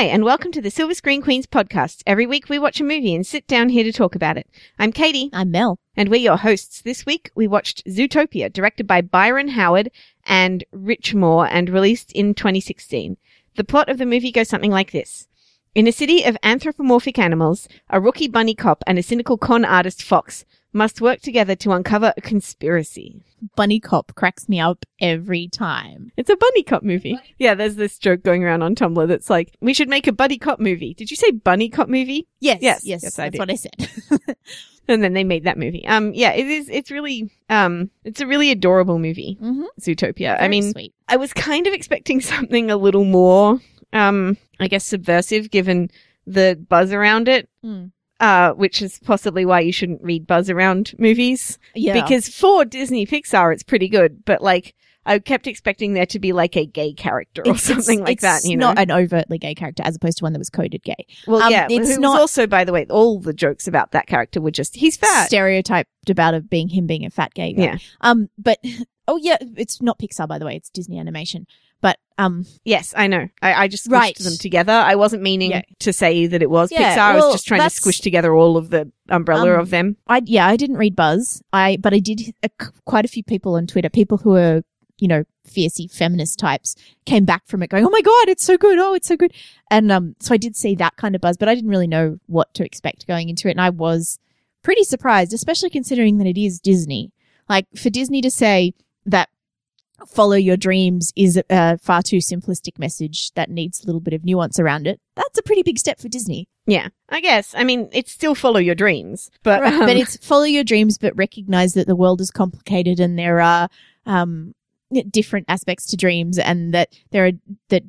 Hi, 0.00 0.06
and 0.06 0.24
welcome 0.24 0.50
to 0.52 0.62
the 0.62 0.70
Silver 0.70 0.94
Screen 0.94 1.20
Queens 1.20 1.46
podcast. 1.46 2.02
Every 2.06 2.24
week 2.24 2.48
we 2.48 2.58
watch 2.58 2.80
a 2.80 2.84
movie 2.84 3.14
and 3.14 3.26
sit 3.26 3.46
down 3.46 3.68
here 3.68 3.84
to 3.84 3.92
talk 3.92 4.14
about 4.14 4.38
it. 4.38 4.46
I'm 4.78 4.92
Katie, 4.92 5.28
I'm 5.34 5.50
Mel. 5.50 5.78
and 5.94 6.08
we're 6.08 6.22
your 6.22 6.38
hosts. 6.38 6.80
This 6.80 7.04
week 7.04 7.30
we 7.34 7.46
watched 7.46 7.84
Zootopia, 7.84 8.50
directed 8.50 8.86
by 8.86 9.02
Byron 9.02 9.48
Howard 9.48 9.90
and 10.24 10.64
Rich 10.72 11.14
Moore 11.14 11.46
and 11.48 11.68
released 11.68 12.12
in 12.12 12.32
2016. 12.32 13.18
The 13.56 13.62
plot 13.62 13.90
of 13.90 13.98
the 13.98 14.06
movie 14.06 14.32
goes 14.32 14.48
something 14.48 14.70
like 14.70 14.92
this. 14.92 15.28
In 15.74 15.86
a 15.86 15.92
city 15.92 16.24
of 16.24 16.38
anthropomorphic 16.42 17.18
animals, 17.18 17.68
a 17.90 18.00
rookie 18.00 18.26
bunny 18.26 18.54
cop 18.54 18.82
and 18.86 18.98
a 18.98 19.02
cynical 19.02 19.36
con 19.36 19.66
artist 19.66 20.02
fox 20.02 20.46
must 20.72 21.00
work 21.00 21.20
together 21.20 21.54
to 21.56 21.72
uncover 21.72 22.12
a 22.16 22.20
conspiracy. 22.20 23.22
Bunny 23.56 23.80
Cop 23.80 24.14
cracks 24.14 24.48
me 24.48 24.60
up 24.60 24.84
every 25.00 25.48
time. 25.48 26.12
It's 26.16 26.30
a 26.30 26.36
bunny 26.36 26.62
cop 26.62 26.82
movie. 26.82 27.18
Yeah, 27.38 27.54
there's 27.54 27.76
this 27.76 27.98
joke 27.98 28.22
going 28.22 28.44
around 28.44 28.62
on 28.62 28.74
Tumblr 28.74 29.08
that's 29.08 29.30
like, 29.30 29.56
we 29.60 29.72
should 29.74 29.88
make 29.88 30.06
a 30.06 30.12
buddy 30.12 30.38
cop 30.38 30.60
movie. 30.60 30.94
Did 30.94 31.10
you 31.10 31.16
say 31.16 31.30
bunny 31.30 31.68
cop 31.68 31.88
movie? 31.88 32.28
Yes, 32.40 32.58
Yes, 32.60 32.84
yes, 32.84 33.02
yes, 33.02 33.18
I 33.18 33.30
that's 33.30 33.32
did. 33.32 33.38
what 33.38 33.50
I 33.50 33.54
said. 33.54 34.36
And 34.88 35.04
then 35.04 35.12
they 35.12 35.22
made 35.22 35.44
that 35.44 35.56
movie. 35.56 35.86
Um, 35.86 36.12
yeah, 36.14 36.32
it 36.32 36.46
is, 36.48 36.68
it's 36.68 36.90
really, 36.90 37.30
um, 37.48 37.90
it's 38.04 38.20
a 38.20 38.26
really 38.26 38.50
adorable 38.50 38.98
movie, 38.98 39.38
mm-hmm. 39.40 39.62
Zootopia. 39.80 40.36
I 40.40 40.48
mean, 40.48 40.72
sweet. 40.72 40.92
I 41.08 41.16
was 41.16 41.32
kind 41.32 41.68
of 41.68 41.72
expecting 41.72 42.20
something 42.20 42.70
a 42.72 42.76
little 42.76 43.04
more, 43.04 43.60
um, 43.92 44.36
I 44.58 44.66
guess 44.66 44.84
subversive 44.84 45.50
given 45.50 45.90
the 46.26 46.60
buzz 46.68 46.92
around 46.92 47.28
it. 47.28 47.48
Mm. 47.64 47.92
Uh, 48.20 48.52
which 48.52 48.82
is 48.82 48.98
possibly 49.00 49.46
why 49.46 49.60
you 49.60 49.72
shouldn't 49.72 50.02
read 50.02 50.26
buzz 50.26 50.50
around 50.50 50.92
movies. 50.98 51.58
Yeah, 51.74 51.94
Because 51.94 52.28
for 52.28 52.66
Disney 52.66 53.06
Pixar, 53.06 53.50
it's 53.52 53.62
pretty 53.62 53.88
good, 53.88 54.24
but 54.26 54.42
like, 54.42 54.74
I 55.06 55.18
kept 55.20 55.46
expecting 55.46 55.94
there 55.94 56.04
to 56.04 56.18
be 56.18 56.34
like 56.34 56.54
a 56.54 56.66
gay 56.66 56.92
character 56.92 57.40
or 57.40 57.52
It's- 57.52 57.62
something 57.62 58.00
it's- 58.00 58.06
like 58.08 58.20
that, 58.20 58.44
you 58.44 58.58
know? 58.58 58.66
not 58.74 58.78
an 58.78 58.90
overtly 58.90 59.38
gay 59.38 59.54
character 59.54 59.82
as 59.86 59.96
opposed 59.96 60.18
to 60.18 60.24
one 60.24 60.34
that 60.34 60.38
was 60.38 60.50
coded 60.50 60.82
gay. 60.82 61.06
well, 61.26 61.42
um, 61.42 61.50
yeah, 61.50 61.66
it's 61.70 61.96
not- 61.96 62.20
also, 62.20 62.46
by 62.46 62.62
the 62.64 62.72
way, 62.74 62.84
all 62.90 63.18
the 63.18 63.32
jokes 63.32 63.66
about 63.66 63.92
that 63.92 64.06
character 64.06 64.38
were 64.42 64.50
just, 64.50 64.76
he's 64.76 64.98
fat. 64.98 65.26
Stereotyped 65.28 65.88
about 66.10 66.34
it 66.34 66.50
being 66.50 66.68
him 66.68 66.86
being 66.86 67.06
a 67.06 67.10
fat 67.10 67.32
gay 67.32 67.54
guy. 67.54 67.62
Yeah. 67.62 67.78
Um, 68.02 68.28
but 68.36 68.58
oh 69.08 69.16
yeah, 69.16 69.38
it's 69.56 69.80
not 69.80 69.98
Pixar 69.98 70.28
by 70.28 70.38
the 70.38 70.44
way. 70.44 70.56
It's 70.56 70.68
Disney 70.68 70.98
Animation. 70.98 71.46
But 71.80 71.98
um, 72.18 72.44
Yes, 72.64 72.92
I 72.96 73.06
know. 73.06 73.28
I, 73.40 73.54
I 73.54 73.68
just 73.68 73.86
squished 73.88 73.92
Right. 73.92 74.18
them 74.18 74.36
together. 74.38 74.72
I 74.72 74.94
wasn't 74.94 75.22
meaning 75.22 75.52
Yeah. 75.52 75.62
to 75.78 75.92
say 75.92 76.26
that 76.26 76.42
it 76.42 76.50
was 76.50 76.70
Yeah, 76.70 76.94
Pixar. 76.94 76.98
I 76.98 77.14
was 77.16 77.32
just 77.32 77.46
trying 77.46 77.62
to 77.62 77.70
squish 77.70 78.00
together 78.00 78.34
all 78.34 78.56
of 78.56 78.70
the 78.70 78.90
umbrella 79.08 79.54
Um, 79.54 79.60
of 79.60 79.70
them. 79.70 79.96
I 80.06 80.20
yeah, 80.26 80.46
I 80.46 80.56
didn't 80.56 80.76
read 80.76 80.94
Buzz. 80.94 81.42
I 81.52 81.78
but 81.80 81.94
I 81.94 81.98
did 81.98 82.34
uh, 82.42 82.48
quite 82.84 83.04
a 83.04 83.08
few 83.08 83.22
people 83.24 83.54
on 83.54 83.66
Twitter, 83.66 83.88
people 83.88 84.18
who 84.18 84.34
are 84.36 84.62
you 84.98 85.08
know 85.08 85.24
fiercey 85.48 85.90
feminist 85.90 86.38
types, 86.38 86.76
came 87.06 87.24
back 87.24 87.46
from 87.46 87.62
it 87.62 87.70
going, 87.70 87.86
"Oh 87.86 87.90
my 87.90 88.02
god, 88.02 88.28
it's 88.28 88.44
so 88.44 88.58
good! 88.58 88.78
Oh, 88.78 88.92
it's 88.92 89.08
so 89.08 89.16
good!" 89.16 89.32
And 89.70 89.90
um, 89.90 90.14
so 90.20 90.34
I 90.34 90.36
did 90.36 90.54
see 90.56 90.74
that 90.74 90.96
kind 90.96 91.14
of 91.14 91.22
buzz, 91.22 91.38
but 91.38 91.48
I 91.48 91.54
didn't 91.54 91.70
really 91.70 91.86
know 91.86 92.18
what 92.26 92.52
to 92.54 92.64
expect 92.64 93.06
going 93.06 93.30
into 93.30 93.48
it, 93.48 93.52
and 93.52 93.60
I 93.62 93.70
was 93.70 94.18
pretty 94.62 94.84
surprised, 94.84 95.32
especially 95.32 95.70
considering 95.70 96.18
that 96.18 96.26
it 96.26 96.36
is 96.38 96.60
Disney. 96.60 97.12
Like 97.48 97.66
for 97.74 97.88
Disney 97.88 98.20
to 98.20 98.30
say 98.30 98.74
that 99.06 99.30
follow 100.08 100.36
your 100.36 100.56
dreams 100.56 101.12
is 101.16 101.40
a 101.50 101.78
far 101.78 102.02
too 102.02 102.18
simplistic 102.18 102.78
message 102.78 103.32
that 103.32 103.50
needs 103.50 103.82
a 103.82 103.86
little 103.86 104.00
bit 104.00 104.14
of 104.14 104.24
nuance 104.24 104.58
around 104.58 104.86
it. 104.86 105.00
That's 105.16 105.38
a 105.38 105.42
pretty 105.42 105.62
big 105.62 105.78
step 105.78 106.00
for 106.00 106.08
Disney. 106.08 106.48
Yeah, 106.66 106.88
I 107.08 107.20
guess. 107.20 107.54
I 107.56 107.64
mean, 107.64 107.88
it's 107.92 108.12
still 108.12 108.34
follow 108.34 108.60
your 108.60 108.74
dreams, 108.74 109.30
but, 109.42 109.60
Right, 109.60 109.72
um, 109.72 109.80
but 109.80 109.96
it's 109.96 110.16
follow 110.18 110.44
your 110.44 110.64
dreams, 110.64 110.98
but 110.98 111.16
recognize 111.16 111.74
that 111.74 111.86
the 111.86 111.96
world 111.96 112.20
is 112.20 112.30
complicated 112.30 113.00
and 113.00 113.18
there 113.18 113.40
are 113.40 113.68
um, 114.06 114.54
different 115.10 115.46
aspects 115.48 115.86
to 115.86 115.96
dreams, 115.96 116.38
and 116.38 116.72
that 116.74 116.92
there 117.10 117.26
are 117.26 117.32
that 117.68 117.84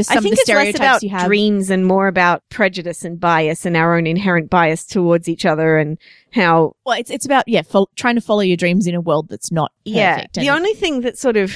I 0.00 0.14
some 0.14 0.18
of 0.18 0.22
think 0.24 0.34
the 0.36 0.40
it's 0.42 0.48
less 0.48 0.74
about 0.76 1.02
you 1.02 1.10
have. 1.10 1.26
dreams 1.26 1.70
and 1.70 1.86
more 1.86 2.06
about 2.08 2.42
prejudice 2.50 3.04
and 3.04 3.18
bias 3.20 3.64
and 3.66 3.76
our 3.76 3.96
own 3.96 4.06
inherent 4.06 4.50
bias 4.50 4.84
towards 4.86 5.28
each 5.28 5.44
other 5.46 5.78
and 5.78 5.98
how 6.32 6.74
well, 6.84 6.98
it's 6.98 7.10
it's 7.10 7.24
about 7.26 7.44
yeah, 7.46 7.62
fol- 7.62 7.90
trying 7.96 8.14
to 8.16 8.20
follow 8.20 8.40
your 8.40 8.56
dreams 8.56 8.86
in 8.86 8.94
a 8.94 9.00
world 9.00 9.28
that's 9.28 9.50
not 9.52 9.72
yeah 9.84 10.26
the 10.34 10.50
only 10.50 10.74
thing 10.74 11.00
that 11.02 11.18
sort 11.18 11.36
of 11.36 11.54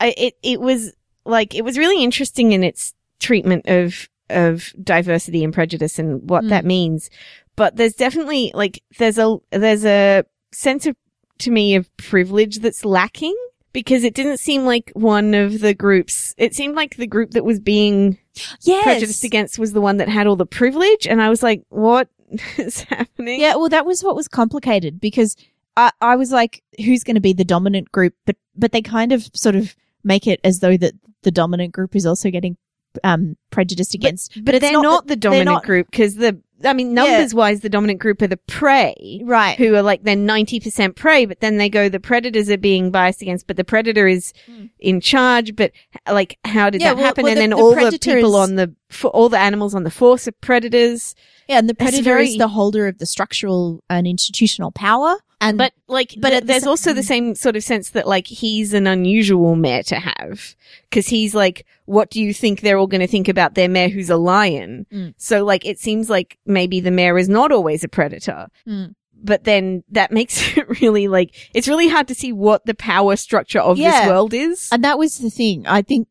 I, 0.00 0.14
it 0.16 0.34
it 0.42 0.60
was 0.60 0.92
like 1.24 1.54
it 1.54 1.62
was 1.64 1.76
really 1.78 2.02
interesting 2.04 2.52
in 2.52 2.62
its 2.64 2.94
treatment 3.20 3.66
of 3.68 4.08
of 4.30 4.72
diversity 4.82 5.42
and 5.42 5.52
prejudice 5.54 5.98
and 5.98 6.28
what 6.28 6.44
Mm. 6.44 6.48
that 6.50 6.64
means 6.64 7.08
but 7.56 7.76
there's 7.76 7.94
definitely 7.94 8.52
like 8.54 8.82
there's 8.98 9.18
a 9.18 9.38
there's 9.50 9.84
a 9.84 10.24
sense 10.52 10.86
of 10.86 10.94
to 11.38 11.50
me 11.50 11.74
of 11.74 11.94
privilege 11.96 12.58
that's 12.58 12.84
lacking 12.84 13.34
because 13.72 14.04
it 14.04 14.14
didn't 14.14 14.38
seem 14.38 14.64
like 14.64 14.90
one 14.94 15.34
of 15.34 15.60
the 15.60 15.74
groups 15.74 16.34
it 16.38 16.54
seemed 16.54 16.74
like 16.74 16.96
the 16.96 17.06
group 17.06 17.32
that 17.32 17.44
was 17.44 17.60
being 17.60 18.18
yes. 18.62 18.82
prejudiced 18.84 19.24
against 19.24 19.58
was 19.58 19.72
the 19.72 19.80
one 19.80 19.98
that 19.98 20.08
had 20.08 20.26
all 20.26 20.36
the 20.36 20.46
privilege 20.46 21.06
and 21.06 21.20
i 21.22 21.28
was 21.28 21.42
like 21.42 21.62
what 21.68 22.08
is 22.58 22.80
happening 22.82 23.40
Yeah, 23.40 23.56
well, 23.56 23.68
that 23.70 23.86
was 23.86 24.02
what 24.04 24.14
was 24.16 24.28
complicated 24.28 25.00
because 25.00 25.36
I, 25.76 25.92
I 26.00 26.16
was 26.16 26.30
like, 26.32 26.62
who's 26.76 27.04
going 27.04 27.14
to 27.14 27.20
be 27.20 27.32
the 27.32 27.44
dominant 27.44 27.92
group? 27.92 28.14
But 28.26 28.36
but 28.56 28.72
they 28.72 28.82
kind 28.82 29.12
of 29.12 29.30
sort 29.32 29.54
of 29.54 29.74
make 30.04 30.26
it 30.26 30.40
as 30.44 30.58
though 30.58 30.76
that 30.76 30.92
the 31.22 31.30
dominant 31.30 31.72
group 31.72 31.94
is 31.96 32.04
also 32.04 32.30
getting 32.30 32.56
um 33.04 33.36
prejudiced 33.50 33.94
against. 33.94 34.44
But, 34.44 34.56
it's 34.56 34.62
they're 34.62 34.72
not, 34.72 34.82
not, 34.82 35.06
the- 35.06 35.14
the 35.14 35.16
dominant 35.16 35.46
not- 35.46 35.64
group 35.64 35.90
because 35.90 36.16
the 36.16 36.38
I 36.64 36.72
mean 36.72 36.88
Yeah. 36.88 37.04
numbers 37.04 37.34
wise 37.34 37.60
the 37.60 37.68
dominant 37.68 38.00
group 38.00 38.20
are 38.22 38.26
the 38.26 38.36
prey 38.36 39.20
right. 39.24 39.56
who 39.56 39.74
are 39.74 39.82
like 39.82 40.02
they're 40.02 40.16
90% 40.16 40.96
prey 40.96 41.24
but 41.24 41.40
then 41.40 41.56
they 41.56 41.68
go 41.68 41.88
the 41.88 42.00
predators 42.00 42.50
are 42.50 42.56
being 42.58 42.90
biased 42.90 43.22
against 43.22 43.46
but 43.46 43.56
the 43.56 43.64
predator 43.64 44.06
is 44.08 44.32
Mm. 44.50 44.70
in 44.80 45.00
charge 45.00 45.54
but 45.54 45.70
like 46.10 46.38
how 46.44 46.70
did 46.70 46.80
Yeah, 46.80 46.88
that 46.88 46.96
well- 46.96 47.04
happen 47.06 47.22
well, 47.24 47.30
and 47.32 47.36
the- 47.38 47.40
then 47.42 47.50
the 47.50 47.56
all 47.56 47.74
the 47.74 47.98
people 47.98 48.34
is- 48.36 48.48
on 48.50 48.56
the 48.56 48.74
for 48.90 49.08
all 49.10 49.28
the 49.28 49.38
animals 49.38 49.74
on 49.74 49.84
the 49.84 49.90
force 49.90 50.26
are 50.26 50.32
predators 50.40 51.14
Yeah, 51.48 51.58
and 51.58 51.68
the 51.68 51.74
predator 51.74 52.02
very- 52.02 52.28
is 52.28 52.36
the 52.38 52.48
holder 52.48 52.86
of 52.88 52.98
the 52.98 53.06
structural 53.06 53.82
and 53.88 54.06
institutional 54.06 54.72
power. 54.72 55.16
And 55.40 55.56
but 55.56 55.72
like 55.86 56.14
But 56.18 56.30
the 56.40 56.46
there's 56.46 56.64
sa- 56.64 56.70
also 56.70 56.92
the 56.92 57.02
same 57.02 57.34
sort 57.36 57.54
of 57.56 57.62
sense 57.62 57.90
that 57.90 58.08
like 58.08 58.26
he's 58.26 58.72
an 58.74 58.86
unusual 58.88 59.54
mayor 59.54 59.84
to 59.84 59.96
have 59.96 60.56
because 60.90 61.06
he's 61.06 61.34
like 61.34 61.64
what 61.84 62.10
do 62.10 62.20
you 62.20 62.34
think 62.34 62.60
they're 62.60 62.76
all 62.78 62.88
going 62.88 63.00
to 63.00 63.06
think 63.06 63.28
about 63.28 63.54
their 63.54 63.68
mayor 63.68 63.88
who's 63.88 64.10
a 64.10 64.16
lion 64.16 64.84
Mm. 64.92 65.14
so 65.16 65.44
like 65.44 65.64
it 65.64 65.78
seems 65.78 66.10
like 66.10 66.38
maybe 66.44 66.80
the 66.80 66.90
mayor 66.90 67.16
is 67.18 67.28
not 67.28 67.52
always 67.52 67.84
a 67.84 67.88
predator 67.88 68.48
Mm. 68.66 68.94
but 69.14 69.44
then 69.44 69.84
that 69.92 70.10
makes 70.10 70.34
it 70.56 70.80
really 70.82 71.06
like 71.06 71.34
it's 71.54 71.68
really 71.68 71.88
hard 71.88 72.08
to 72.08 72.14
see 72.16 72.32
what 72.32 72.66
the 72.66 72.74
power 72.74 73.14
structure 73.14 73.60
of 73.60 73.78
Yeah. 73.78 74.00
this 74.00 74.08
world 74.08 74.34
is 74.34 74.68
and 74.72 74.82
that 74.82 74.98
was 74.98 75.18
the 75.18 75.30
thing. 75.30 75.66
I 75.68 75.82
think 75.82 76.08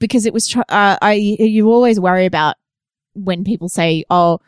because 0.00 0.26
it 0.26 0.32
was, 0.32 0.48
tr- 0.48 0.60
uh, 0.68 0.96
I 1.00 1.12
you 1.14 1.70
always 1.70 1.98
worry 2.00 2.26
about 2.26 2.56
when 3.14 3.44
people 3.44 3.68
say, 3.68 4.04
"Oh," 4.10 4.38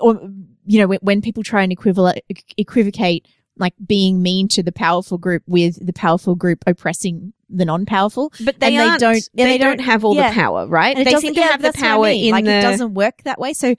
or 0.00 0.20
you 0.66 0.78
know, 0.80 0.86
when, 0.86 0.98
when 1.02 1.20
people 1.22 1.42
try 1.42 1.62
and 1.62 1.70
equivalent 1.72 2.20
equivocate 2.56 3.26
like 3.56 3.74
being 3.86 4.22
mean 4.22 4.48
to 4.48 4.62
the 4.62 4.72
powerful 4.72 5.16
group 5.18 5.42
with 5.46 5.84
the 5.84 5.92
powerful 5.92 6.34
group 6.34 6.64
oppressing 6.66 7.32
the 7.48 7.64
non-powerful. 7.64 8.32
but 8.44 8.58
they, 8.58 8.68
and 8.68 8.76
they 8.76 8.88
aren't, 8.88 9.00
don't- 9.00 9.28
they, 9.34 9.42
and 9.44 9.52
they 9.52 9.58
don't, 9.58 9.76
don't- 9.76 9.84
have 9.86 10.04
all 10.04 10.16
yeah. 10.16 10.30
the 10.30 10.34
power 10.34 10.66
right 10.66 10.96
And 10.96 11.06
they 11.06 11.10
doesn't- 11.12 11.20
seem 11.28 11.34
to 11.34 11.40
yeah, 11.40 11.48
have 11.48 11.60
the 11.62 11.68
that's 11.68 11.76
what 11.80 11.86
I 11.86 11.88
power 11.92 12.04
mean. 12.06 12.24
in 12.26 12.30
like 12.32 12.44
the 12.44 12.58
it 12.58 12.62
doesn't 12.62 12.94
work 12.94 13.22
that 13.24 13.38
way. 13.38 13.52
So, 13.52 13.74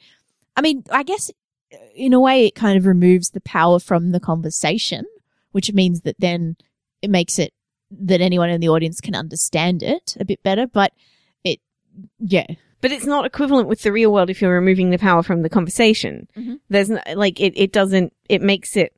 I 0.56 0.62
mean, 0.62 0.84
I 0.92 1.04
guess 1.04 1.30
uh, 1.74 1.78
in 1.96 2.14
a 2.14 2.20
way 2.20 2.46
it 2.46 2.56
kind 2.56 2.78
of 2.78 2.86
removes 2.86 3.32
the 3.32 3.42
power 3.42 3.80
from 3.80 4.12
the 4.12 4.20
conversation, 4.22 5.04
which 5.52 5.74
means 5.74 6.02
that 6.02 6.16
then 6.20 6.56
it 7.02 7.10
makes 7.10 7.38
it 7.38 7.54
that 7.92 8.22
anyone 8.22 8.50
in 8.50 8.62
the 8.62 8.70
audience 8.70 9.02
can 9.02 9.16
understand 9.16 9.84
it 9.84 10.16
a 10.20 10.26
bit 10.26 10.42
better. 10.42 10.68
But 10.68 10.94
it, 11.44 11.60
yeah, 12.20 12.48
But 12.82 12.92
it's 12.94 13.06
not 13.06 13.26
equivalent 13.26 13.68
with 13.68 13.82
the 13.82 13.92
real 13.92 14.14
world 14.14 14.30
if 14.30 14.42
you're 14.42 14.54
removing 14.54 14.90
the 14.92 14.98
power 14.98 15.22
from 15.22 15.42
the 15.42 15.50
conversation. 15.50 16.28
Mhm. 16.38 16.60
There's 16.70 16.90
n- 16.92 17.02
like 17.16 17.42
it, 17.42 17.54
it 17.58 17.72
doesn't 17.74 18.14
it 18.30 18.42
makes 18.42 18.78
it 18.78 18.94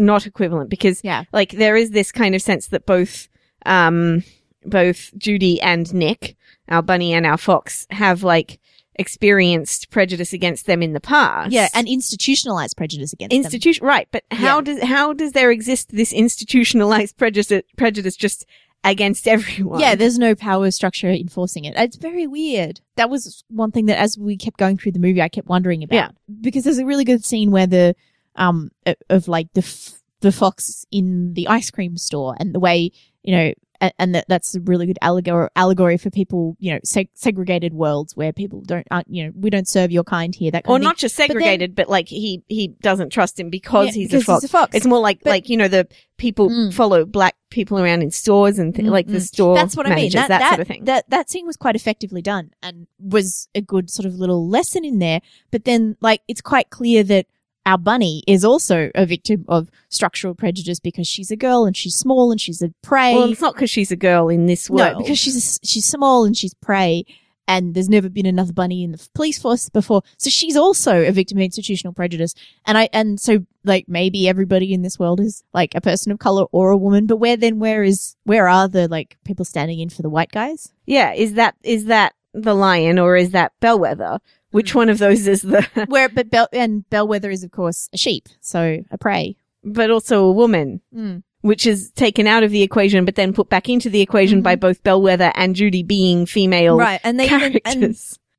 not 0.00 0.26
equivalent 0.26 0.70
because 0.70 1.00
yeah, 1.04 1.24
like 1.32 1.52
there 1.52 1.76
is 1.76 1.90
this 1.90 2.10
kind 2.10 2.34
of 2.34 2.42
sense 2.42 2.66
that 2.68 2.86
both 2.86 3.28
um 3.66 4.24
both 4.64 5.10
Judy 5.16 5.60
and 5.62 5.92
Nick, 5.94 6.36
our 6.68 6.82
bunny 6.82 7.12
and 7.14 7.24
our 7.26 7.38
fox, 7.38 7.86
have 7.90 8.22
like 8.22 8.58
experienced 8.96 9.90
prejudice 9.90 10.32
against 10.32 10.66
them 10.66 10.82
in 10.82 10.92
the 10.92 11.00
past. 11.00 11.50
yeah, 11.52 11.68
and 11.74 11.88
institutionalized 11.88 12.76
prejudice 12.76 13.12
against 13.12 13.30
them. 13.30 13.40
institution 13.42 13.86
right, 13.86 14.06
but 14.12 14.24
how 14.30 14.56
Yeah. 14.58 14.62
does 14.62 14.82
how 14.82 15.12
does 15.12 15.32
there 15.32 15.50
exist 15.50 15.90
this 15.90 16.12
institutionalized 16.12 17.16
prejudice 17.16 17.62
prejudice 17.76 18.14
just 18.16 18.46
against 18.84 19.26
everyone? 19.28 19.80
Yeah, 19.80 19.94
there's 19.94 20.18
no 20.18 20.34
power 20.34 20.70
structure 20.70 21.10
enforcing 21.10 21.64
it. 21.64 21.74
It's 21.76 21.96
very 21.96 22.26
weird. 22.26 22.80
That 22.96 23.10
was 23.10 23.42
one 23.48 23.70
thing 23.72 23.86
that 23.86 23.98
as 23.98 24.16
we 24.18 24.36
kept 24.36 24.58
going 24.58 24.76
through 24.76 24.92
the 24.92 24.98
movie, 24.98 25.22
I 25.22 25.28
kept 25.28 25.48
wondering 25.48 25.82
about. 25.82 25.94
Yeah. 25.96 26.08
Because 26.40 26.64
there's 26.64 26.78
a 26.78 26.86
really 26.86 27.04
good 27.04 27.24
scene 27.24 27.50
where 27.50 27.66
the, 27.66 27.94
um, 28.36 28.70
of 29.08 29.28
like 29.28 29.52
the, 29.54 29.62
f- 29.62 30.00
the 30.20 30.32
fox 30.32 30.86
in 30.90 31.34
the 31.34 31.48
ice 31.48 31.70
cream 31.70 31.96
store 31.96 32.34
and 32.38 32.54
the 32.54 32.60
way, 32.60 32.90
you 33.22 33.34
know, 33.36 33.52
and 33.98 34.14
that 34.14 34.26
that's 34.28 34.54
a 34.54 34.60
really 34.60 34.84
good 34.84 34.98
allegory 35.00 35.48
allegory 35.56 35.96
for 35.96 36.10
people, 36.10 36.54
you 36.60 36.70
know, 36.70 36.78
seg- 36.80 37.08
segregated 37.14 37.72
worlds 37.72 38.14
where 38.14 38.30
people 38.30 38.60
don't, 38.60 38.86
aren't, 38.90 39.08
you 39.08 39.24
know, 39.24 39.32
we 39.34 39.48
don't 39.48 39.66
serve 39.66 39.90
your 39.90 40.04
kind 40.04 40.34
here. 40.34 40.50
That 40.50 40.64
kind 40.64 40.72
or 40.72 40.76
of 40.76 40.80
thing. 40.80 40.84
not 40.84 40.98
just 40.98 41.16
segregated, 41.16 41.74
but, 41.74 41.88
like 41.88 42.06
he 42.06 42.42
he 42.48 42.68
doesn't 42.82 43.08
trust 43.08 43.40
him 43.40 43.48
because 43.48 43.86
Yeah, 43.86 43.92
he's 44.02 44.08
because 44.10 44.22
a 44.22 44.26
fox. 44.26 44.42
he's 44.42 44.50
a 44.50 44.52
fox. 44.52 44.76
It's 44.76 44.84
more 44.86 45.00
like 45.00 45.20
But- 45.24 45.30
like 45.30 45.48
you 45.48 45.56
know 45.56 45.66
the 45.68 45.88
people 46.18 46.50
Mm. 46.50 46.74
follow 46.74 47.06
black 47.06 47.36
people 47.48 47.78
around 47.78 48.02
in 48.02 48.10
stores 48.10 48.58
and 48.58 48.74
th- 48.74 48.86
Mm, 48.86 48.90
like 48.92 49.06
the 49.06 49.16
mm. 49.16 49.22
store. 49.22 49.54
That's 49.54 49.74
what 49.74 49.86
I 49.86 49.94
mean. 49.94 50.12
That, 50.12 50.28
that, 50.28 50.38
that, 50.40 50.48
sort 50.50 50.60
of 50.60 50.68
thing. 50.68 50.84
That 50.84 51.08
that 51.08 51.30
scene 51.30 51.46
was 51.46 51.56
quite 51.56 51.74
effectively 51.74 52.20
done 52.20 52.50
and 52.62 52.86
was 52.98 53.48
a 53.54 53.62
good 53.62 53.88
sort 53.88 54.04
of 54.04 54.14
little 54.14 54.46
lesson 54.46 54.84
in 54.84 54.98
there. 54.98 55.22
But 55.50 55.64
then, 55.64 55.96
like, 56.02 56.20
it's 56.28 56.42
quite 56.42 56.68
clear 56.68 57.02
that 57.04 57.24
our 57.66 57.78
bunny 57.78 58.22
is 58.26 58.44
also 58.44 58.90
a 58.94 59.04
victim 59.06 59.44
of 59.48 59.70
structural 59.88 60.34
prejudice 60.34 60.80
because 60.80 61.06
she's 61.06 61.30
a 61.30 61.36
girl 61.36 61.64
and 61.64 61.76
she's 61.76 61.94
small 61.94 62.30
and 62.30 62.40
she's 62.40 62.62
a 62.62 62.72
prey. 62.82 63.14
well, 63.14 63.30
it's 63.30 63.40
not 63.40 63.54
because 63.54 63.70
she's 63.70 63.90
a 63.90 63.96
girl 63.96 64.28
in 64.28 64.46
this 64.46 64.70
world. 64.70 64.94
no, 64.94 64.98
because 64.98 65.18
she's 65.18 65.36
a 65.36 65.66
she's 65.66 65.84
small 65.84 66.24
and 66.24 66.36
she's 66.36 66.54
prey. 66.54 67.04
And 67.48 67.74
there's 67.74 67.88
never 67.88 68.08
been 68.08 68.26
another 68.26 68.52
bunny 68.52 68.84
in 68.84 68.92
the 68.92 69.08
police 69.12 69.40
force 69.42 69.68
before, 69.68 70.02
so 70.18 70.30
she's 70.30 70.56
also 70.56 71.02
a 71.02 71.10
victim 71.10 71.36
of 71.38 71.42
institutional 71.42 71.92
prejudice. 71.92 72.32
And 72.64 72.78
I 72.78 72.88
and 72.92 73.18
so 73.18 73.44
like 73.64 73.86
maybe 73.88 74.28
everybody 74.28 74.72
in 74.72 74.82
this 74.82 75.00
world 75.00 75.18
is 75.18 75.42
like 75.52 75.74
a 75.74 75.80
person 75.80 76.12
of 76.12 76.20
color 76.20 76.44
or 76.52 76.70
a 76.70 76.76
woman, 76.76 77.06
but 77.06 77.16
where 77.16 77.36
then 77.36 77.58
where 77.58 77.82
is 77.82 78.14
where 78.22 78.48
are 78.48 78.68
the 78.68 78.86
like 78.86 79.16
people 79.24 79.44
standing 79.44 79.80
in 79.80 79.88
for 79.90 80.02
the 80.02 80.10
white 80.10 80.30
guys? 80.30 80.72
yeah, 80.86 81.12
is 81.12 81.34
that 81.34 81.56
is 81.64 81.86
that 81.86 82.14
the 82.32 82.54
lion 82.54 83.00
or 83.00 83.16
is 83.16 83.32
that 83.32 83.50
Bellwether? 83.60 84.20
Which 84.50 84.74
one 84.74 84.88
of 84.88 84.98
those 84.98 85.26
is 85.26 85.42
the? 85.42 85.66
Where 85.88 86.08
but 86.08 86.30
Bell 86.30 86.48
and 86.52 86.88
Bellwether 86.90 87.30
is 87.30 87.44
of 87.44 87.50
course 87.50 87.88
a 87.92 87.98
sheep, 87.98 88.28
so 88.40 88.82
a 88.90 88.98
prey. 88.98 89.36
but 89.64 89.90
also 89.90 90.24
a 90.24 90.32
woman, 90.32 90.80
Mm. 90.94 91.22
which 91.42 91.66
is 91.66 91.90
taken 91.92 92.26
out 92.26 92.42
of 92.42 92.50
the 92.50 92.62
equation, 92.62 93.04
but 93.04 93.14
then 93.14 93.32
put 93.32 93.48
back 93.48 93.68
into 93.68 93.88
the 93.90 94.00
equation 94.00 94.42
by 94.42 94.56
both 94.56 94.82
Bellwether 94.82 95.32
and 95.34 95.54
Judy 95.54 95.82
being 95.82 96.26
female 96.26 96.74
Mm-hmm. 96.74 96.80
Right, 96.80 97.00
and 97.04 97.18
they 97.20 97.26
even 97.26 97.60
and, 97.64 97.96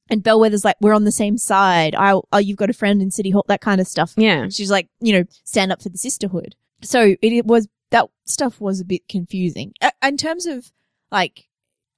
and 0.09 0.23
Bellwether's 0.23 0.65
like 0.65 0.75
we're 0.81 0.93
on 0.93 1.05
the 1.05 1.11
same 1.11 1.37
side. 1.37 1.95
I 1.95 2.11
oh 2.33 2.37
you've 2.37 2.57
got 2.57 2.69
a 2.69 2.73
friend 2.73 3.01
in 3.01 3.11
City 3.11 3.29
Hall, 3.29 3.45
that 3.47 3.61
kind 3.61 3.79
of 3.79 3.87
stuff. 3.87 4.13
yeah, 4.17 4.49
She's 4.49 4.69
like, 4.71 4.89
you 4.99 5.13
know, 5.13 5.23
stand 5.45 5.71
up 5.71 5.81
for 5.81 5.89
the 5.89 5.97
sisterhood. 5.97 6.55
So 6.81 7.15
it, 7.21 7.33
it 7.33 7.45
was 7.45 7.67
that 7.91 8.07
stuff 8.25 8.59
was 8.59 8.79
a 8.81 8.85
bit 8.85 9.07
confusing 9.07 9.73
uh, 9.81 9.91
in 10.03 10.17
terms 10.17 10.45
of 10.45 10.71
like 11.11 11.47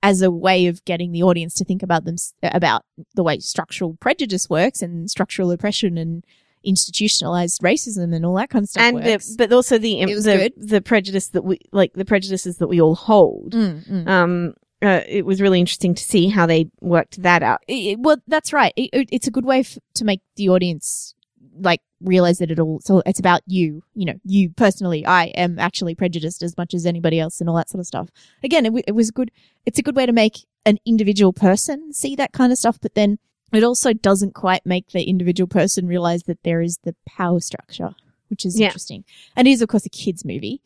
as 0.03 0.21
a 0.21 0.29
way 0.29 0.67
of 0.67 0.83
getting 0.85 1.11
the 1.13 1.23
audience 1.23 1.55
to 1.55 1.65
think 1.65 1.81
about 1.81 2.03
them 2.05 2.15
about 2.43 2.83
the 3.15 3.23
way 3.23 3.39
structural 3.39 3.95
prejudice 3.99 4.47
works 4.49 4.81
and 4.83 5.09
structural 5.09 5.49
oppression 5.49 5.97
and 5.97 6.23
institutionalized 6.65 7.61
racism 7.61 8.13
and 8.15 8.25
all 8.25 8.35
that 8.35 8.49
kind 8.49 8.63
of 8.63 8.69
stuff 8.69 8.83
and 8.83 8.97
the, 9.03 9.35
but 9.37 9.51
also 9.53 9.77
the 9.77 10.01
the, 10.25 10.37
the 10.57 10.81
prejudice 10.81 11.27
that 11.29 11.43
we 11.43 11.59
like 11.71 11.93
the 11.93 12.05
prejudices 12.05 12.57
that 12.57 12.67
we 12.67 12.79
all 12.81 12.95
hold. 12.95 13.53
Mm, 13.53 13.87
mm. 13.89 14.07
Um, 14.07 14.53
uh, 14.81 15.01
it 15.07 15.25
was 15.25 15.39
really 15.41 15.59
interesting 15.61 15.95
to 15.95 16.03
see 16.03 16.27
how 16.27 16.45
they 16.45 16.69
worked 16.81 17.21
that 17.21 17.41
out. 17.41 17.59
It- 17.67 17.73
it- 17.93 17.99
well, 17.99 18.17
that's 18.27 18.51
right. 18.51 18.73
It- 18.75 19.09
it's 19.11 19.27
a 19.27 19.31
good 19.31 19.45
way 19.45 19.59
f- 19.61 19.77
to 19.95 20.03
make 20.05 20.21
the 20.35 20.49
audience 20.49 21.15
like 21.59 21.81
realize 22.03 22.37
that 22.39 22.51
it 22.51 22.59
all. 22.59 22.79
So 22.81 23.01
it's 23.05 23.19
about 23.19 23.41
you. 23.47 23.83
You 23.95 24.05
know, 24.05 24.19
you 24.25 24.49
personally. 24.51 25.05
I 25.05 25.25
am 25.35 25.57
actually 25.59 25.95
prejudiced 25.95 26.43
as 26.43 26.55
much 26.57 26.73
as 26.73 26.85
anybody 26.85 27.19
else, 27.19 27.39
and 27.41 27.49
all 27.49 27.55
that 27.55 27.69
sort 27.69 27.79
of 27.79 27.87
stuff. 27.87 28.09
Again, 28.43 28.65
it, 28.65 28.69
w- 28.69 28.83
it 28.87 28.91
was 28.93 29.09
good. 29.11 29.31
It's 29.65 29.79
a 29.79 29.83
good 29.83 29.95
way 29.95 30.05
to 30.05 30.11
make 30.11 30.45
an 30.65 30.77
individual 30.85 31.33
person 31.33 31.91
see 31.93 32.15
that 32.15 32.31
kind 32.31 32.51
of 32.51 32.57
stuff, 32.57 32.77
but 32.81 32.95
then 32.95 33.17
it 33.51 33.63
also 33.63 33.93
doesn't 33.93 34.33
quite 34.33 34.65
make 34.65 34.89
the 34.91 35.03
individual 35.03 35.47
person 35.47 35.87
realize 35.87 36.23
that 36.23 36.41
there 36.43 36.61
is 36.61 36.79
the 36.83 36.95
power 37.05 37.39
structure, 37.39 37.95
which 38.29 38.45
is 38.45 38.59
Yeah. 38.59 38.67
interesting. 38.67 39.03
And 39.35 39.47
it 39.47 39.51
is, 39.51 39.61
of 39.61 39.69
course, 39.69 39.85
a 39.85 39.89
kids' 39.89 40.23
movie. 40.25 40.61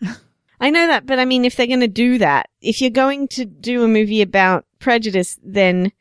I 0.60 0.70
know 0.70 0.86
that, 0.86 1.04
but 1.06 1.18
I 1.18 1.24
mean, 1.24 1.44
if 1.44 1.56
they're 1.56 1.66
going 1.66 1.80
to 1.80 1.88
do 1.88 2.18
that, 2.18 2.48
if 2.60 2.80
you're 2.80 2.90
going 2.90 3.28
to 3.28 3.44
do 3.44 3.84
a 3.84 3.88
movie 3.88 4.22
about 4.22 4.64
prejudice, 4.78 5.38
then 5.42 5.92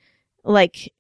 like 0.46 0.94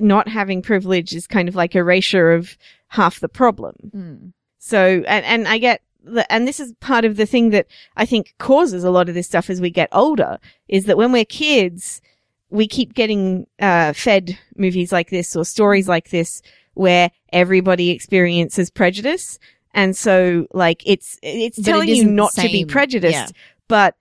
not 0.00 0.28
having 0.28 0.62
privilege 0.62 1.14
is 1.14 1.26
kind 1.26 1.48
of 1.48 1.54
like 1.54 1.74
erasure 1.74 2.32
of 2.32 2.56
half 2.92 3.20
the 3.20 3.28
problem. 3.28 4.32
So, 4.58 5.02
and, 5.08 5.24
and 5.24 5.48
I 5.48 5.58
get, 5.58 5.80
the, 6.04 6.30
and 6.30 6.46
this 6.46 6.60
is 6.60 6.72
part 6.80 7.04
of 7.04 7.16
the 7.16 7.26
thing 7.26 7.50
that 7.50 7.66
I 7.96 8.04
think 8.06 8.34
causes 8.38 8.84
a 8.84 8.90
lot 8.90 9.08
of 9.08 9.14
this 9.14 9.26
stuff 9.26 9.48
as 9.48 9.60
we 9.60 9.70
get 9.70 9.88
older 9.92 10.38
is 10.68 10.84
that 10.84 10.96
when 10.98 11.10
we're 11.10 11.24
kids, 11.24 12.00
we 12.50 12.68
keep 12.68 12.92
getting, 12.94 13.46
uh, 13.60 13.92
fed 13.94 14.38
movies 14.56 14.92
like 14.92 15.08
this 15.10 15.34
or 15.34 15.44
stories 15.44 15.88
like 15.88 16.10
this 16.10 16.42
where 16.74 17.10
everybody 17.32 17.90
experiences 17.90 18.70
prejudice. 18.70 19.38
And 19.74 19.96
so, 19.96 20.46
like, 20.52 20.82
it's, 20.84 21.18
it's 21.22 21.56
But 21.56 21.66
it 21.66 21.70
telling 21.70 21.88
you 21.88 22.04
the 22.04 22.28
to 22.34 22.42
be 22.42 22.66
prejudiced, 22.66 23.14
Yeah. 23.14 23.28
but 23.68 23.96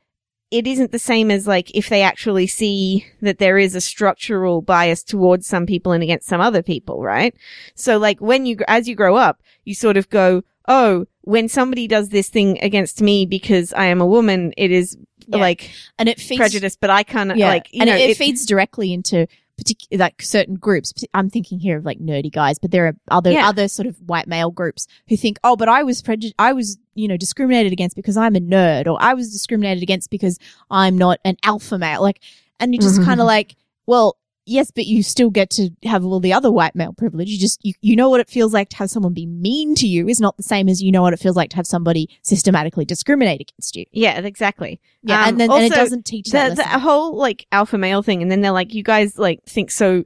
it 0.51 0.67
isn't 0.67 0.91
the 0.91 0.99
same 0.99 1.31
as 1.31 1.47
like 1.47 1.71
if 1.73 1.87
they 1.89 2.01
actually 2.01 2.45
see 2.45 3.05
that 3.21 3.39
there 3.39 3.57
is 3.57 3.73
a 3.73 3.81
structural 3.81 4.61
bias 4.61 5.01
towards 5.03 5.47
some 5.47 5.65
people 5.65 5.91
and 5.93 6.03
against 6.03 6.27
some 6.27 6.41
other 6.41 6.61
people, 6.61 7.01
right? 7.01 7.33
So 7.75 7.97
like 7.97 8.19
when 8.19 8.45
you, 8.45 8.57
as 8.67 8.87
you 8.87 8.95
grow 8.95 9.15
up, 9.15 9.41
you 9.63 9.73
sort 9.73 9.95
of 9.97 10.09
go, 10.09 10.43
oh, 10.67 11.05
when 11.21 11.47
somebody 11.47 11.87
does 11.87 12.09
this 12.09 12.29
thing 12.29 12.59
against 12.61 13.01
me 13.01 13.25
because 13.25 13.71
I 13.73 13.85
am 13.85 14.01
a 14.01 14.05
woman, 14.05 14.53
it 14.57 14.71
is 14.71 14.97
Yeah. 15.27 15.37
like 15.37 15.71
And 15.97 16.09
it 16.09 16.19
feeds 16.19 16.37
prejudice, 16.39 16.75
but 16.75 16.89
I 16.89 17.03
can't 17.03 17.35
yeah. 17.37 17.47
like, 17.47 17.71
you 17.71 17.81
and 17.81 17.89
know, 17.89 17.95
it 17.95 18.11
it- 18.11 18.17
feeds 18.17 18.45
directly 18.45 18.91
into 18.93 19.27
particular 19.57 20.03
like 20.03 20.21
certain 20.21 20.55
groups. 20.55 20.93
I'm 21.13 21.29
thinking 21.29 21.59
here 21.59 21.77
of 21.77 21.85
like 21.85 21.99
nerdy 21.99 22.31
guys, 22.31 22.59
but 22.59 22.71
there 22.71 22.87
are 22.87 22.93
other 23.09 23.31
Yeah. 23.31 23.47
other 23.47 23.67
sort 23.67 23.87
of 23.87 23.97
white 24.05 24.27
male 24.27 24.51
groups 24.51 24.87
who 25.09 25.17
think, 25.17 25.39
oh, 25.43 25.55
but 25.55 25.69
I 25.69 25.83
was 25.83 26.01
prejud- 26.01 26.33
I 26.39 26.53
was 26.53 26.77
you 26.95 27.07
know 27.07 27.17
discriminated 27.17 27.71
against 27.71 27.95
because 27.95 28.17
I'm 28.17 28.35
a 28.35 28.39
nerd, 28.39 28.87
or 28.87 28.97
I 29.01 29.13
was 29.13 29.31
discriminated 29.31 29.83
against 29.83 30.09
because 30.09 30.37
I'm 30.69 30.97
not 30.97 31.19
an 31.25 31.37
alpha 31.43 31.77
male. 31.77 32.01
Like, 32.01 32.21
and 32.59 32.73
you're 32.73 32.81
just 32.81 32.95
mm-hmm. 32.95 33.05
kind 33.05 33.19
of 33.21 33.27
like, 33.27 33.55
well. 33.85 34.17
Yes, 34.45 34.71
but 34.71 34.85
you 34.85 35.03
still 35.03 35.29
get 35.29 35.49
to 35.51 35.69
have 35.83 36.03
all 36.03 36.19
the 36.19 36.33
other 36.33 36.51
white 36.51 36.75
male 36.75 36.93
privilege. 36.93 37.29
You 37.29 37.37
just, 37.37 37.63
you, 37.63 37.73
you 37.81 37.95
know 37.95 38.09
what 38.09 38.19
it 38.19 38.29
feels 38.29 38.53
like 38.53 38.69
to 38.69 38.77
have 38.77 38.89
someone 38.89 39.13
be 39.13 39.27
mean 39.27 39.75
to 39.75 39.87
you 39.87 40.07
is 40.07 40.19
not 40.19 40.35
the 40.35 40.43
same 40.43 40.67
as 40.67 40.81
you 40.81 40.91
know 40.91 41.03
what 41.03 41.13
it 41.13 41.19
feels 41.19 41.35
like 41.35 41.51
to 41.51 41.55
have 41.57 41.67
somebody 41.67 42.09
systematically 42.23 42.83
discriminate 42.83 43.41
against 43.41 43.75
you. 43.75 43.85
yeah, 43.91 44.19
exactly. 44.19 44.79
Yeah. 45.03 45.21
Um, 45.21 45.29
and 45.29 45.39
then 45.39 45.51
and 45.51 45.65
it 45.65 45.73
doesn't 45.73 46.05
teach 46.05 46.25
the, 46.25 46.31
that 46.33 46.49
the 46.55 46.63
lesson. 46.63 46.79
whole 46.79 47.15
like 47.15 47.45
alpha 47.51 47.77
male 47.77 48.01
thing, 48.01 48.21
and 48.21 48.31
then 48.31 48.41
they're 48.41 48.51
like, 48.51 48.73
you 48.73 48.83
guys 48.83 49.17
like 49.17 49.43
think 49.45 49.69
so 49.69 50.03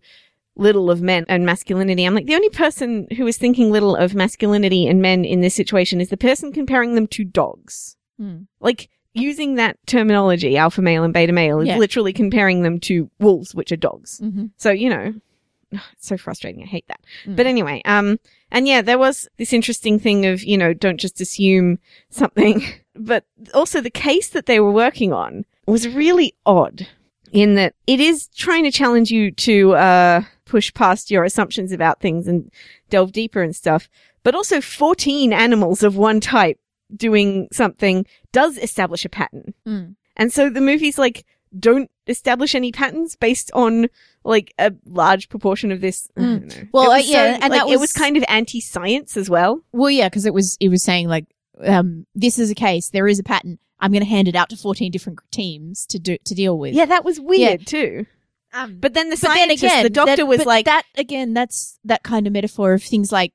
little 0.57 0.89
of 0.89 1.01
men 1.01 1.25
and 1.27 1.45
masculinity. 1.45 2.05
I'm 2.05 2.15
like, 2.15 2.27
the 2.27 2.35
only 2.35 2.49
person 2.49 3.07
who 3.17 3.27
is 3.27 3.37
thinking 3.37 3.71
little 3.71 3.95
of 3.95 4.15
masculinity 4.15 4.87
and 4.87 5.01
men 5.01 5.25
in 5.25 5.41
this 5.41 5.55
situation 5.55 5.99
is 5.99 6.09
the 6.09 6.17
person 6.17 6.51
comparing 6.51 6.95
them 6.95 7.07
to 7.07 7.23
dogs. 7.23 7.97
Hmm. 8.17 8.43
Like 8.59 8.89
using 9.15 9.55
that 9.55 9.77
terminology, 9.87 10.57
alpha 10.57 10.81
male 10.81 11.03
and 11.03 11.13
beta 11.13 11.33
male, 11.33 11.59
is 11.61 11.67
Yeah. 11.67 11.77
literally 11.77 12.13
comparing 12.13 12.61
them 12.61 12.79
to 12.81 13.09
wolves, 13.19 13.55
which 13.55 13.71
are 13.71 13.75
dogs. 13.77 14.19
Mhm. 14.23 14.51
So, 14.57 14.71
you 14.71 14.89
know, 14.89 15.13
it's 15.71 16.07
so 16.07 16.17
frustrating. 16.17 16.61
I 16.63 16.67
hate 16.67 16.87
that. 16.87 16.99
Mm. 17.25 17.35
But 17.35 17.47
anyway, 17.47 17.81
um, 17.85 18.19
and 18.51 18.67
yeah, 18.67 18.81
there 18.81 18.97
was 18.99 19.27
this 19.37 19.53
interesting 19.53 19.99
thing 19.99 20.25
of, 20.25 20.43
you 20.43 20.57
know, 20.57 20.73
don't 20.73 20.99
just 20.99 21.19
assume 21.21 21.79
something, 22.09 22.63
but 22.95 23.25
also 23.53 23.81
the 23.81 23.89
case 23.89 24.29
that 24.29 24.45
they 24.45 24.59
were 24.59 24.71
working 24.71 25.11
on 25.13 25.45
was 25.65 25.87
really 25.87 26.35
odd 26.45 26.87
in 27.31 27.55
that 27.55 27.73
it 27.87 27.99
is 27.99 28.27
trying 28.35 28.63
to 28.63 28.71
challenge 28.71 29.11
you 29.11 29.31
to, 29.31 29.73
uh, 29.73 30.21
push 30.45 30.71
past 30.75 31.09
your 31.09 31.23
assumptions 31.23 31.71
about 31.71 31.99
things 31.99 32.27
and 32.27 32.51
delve 32.91 33.11
deeper 33.11 33.41
and 33.41 33.55
stuff. 33.55 33.89
But 34.23 34.35
also 34.35 34.61
14 34.61 35.33
animals 35.33 35.81
of 35.83 35.97
one 35.97 36.19
type 36.19 36.59
doing 36.95 37.47
something 37.51 38.05
does 38.31 38.57
establish 38.57 39.05
a 39.05 39.09
pattern. 39.09 39.53
Mm. 39.67 39.95
And 40.17 40.31
so 40.33 40.49
the 40.49 40.61
movies 40.61 40.97
like 40.97 41.25
don't 41.57 41.89
establish 42.07 42.53
any 42.53 42.71
patterns 42.71 43.15
based 43.15 43.49
on 43.53 43.87
like 44.23 44.53
a 44.59 44.73
large 44.85 45.29
proportion 45.29 45.71
of 45.71 45.81
this. 45.81 46.09
I 46.17 46.21
don't 46.21 46.45
know. 46.47 46.53
Mm. 46.55 46.69
Well, 46.73 46.91
uh, 46.91 46.97
yeah, 46.97 47.35
so- 47.37 47.39
and 47.43 47.51
like, 47.51 47.51
that 47.61 47.67
it 47.67 47.71
was- 47.71 47.79
was 47.81 47.93
kind 47.93 48.17
of 48.17 48.23
anti-science 48.27 49.15
as 49.17 49.29
well. 49.29 49.61
Well, 49.71 49.89
yeah, 49.89 50.09
because 50.09 50.25
it 50.25 50.33
was 50.33 50.57
it 50.59 50.69
was 50.69 50.83
saying 50.83 51.07
like 51.07 51.25
um, 51.63 52.05
this 52.13 52.37
is 52.37 52.51
a 52.51 52.55
case. 52.55 52.89
There 52.89 53.07
is 53.07 53.19
a 53.19 53.23
pattern. 53.23 53.59
I'm 53.79 53.91
going 53.91 54.03
to 54.03 54.09
hand 54.09 54.27
it 54.27 54.35
out 54.35 54.49
to 54.49 54.57
14 54.57 54.91
different 54.91 55.19
teams 55.31 55.85
to 55.87 55.99
do 55.99 56.17
to 56.25 56.33
deal 56.35 56.57
with. 56.57 56.73
Yeah, 56.73 56.85
that 56.85 57.05
was 57.05 57.19
weird 57.19 57.61
yeah. 57.61 57.65
too. 57.65 58.05
Um, 58.53 58.77
But 58.79 58.93
then 58.93 59.09
the 59.09 59.15
but 59.17 59.21
then 59.27 59.37
scientist, 59.37 59.63
again, 59.63 59.83
the 59.83 59.89
doctor 59.89 60.15
that- 60.17 60.25
was 60.27 60.37
but 60.39 60.47
like, 60.47 60.65
that 60.65 60.83
again. 60.97 61.33
That's 61.33 61.77
that 61.83 62.03
kind 62.03 62.25
of 62.27 62.33
metaphor 62.33 62.73
of 62.73 62.83
things 62.83 63.11
like 63.11 63.33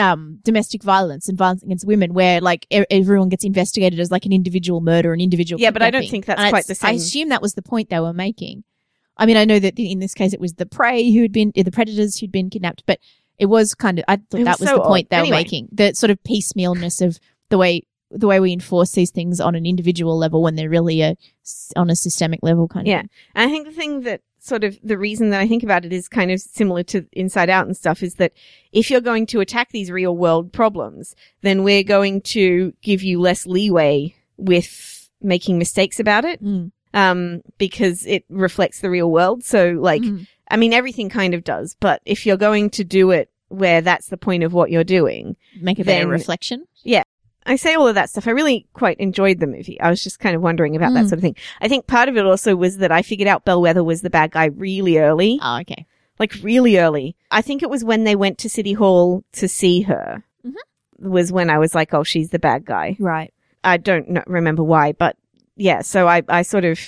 um, 0.00 0.38
domestic 0.42 0.82
violence 0.82 1.28
and 1.28 1.38
violence 1.38 1.62
against 1.62 1.86
women, 1.86 2.12
where 2.14 2.40
like 2.40 2.66
e- 2.70 2.84
everyone 2.90 3.28
gets 3.28 3.44
investigated 3.44 4.00
as 4.00 4.10
like 4.10 4.26
an 4.26 4.32
individual 4.32 4.80
murder, 4.80 5.12
an 5.12 5.20
individual. 5.20 5.60
Yeah, 5.60 5.70
but 5.70 5.82
I 5.82 5.90
don't 5.90 6.08
think 6.08 6.26
that's 6.26 6.40
And 6.40 6.50
quite 6.50 6.66
the 6.66 6.74
same. 6.74 6.90
I 6.90 6.92
assume 6.94 7.28
that 7.28 7.42
was 7.42 7.54
the 7.54 7.62
point 7.62 7.90
they 7.90 8.00
were 8.00 8.12
making. 8.12 8.64
I 9.16 9.26
mean, 9.26 9.36
I 9.36 9.44
know 9.44 9.58
that 9.58 9.78
in 9.78 9.98
this 10.00 10.14
case 10.14 10.32
it 10.32 10.40
was 10.40 10.54
the 10.54 10.66
prey 10.66 11.12
who 11.12 11.22
had 11.22 11.32
been 11.32 11.52
the 11.54 11.70
predators 11.70 12.18
who'd 12.18 12.32
been 12.32 12.48
kidnapped, 12.50 12.82
but 12.86 12.98
it 13.38 13.46
was 13.46 13.74
kind 13.74 13.98
of 13.98 14.04
I 14.08 14.16
thought 14.16 14.40
It 14.40 14.44
that 14.44 14.58
was 14.58 14.60
was 14.60 14.68
so 14.70 14.76
the 14.76 14.82
point 14.84 15.06
odd. 15.06 15.10
they 15.10 15.16
Anyway. 15.18 15.30
were 15.36 15.40
making. 15.42 15.68
The 15.72 15.94
sort 15.94 16.10
of 16.10 16.22
piecemealness 16.24 17.04
of 17.06 17.18
the 17.50 17.58
way 17.58 17.82
the 18.12 18.26
way 18.26 18.40
we 18.40 18.52
enforce 18.52 18.90
these 18.92 19.10
things 19.12 19.40
on 19.40 19.54
an 19.54 19.64
individual 19.64 20.18
level 20.18 20.42
when 20.42 20.56
they're 20.56 20.68
really 20.68 21.00
a 21.00 21.16
on 21.76 21.90
a 21.90 21.94
systemic 21.96 22.40
level 22.42 22.66
kind 22.66 22.86
of 22.86 22.90
Yeah. 22.90 23.02
And 23.34 23.48
I 23.48 23.52
think 23.52 23.66
the 23.66 23.72
thing 23.72 24.00
that 24.02 24.22
sort 24.42 24.64
of 24.64 24.78
the 24.82 24.98
reason 24.98 25.30
that 25.30 25.40
I 25.40 25.46
think 25.46 25.62
about 25.62 25.84
it 25.84 25.92
is 25.92 26.08
kind 26.08 26.30
of 26.30 26.40
similar 26.40 26.82
to 26.84 27.06
Inside 27.12 27.50
Out 27.50 27.66
and 27.66 27.76
stuff 27.76 28.02
is 28.02 28.14
that 28.14 28.32
if 28.72 28.90
you're 28.90 29.00
going 29.00 29.26
to 29.26 29.40
attack 29.40 29.70
these 29.70 29.90
real 29.90 30.16
world 30.16 30.52
problems, 30.52 31.14
then 31.42 31.62
we're 31.62 31.82
going 31.82 32.22
to 32.22 32.72
give 32.82 33.02
you 33.02 33.20
less 33.20 33.46
leeway 33.46 34.14
with 34.36 35.08
making 35.22 35.58
mistakes 35.58 36.00
about 36.00 36.24
it, 36.24 36.42
Mm. 36.42 36.72
um, 36.94 37.42
because 37.58 38.06
it 38.06 38.24
reflects 38.30 38.80
the 38.80 38.90
real 38.90 39.10
world. 39.10 39.44
So 39.44 39.72
like, 39.78 40.02
Mhm. 40.02 40.26
I 40.50 40.56
mean, 40.56 40.72
everything 40.72 41.10
kind 41.10 41.34
of 41.34 41.44
does, 41.44 41.76
but 41.78 42.00
if 42.06 42.24
you're 42.26 42.36
going 42.38 42.70
to 42.70 42.84
do 42.84 43.10
it 43.10 43.30
where 43.48 43.80
that's 43.82 44.08
the 44.08 44.16
point 44.16 44.42
of 44.44 44.52
what 44.52 44.70
you're 44.70 44.84
doing, 44.84 45.36
make 45.60 45.78
a 45.78 45.84
better 45.84 46.06
reflection. 46.08 46.64
I 47.46 47.56
say 47.56 47.74
all 47.74 47.88
of 47.88 47.94
that 47.94 48.10
stuff. 48.10 48.28
I 48.28 48.32
really 48.32 48.66
quite 48.74 48.98
enjoyed 49.00 49.40
the 49.40 49.46
movie. 49.46 49.80
I 49.80 49.88
was 49.90 50.04
just 50.04 50.20
kind 50.20 50.36
of 50.36 50.42
wondering 50.42 50.76
about 50.76 50.92
that 50.94 51.04
Mm. 51.06 51.08
sort 51.08 51.18
of 51.18 51.22
thing. 51.22 51.36
I 51.60 51.68
think 51.68 51.86
part 51.86 52.08
of 52.08 52.16
it 52.16 52.24
also 52.26 52.54
was 52.54 52.76
that 52.78 52.92
I 52.92 53.02
figured 53.02 53.26
out 53.28 53.44
Bellwether 53.44 53.82
was 53.82 54.02
the 54.02 54.10
bad 54.10 54.30
guy 54.30 54.44
really 54.46 54.98
early, 54.98 55.38
Oh, 55.42 55.58
okay. 55.60 55.86
like 56.18 56.34
really 56.42 56.78
early. 56.78 57.16
I 57.30 57.40
think 57.42 57.62
it 57.62 57.70
was 57.70 57.82
when 57.82 58.04
they 58.04 58.14
went 58.14 58.38
to 58.38 58.48
City 58.50 58.74
Hall 58.74 59.24
to 59.32 59.48
see 59.48 59.82
her 59.82 60.22
Mhm. 60.46 60.54
was 60.98 61.32
when 61.32 61.50
I 61.50 61.58
was 61.58 61.74
like, 61.74 61.92
oh, 61.94 62.04
she's 62.04 62.28
the 62.30 62.38
bad 62.38 62.64
guy. 62.64 62.96
Right. 63.00 63.32
I 63.64 63.78
don't 63.78 64.06
kn- 64.06 64.24
remember 64.26 64.62
why, 64.62 64.92
but 64.92 65.16
yeah, 65.56 65.80
so 65.82 66.06
I, 66.08 66.22
I 66.28 66.42
sort 66.42 66.64
of 66.64 66.78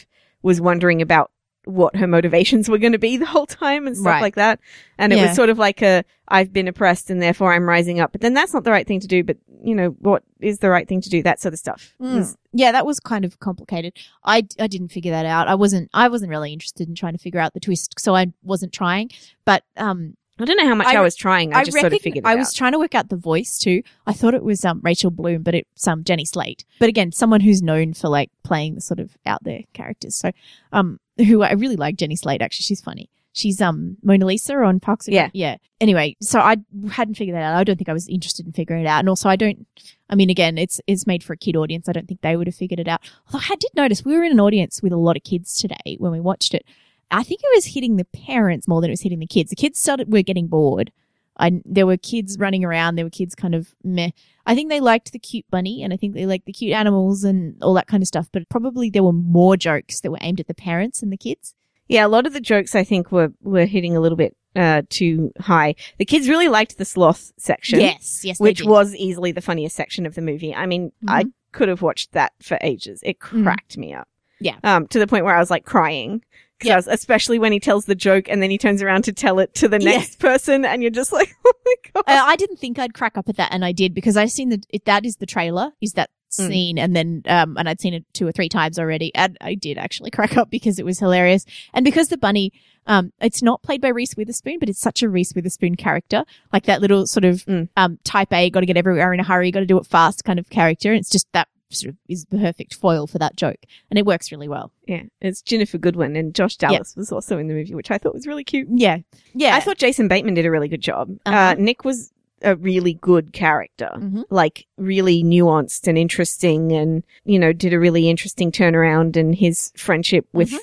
was 0.42 0.60
wondering 0.60 1.02
about 1.02 1.30
what 1.64 1.94
her 1.96 2.06
motivations 2.06 2.68
were 2.68 2.78
going 2.78 2.92
to 2.92 2.98
be 2.98 3.16
the 3.16 3.26
whole 3.26 3.46
time 3.46 3.86
and 3.86 3.96
stuff 3.96 4.06
Right. 4.06 4.22
like 4.22 4.34
that. 4.34 4.58
And 4.98 5.12
it 5.12 5.16
Yeah. 5.16 5.28
was 5.28 5.36
sort 5.36 5.48
of 5.48 5.58
like 5.58 5.80
a, 5.82 6.04
I've 6.28 6.52
been 6.52 6.66
oppressed 6.68 7.08
and 7.10 7.22
therefore 7.22 7.52
I'm 7.54 7.68
rising 7.68 8.00
up. 8.00 8.10
But 8.12 8.20
then 8.20 8.34
that's 8.34 8.52
not 8.52 8.64
the 8.64 8.70
right 8.72 8.86
thing 8.86 9.00
to 9.00 9.06
do. 9.06 9.22
But 9.22 9.36
you 9.64 9.76
know, 9.76 9.90
what 10.00 10.24
is 10.40 10.58
the 10.58 10.70
right 10.70 10.88
thing 10.88 11.00
to 11.00 11.08
do? 11.08 11.22
That 11.22 11.40
sort 11.40 11.54
of 11.54 11.60
stuff. 11.60 11.94
Mm. 12.00 12.16
Was- 12.16 12.36
Yeah, 12.52 12.72
that 12.72 12.84
was 12.84 12.98
kind 12.98 13.24
of 13.24 13.38
complicated. 13.38 13.92
I, 14.24 14.38
I 14.58 14.66
didn't 14.66 14.88
figure 14.88 15.12
that 15.12 15.24
out. 15.24 15.46
I 15.46 15.54
wasn't 15.54 15.88
I 15.94 16.08
wasn't 16.08 16.30
really 16.30 16.52
interested 16.52 16.88
in 16.88 16.94
trying 16.96 17.12
to 17.12 17.18
figure 17.18 17.38
out 17.40 17.54
the 17.54 17.60
twist, 17.60 17.94
so 17.98 18.16
I 18.16 18.32
wasn't 18.42 18.72
trying. 18.72 19.10
But 19.44 19.62
um, 19.76 20.16
I 20.38 20.44
don't 20.44 20.56
know 20.56 20.66
how 20.66 20.74
much 20.74 20.86
I, 20.88 20.96
I- 20.96 21.00
was 21.00 21.14
trying. 21.14 21.52
I, 21.52 21.62
just 21.64 21.78
sort 21.78 21.92
of 21.92 22.00
figured 22.00 22.24
it 22.24 22.28
I 22.28 22.32
out. 22.32 22.38
was 22.38 22.52
trying 22.52 22.72
to 22.72 22.78
work 22.78 22.94
out 22.94 23.08
the 23.10 23.16
voice 23.16 23.58
too. 23.58 23.82
I 24.06 24.12
thought 24.12 24.34
it 24.34 24.42
was 24.42 24.64
um 24.64 24.80
Rachel 24.82 25.10
Bloom, 25.10 25.42
but 25.42 25.54
it's 25.54 25.86
um 25.86 26.04
Jenny 26.04 26.24
Slate. 26.24 26.64
But 26.80 26.88
again, 26.88 27.12
someone 27.12 27.40
who's 27.42 27.62
known 27.62 27.94
for 27.94 28.08
like 28.08 28.30
playing 28.42 28.74
the 28.74 28.80
sort 28.80 28.98
of 29.00 29.16
out 29.26 29.44
there 29.44 29.60
characters. 29.72 30.16
So 30.16 30.30
um, 30.72 30.98
who 31.18 31.42
I 31.42 31.52
really 31.52 31.76
like 31.76 31.96
Jenny 31.96 32.16
Slate. 32.16 32.42
Actually, 32.42 32.64
she's 32.64 32.80
funny. 32.80 33.10
She's 33.34 33.60
um 33.62 33.96
Mona 34.02 34.26
Lisa 34.26 34.54
on 34.56 34.80
Parks 34.80 35.06
and 35.06 35.14
Yeah. 35.14 35.30
yeah. 35.32 35.56
Anyway, 35.80 36.16
so 36.20 36.38
I 36.38 36.56
hadn't 36.92 37.14
figured 37.16 37.34
that 37.36 37.42
out. 37.42 37.56
I 37.56 37.64
don't 37.64 37.76
think 37.76 37.88
I 37.88 37.92
was 37.94 38.06
interested 38.08 38.46
in 38.46 38.52
figuring 38.52 38.84
it 38.84 38.86
out, 38.88 38.98
and 39.00 39.08
also 39.08 39.28
I 39.28 39.36
don't. 39.36 39.66
I 40.10 40.14
mean, 40.14 40.28
again, 40.30 40.58
it's 40.58 40.80
it's 40.86 41.06
made 41.06 41.22
for 41.24 41.32
a 41.32 41.36
kid 41.36 41.56
audience. 41.56 41.88
I 41.88 41.92
don't 41.92 42.06
think 42.06 42.20
they 42.20 42.36
would 42.36 42.46
have 42.46 42.54
figured 42.56 42.78
it 42.80 42.88
out. 42.88 43.00
Although 43.32 43.46
I 43.50 43.56
did 43.56 43.70
notice 43.74 44.04
we 44.04 44.16
were 44.16 44.22
in 44.24 44.32
an 44.32 44.40
audience 44.40 44.82
with 44.82 44.92
a 44.92 44.96
lot 44.98 45.16
of 45.16 45.24
kids 45.24 45.58
today 45.58 45.96
when 45.98 46.12
we 46.12 46.20
watched 46.20 46.52
it. 46.54 46.64
I 47.12 47.22
think 47.22 47.40
it 47.44 47.50
was 47.54 47.66
hitting 47.66 47.96
the 47.96 48.04
parents 48.06 48.66
more 48.66 48.80
than 48.80 48.90
it 48.90 48.94
was 48.94 49.02
hitting 49.02 49.18
the 49.20 49.26
kids. 49.26 49.50
The 49.50 49.56
kids 49.56 49.78
started 49.78 50.12
were 50.12 50.22
getting 50.22 50.46
bored. 50.48 50.90
I 51.38 51.62
there 51.64 51.86
were 51.86 51.96
kids 51.96 52.38
running 52.38 52.64
around. 52.64 52.96
There 52.96 53.04
were 53.06 53.10
kids 53.10 53.34
kind 53.34 53.54
of 53.54 53.74
meh. 53.84 54.10
I 54.46 54.54
think 54.54 54.68
they 54.70 54.80
liked 54.80 55.12
the 55.12 55.18
cute 55.18 55.44
bunny, 55.50 55.82
and 55.82 55.92
I 55.92 55.96
think 55.96 56.14
they 56.14 56.26
liked 56.26 56.46
the 56.46 56.52
cute 56.52 56.72
animals 56.74 57.22
and 57.24 57.56
all 57.62 57.74
that 57.74 57.86
kind 57.86 58.02
of 58.02 58.06
stuff. 58.08 58.28
But 58.32 58.48
probably 58.48 58.90
there 58.90 59.02
were 59.04 59.12
more 59.12 59.56
jokes 59.56 60.00
that 60.00 60.10
were 60.10 60.18
aimed 60.20 60.40
at 60.40 60.46
the 60.48 60.54
parents 60.54 61.02
and 61.02 61.12
the 61.12 61.16
kids. 61.16 61.54
yeah, 61.88 62.04
a 62.06 62.08
lot 62.08 62.26
of 62.26 62.32
the 62.32 62.40
jokes 62.40 62.74
I 62.74 62.84
think 62.84 63.10
were 63.12 63.32
were 63.42 63.64
hitting 63.66 63.96
a 63.96 64.00
little 64.00 64.16
bit 64.16 64.36
uh 64.56 64.82
too 64.90 65.32
high. 65.40 65.74
The 65.98 66.04
kids 66.04 66.28
really 66.28 66.48
liked 66.48 66.76
the 66.76 66.84
sloth 66.84 67.32
section. 67.38 67.80
Yes, 67.80 68.22
yes, 68.24 68.38
which 68.38 68.62
was 68.64 68.94
easily 68.94 69.32
the 69.32 69.40
funniest 69.40 69.74
section 69.76 70.04
of 70.06 70.14
the 70.14 70.20
movie. 70.22 70.54
I 70.54 70.66
mean, 70.66 70.92
I 71.08 71.24
could 71.52 71.68
have 71.68 71.80
watched 71.82 72.12
that 72.12 72.32
for 72.42 72.58
ages. 72.60 73.00
It 73.02 73.18
Mm. 73.20 73.42
cracked 73.44 73.78
me 73.78 73.94
up. 73.94 74.08
Yeah. 74.40 74.56
Um, 74.64 74.86
to 74.88 74.98
the 74.98 75.06
point 75.06 75.24
where 75.24 75.34
I 75.34 75.38
was 75.40 75.50
like 75.50 75.64
crying. 75.64 76.22
Yeah. 76.64 76.80
Especially 76.86 77.38
when 77.38 77.52
he 77.52 77.60
tells 77.60 77.84
the 77.86 77.94
joke 77.94 78.28
and 78.28 78.42
then 78.42 78.50
he 78.50 78.58
turns 78.58 78.82
around 78.82 79.02
to 79.04 79.12
tell 79.12 79.38
it 79.38 79.54
to 79.54 79.68
the 79.68 79.78
Yeah. 79.80 79.90
next 79.98 80.18
person 80.18 80.64
and 80.64 80.82
you're 80.82 80.90
just 80.90 81.12
like, 81.12 81.34
oh 81.46 81.52
my 81.64 81.74
god. 81.94 82.04
Uh, 82.06 82.24
I 82.26 82.36
didn't 82.36 82.58
think 82.58 82.78
I'd 82.78 82.94
crack 82.94 83.16
up 83.18 83.28
at 83.28 83.36
that, 83.36 83.52
and 83.52 83.64
I 83.64 83.72
did 83.72 83.94
because 83.94 84.16
I've 84.16 84.30
seen 84.32 84.48
the 84.50 84.62
it, 84.70 84.84
that 84.86 85.04
is 85.04 85.16
the 85.16 85.26
trailer, 85.26 85.72
is 85.80 85.92
that 85.94 86.10
Mm. 86.38 86.48
scene, 86.48 86.78
and 86.78 86.96
then 86.96 87.22
um, 87.26 87.58
and 87.58 87.68
I'd 87.68 87.78
seen 87.78 87.92
it 87.92 88.06
two 88.14 88.26
or 88.26 88.32
three 88.32 88.48
times 88.48 88.78
already, 88.78 89.14
and 89.14 89.36
I 89.42 89.54
did 89.54 89.76
actually 89.76 90.10
crack 90.16 90.38
up 90.38 90.48
because 90.48 90.78
it 90.78 90.84
was 90.86 90.98
hilarious, 90.98 91.44
and 91.74 91.84
because 91.84 92.08
the 92.08 92.16
bunny, 92.16 92.54
um, 92.86 93.12
it's 93.20 93.42
not 93.42 93.62
played 93.62 93.82
by 93.82 93.88
Reese 93.88 94.16
Witherspoon, 94.16 94.58
but 94.58 94.70
it's 94.70 94.80
such 94.80 95.02
a 95.02 95.10
Reese 95.10 95.34
Witherspoon 95.34 95.74
character, 95.74 96.24
like 96.50 96.64
that 96.64 96.80
little 96.80 97.06
sort 97.06 97.26
of 97.26 97.44
Mm. 97.44 97.68
um 97.76 97.98
type 98.02 98.32
A, 98.32 98.48
got 98.48 98.60
to 98.60 98.66
get 98.66 98.78
everywhere 98.78 99.12
in 99.12 99.20
a 99.20 99.24
hurry, 99.24 99.50
got 99.50 99.60
to 99.60 99.66
do 99.66 99.78
it 99.78 99.84
fast 99.84 100.24
kind 100.24 100.38
of 100.38 100.48
character, 100.48 100.90
and 100.90 100.98
it's 101.00 101.10
just 101.10 101.26
that 101.34 101.48
sort 101.74 101.90
of 101.90 101.96
is 102.08 102.24
the 102.26 102.38
perfect 102.38 102.74
foil 102.74 103.06
for 103.06 103.18
that 103.18 103.36
joke, 103.36 103.58
and 103.90 103.98
it 103.98 104.06
works 104.06 104.30
really 104.32 104.48
well. 104.48 104.72
Yeah. 104.86 105.02
It's 105.20 105.42
Ginnifer 105.42 105.80
Goodwin 105.80 106.16
and 106.16 106.34
Josh 106.34 106.56
Dallas 106.56 106.94
was 106.96 107.12
also 107.12 107.38
in 107.38 107.48
the 107.48 107.54
movie, 107.54 107.74
which 107.74 107.90
I 107.90 107.98
thought 107.98 108.14
was 108.14 108.26
really 108.26 108.44
cute. 108.44 108.68
Yeah, 108.70 108.98
yeah, 109.34 109.56
I 109.56 109.60
thought 109.60 109.78
Jason 109.78 110.08
Bateman 110.08 110.34
did 110.34 110.46
a 110.46 110.50
really 110.50 110.68
good 110.68 110.80
job. 110.82 111.10
uh 111.26 111.28
Uh-huh. 111.30 111.54
Nick 111.58 111.84
was 111.84 112.12
a 112.44 112.56
really 112.56 112.94
good 112.94 113.32
character. 113.32 113.90
Mhm. 113.94 114.24
like 114.30 114.66
really 114.76 115.22
nuanced 115.22 115.86
and 115.86 115.96
interesting 115.96 116.72
and 116.72 117.04
you 117.24 117.38
know 117.38 117.52
did 117.52 117.72
a 117.72 117.78
really 117.78 118.08
interesting 118.08 118.50
turnaround 118.50 119.16
and 119.16 119.34
his 119.36 119.72
friendship 119.76 120.26
with 120.32 120.50
Mhm. 120.50 120.58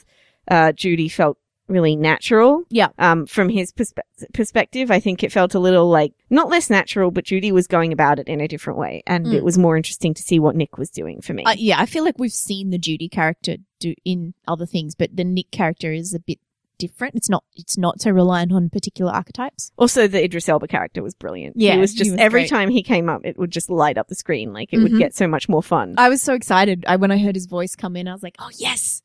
uh 0.50 0.72
Judy 0.74 1.08
felt 1.08 1.38
really 1.70 1.96
natural 1.96 2.64
Yeah. 2.70 2.90
um 2.98 3.26
from 3.26 3.50
his 3.50 3.72
perspe- 3.72 4.00
perspective 4.34 4.92
i 4.92 5.00
think 5.00 5.24
it 5.24 5.32
felt 5.32 5.54
a 5.56 5.60
little 5.60 5.88
like 5.90 6.14
not 6.30 6.50
less 6.50 6.70
natural 6.70 7.12
but 7.12 7.26
Judy 7.26 7.52
was 7.52 7.68
going 7.68 7.94
about 7.94 8.20
it 8.20 8.28
in 8.28 8.42
a 8.42 8.48
different 8.48 8.80
way 8.80 9.04
and 9.08 9.26
Mm. 9.28 9.34
it 9.36 9.44
was 9.44 9.58
more 9.58 9.78
interesting 9.78 10.14
to 10.16 10.22
see 10.24 10.40
what 10.40 10.56
Nick 10.56 10.78
was 10.78 10.90
doing 10.90 11.22
for 11.22 11.34
me 11.34 11.44
Uh, 11.46 11.56
yeah, 11.58 11.80
I 11.80 11.86
feel 11.86 12.04
like 12.04 12.18
we've 12.20 12.32
seen 12.32 12.70
the 12.72 12.78
Judy 12.78 13.08
character 13.10 13.58
do 13.80 13.94
in 14.04 14.34
other 14.48 14.66
things, 14.66 14.96
but 14.96 15.16
the 15.16 15.24
Nick 15.24 15.52
character 15.52 15.92
is 15.94 16.14
a 16.14 16.20
bit 16.20 16.40
different. 16.78 17.14
It's 17.16 17.30
not. 17.30 17.44
It's 17.58 17.78
not 17.78 18.00
so 18.02 18.10
reliant 18.10 18.54
on 18.54 18.70
particular 18.70 19.12
archetypes. 19.12 19.72
also 19.78 20.08
the 20.08 20.24
Idris 20.24 20.48
Elba 20.48 20.68
character 20.68 21.04
was 21.04 21.14
brilliant 21.14 21.56
Yeah, 21.58 21.74
he 21.74 21.80
was 21.80 21.94
just 21.94 22.12
was 22.12 22.20
every 22.20 22.42
great. 22.44 22.50
time 22.50 22.70
he 22.70 22.82
came 22.84 23.10
up 23.10 23.22
it 23.26 23.38
would 23.38 23.52
just 23.52 23.70
light 23.70 23.98
up 23.98 24.08
the 24.08 24.16
screen 24.16 24.54
like 24.54 24.70
it 24.72 24.78
would 24.80 24.94
Mhm. 24.94 25.00
get 25.00 25.14
so 25.14 25.28
much 25.28 25.50
more 25.50 25.62
fun 25.64 25.96
I 25.98 26.08
was 26.10 26.22
so 26.22 26.34
excited. 26.34 26.86
I 26.88 26.96
when 26.96 27.12
I 27.12 27.18
heard 27.18 27.36
his 27.36 27.48
voice 27.48 27.76
come 27.76 27.96
in, 27.98 28.08
I 28.08 28.14
was 28.14 28.24
like, 28.24 28.36
"Oh 28.40 28.50
yes!" 28.58 29.02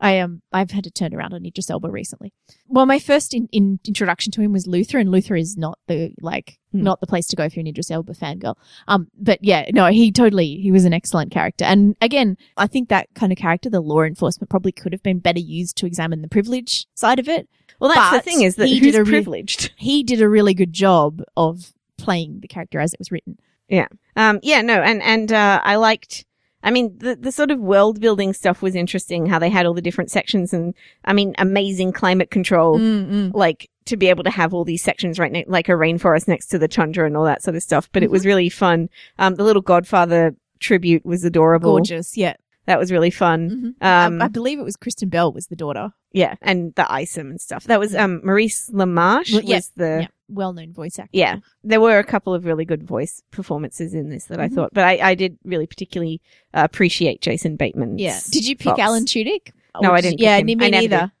I 0.00 0.18
um, 0.18 0.42
I've 0.52 0.72
had 0.72 0.84
to 0.84 0.90
turn 0.90 1.14
around 1.14 1.32
on 1.32 1.46
Idris 1.46 1.70
Elba 1.70 1.88
recently. 1.90 2.32
Well, 2.68 2.84
my 2.86 2.98
first 2.98 3.32
in, 3.32 3.48
in 3.52 3.80
introduction 3.86 4.30
to 4.32 4.40
him 4.42 4.52
was 4.52 4.66
Luther, 4.66 4.98
and 4.98 5.10
Luther 5.10 5.36
is 5.36 5.56
not 5.56 5.78
the 5.86 6.12
like 6.20 6.58
Hmm. 6.72 6.82
not 6.82 7.00
the 7.00 7.06
place 7.06 7.26
to 7.28 7.36
go 7.36 7.44
if 7.44 7.54
you're 7.56 7.60
an 7.62 7.68
Idris 7.68 7.90
Elba 7.90 8.12
fangirl. 8.12 8.56
Um, 8.88 9.08
but 9.18 9.38
yeah, 9.42 9.66
no, 9.72 9.86
he 9.86 10.10
totally 10.12 10.56
he 10.56 10.70
was 10.72 10.84
an 10.84 10.92
excellent 10.92 11.30
character, 11.30 11.64
and 11.64 11.96
again, 12.00 12.36
I 12.56 12.66
think 12.66 12.88
that 12.88 13.08
kind 13.14 13.32
of 13.32 13.38
character, 13.38 13.70
the 13.70 13.80
law 13.80 14.02
enforcement, 14.02 14.50
probably 14.50 14.72
could 14.72 14.92
have 14.92 15.02
been 15.02 15.18
better 15.20 15.38
used 15.38 15.76
to 15.78 15.86
examine 15.86 16.22
the 16.22 16.28
privilege 16.28 16.86
side 16.94 17.18
of 17.18 17.28
it. 17.28 17.48
well 17.80 17.92
that's 17.94 18.16
the 18.16 18.30
thing 18.30 18.42
is 18.42 18.56
that 18.56 18.66
he 18.66 18.80
did 18.80 18.94
a 18.96 19.04
re- 19.04 19.10
privileged 19.10 19.70
He 19.76 20.02
did 20.02 20.20
a 20.20 20.28
really 20.28 20.54
good 20.54 20.72
job 20.72 21.22
of 21.36 21.72
playing 21.96 22.40
the 22.40 22.48
character 22.48 22.80
as 22.80 22.92
it 22.92 22.98
was 23.00 23.10
written. 23.10 23.38
Yeah. 23.68 23.88
Um, 24.16 24.40
yeah, 24.42 24.60
no, 24.62 24.82
and 24.82 25.00
and 25.02 25.32
uh, 25.32 25.60
I 25.64 25.76
liked. 25.76 26.24
I 26.66 26.70
mean, 26.70 26.98
the 26.98 27.16
the 27.16 27.32
sort 27.32 27.50
of 27.50 27.60
world 27.60 28.00
building 28.00 28.34
stuff 28.34 28.60
was 28.60 28.74
interesting. 28.74 29.24
How 29.26 29.38
they 29.38 29.48
had 29.48 29.64
all 29.64 29.72
the 29.72 29.80
different 29.80 30.10
sections, 30.10 30.52
and 30.52 30.74
I 31.04 31.12
mean, 31.14 31.34
amazing 31.38 31.92
climate 31.92 32.30
control. 32.30 32.78
Mm-mm. 32.78 33.32
Like 33.32 33.70
to 33.86 33.96
be 33.96 34.08
able 34.08 34.24
to 34.24 34.30
have 34.30 34.52
all 34.52 34.64
these 34.64 34.82
sections 34.82 35.18
right, 35.18 35.30
ne- 35.32 35.44
like 35.46 35.68
a 35.68 35.72
rainforest 35.72 36.26
next 36.28 36.46
to 36.48 36.58
the 36.58 36.66
tundra 36.68 37.06
and 37.06 37.16
all 37.16 37.24
that 37.24 37.42
sort 37.42 37.54
of 37.56 37.62
stuff. 37.62 37.88
But 37.92 38.02
it 38.02 38.06
Mm-hmm. 38.06 38.12
was 38.12 38.26
really 38.26 38.48
fun. 38.50 38.88
Um, 39.18 39.36
the 39.36 39.44
little 39.44 39.62
Godfather 39.62 40.34
tribute 40.58 41.06
was 41.06 41.24
adorable. 41.24 41.72
Gorgeous, 41.72 42.16
yeah. 42.16 42.34
That 42.66 42.78
was 42.78 42.90
really 42.92 43.10
fun. 43.10 43.74
Mhm. 43.80 43.86
Um, 43.86 44.20
I, 44.22 44.26
I 44.26 44.28
believe 44.28 44.58
it 44.58 44.64
was 44.64 44.76
Kristen 44.76 45.08
Bell 45.08 45.32
was 45.32 45.46
the 45.46 45.56
daughter. 45.56 45.90
yeah, 46.12 46.34
and 46.42 46.74
the 46.74 46.90
Isom 46.92 47.30
and 47.30 47.40
stuff. 47.40 47.64
That 47.64 47.78
was 47.80 47.94
um 47.94 48.20
Maurice 48.24 48.70
LaMarche 48.70 49.32
Well, 49.32 49.42
yeah, 49.44 49.56
was 49.56 49.70
the 49.76 49.98
yeah, 50.02 50.06
well-known 50.28 50.72
voice 50.72 50.98
actor. 50.98 51.10
yeah, 51.12 51.36
there 51.62 51.80
were 51.80 51.98
a 51.98 52.04
couple 52.04 52.34
of 52.34 52.44
really 52.44 52.64
good 52.64 52.82
voice 52.82 53.22
performances 53.30 53.94
in 53.94 54.08
this 54.10 54.24
that 54.26 54.40
I 54.40 54.48
Mhm. 54.48 54.54
thought, 54.54 54.70
but 54.74 54.84
I, 54.84 55.10
I 55.10 55.14
did 55.14 55.38
really 55.44 55.66
particularly 55.66 56.20
uh, 56.54 56.62
appreciate 56.64 57.20
Jason 57.20 57.56
Bateman. 57.56 57.98
Yeah. 57.98 58.18
Did 58.30 58.46
you 58.46 58.56
pick 58.56 58.64
Fox. 58.70 58.80
Alan 58.80 59.04
Tudyk? 59.04 59.52
No, 59.80 59.92
I 59.92 60.00
did 60.00 60.10
didn't 60.10 60.20
Yeah, 60.20 60.38
him. 60.38 60.46
me 60.46 60.54
neither. 60.56 61.12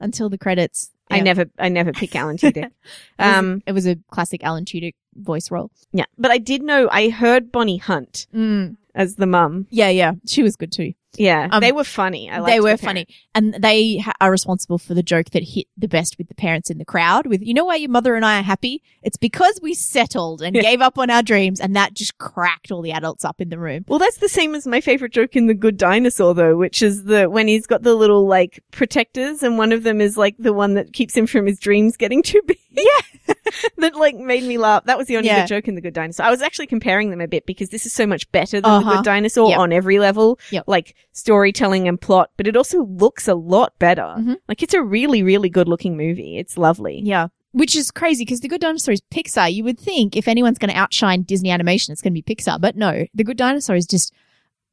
Until 0.00 0.28
the 0.28 0.38
credits. 0.38 0.90
I 1.10 1.20
never, 1.20 1.46
I 1.58 1.68
never 1.68 1.92
pick 1.92 2.14
Alan 2.14 2.36
Tudyk. 2.42 2.56
It 2.64 2.72
was- 3.18 3.34
um, 3.36 3.62
it 3.66 3.72
was 3.72 3.86
a 3.86 3.96
classic 4.10 4.42
Alan 4.44 4.64
Tudyk 4.64 4.94
voice 5.14 5.50
role. 5.50 5.70
yeah, 5.92 6.04
but 6.18 6.30
I 6.30 6.38
did 6.38 6.62
know 6.62 6.88
I 6.90 7.08
heard 7.10 7.50
Bonnie 7.52 7.78
Hunt 7.78 8.26
Mm. 8.34 8.76
As 8.98 9.14
the 9.14 9.26
mum. 9.26 9.66
Yeah, 9.70 9.88
yeah, 9.88 10.12
she 10.26 10.42
was 10.42 10.56
good 10.56 10.72
too. 10.72 10.92
Yeah, 11.16 11.48
Um, 11.50 11.60
they 11.62 11.72
were 11.72 11.84
funny. 11.84 12.30
I 12.30 12.40
they 12.44 12.60
were 12.60 12.72
the 12.72 12.78
funny, 12.78 13.06
and 13.34 13.54
they 13.54 13.96
ha- 13.96 14.12
are 14.20 14.30
responsible 14.30 14.76
for 14.78 14.92
the 14.94 15.02
joke 15.02 15.30
that 15.30 15.42
hit 15.42 15.66
the 15.76 15.88
best 15.88 16.18
with 16.18 16.28
the 16.28 16.34
parents 16.34 16.70
in 16.70 16.76
the 16.78 16.84
crowd. 16.84 17.26
With 17.26 17.42
you 17.42 17.54
know 17.54 17.64
why 17.64 17.76
your 17.76 17.90
mother 17.90 18.14
and 18.14 18.24
I 18.26 18.40
are 18.40 18.42
happy? 18.42 18.82
It's 19.02 19.16
because 19.16 19.58
we 19.62 19.72
settled 19.74 20.42
and 20.42 20.54
gave 20.54 20.80
up 20.82 20.98
on 20.98 21.08
our 21.08 21.22
dreams, 21.22 21.60
and 21.60 21.74
that 21.74 21.94
just 21.94 22.18
cracked 22.18 22.70
all 22.70 22.82
the 22.82 22.92
adults 22.92 23.24
up 23.24 23.40
in 23.40 23.48
the 23.48 23.58
room. 23.58 23.84
Well, 23.88 23.98
that's 23.98 24.18
the 24.18 24.28
same 24.28 24.54
as 24.54 24.66
my 24.66 24.80
favorite 24.82 25.12
joke 25.12 25.34
in 25.34 25.46
The 25.46 25.54
Good 25.54 25.78
Dinosaur, 25.78 26.34
though, 26.34 26.56
which 26.56 26.82
is 26.82 27.04
the 27.04 27.28
when 27.30 27.48
he's 27.48 27.66
got 27.66 27.82
the 27.82 27.94
little 27.94 28.26
like 28.26 28.62
protectors, 28.70 29.42
and 29.42 29.56
one 29.56 29.72
of 29.72 29.82
them 29.84 30.00
is 30.02 30.18
like 30.18 30.36
the 30.38 30.52
one 30.52 30.74
that 30.74 30.92
keeps 30.92 31.16
him 31.16 31.26
from 31.26 31.46
his 31.46 31.58
dreams 31.58 31.96
getting 31.96 32.22
too 32.22 32.42
big. 32.46 32.58
Yeah, 32.78 33.34
that 33.78 33.96
like 33.96 34.14
made 34.14 34.44
me 34.44 34.56
laugh. 34.56 34.84
That 34.84 34.98
was 34.98 35.08
the 35.08 35.16
only 35.16 35.26
Yeah. 35.28 35.40
good 35.40 35.48
joke 35.48 35.66
in 35.68 35.74
The 35.74 35.80
Good 35.80 35.94
Dinosaur. 35.94 36.26
I 36.26 36.30
was 36.30 36.42
actually 36.42 36.68
comparing 36.68 37.10
them 37.10 37.20
a 37.20 37.26
bit 37.26 37.44
because 37.44 37.70
this 37.70 37.86
is 37.86 37.92
so 37.92 38.06
much 38.06 38.30
better 38.30 38.60
than 38.60 38.70
The 38.70 38.86
Uh-huh. 38.86 38.96
Good 38.96 39.04
Dinosaur 39.04 39.50
Yep. 39.50 39.58
on 39.58 39.72
every 39.72 39.98
level, 39.98 40.38
Yep. 40.52 40.64
like 40.68 40.94
storytelling 41.12 41.88
and 41.88 42.00
plot. 42.00 42.30
But 42.36 42.46
it 42.46 42.56
also 42.56 42.84
looks 42.84 43.26
a 43.28 43.34
lot 43.34 43.72
better. 43.78 44.14
Mhm. 44.18 44.36
Like 44.48 44.62
it's 44.62 44.74
a 44.74 44.82
really, 44.82 45.22
really 45.22 45.48
good 45.48 45.68
looking 45.68 45.96
movie. 45.96 46.38
It's 46.38 46.56
lovely. 46.58 47.00
Yeah. 47.04 47.28
Which 47.52 47.74
is 47.74 47.90
crazy 47.90 48.24
because 48.24 48.40
The 48.40 48.48
Good 48.48 48.60
Dinosaur 48.60 48.92
is 48.92 49.00
Pixar. 49.10 49.52
You 49.52 49.64
would 49.64 49.78
think 49.78 50.16
if 50.16 50.28
anyone's 50.28 50.58
going 50.58 50.70
to 50.70 50.76
outshine 50.78 51.22
Disney 51.22 51.50
animation, 51.50 51.92
it's 51.92 52.02
going 52.02 52.14
to 52.14 52.22
be 52.22 52.34
Pixar. 52.34 52.60
But 52.60 52.76
no, 52.76 53.06
The 53.14 53.24
Good 53.24 53.38
Dinosaur 53.38 53.74
is 53.74 53.86
just 53.86 54.12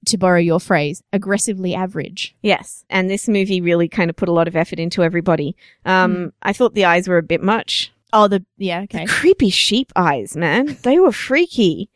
to 0.08 0.17
borrow 0.17 0.39
your 0.39 0.60
phrase, 0.60 1.01
aggressively 1.13 1.74
average. 1.74 2.36
Yes. 2.44 2.84
And 2.89 3.10
this 3.10 3.27
movie 3.27 3.62
really 3.62 3.88
kind 3.88 4.10
of 4.10 4.15
put 4.15 4.29
a 4.29 4.34
lot 4.34 4.48
of 4.48 4.55
effort 4.55 4.77
into 4.77 5.03
everybody. 5.03 5.55
Um, 5.86 6.34
I 6.44 6.53
thought 6.53 6.75
the 6.75 6.86
eyes 6.86 7.08
were 7.08 7.17
a 7.17 7.24
bit 7.24 7.41
much. 7.41 7.91
Oh, 8.13 8.27
the 8.27 8.46
yeah, 8.58 8.82
okay. 8.82 9.05
The 9.05 9.12
creepy 9.12 9.50
sheep 9.50 9.91
eyes, 9.96 10.38
man. 10.38 10.77
They 10.84 11.00
were 11.00 11.12
freaky. 11.12 11.89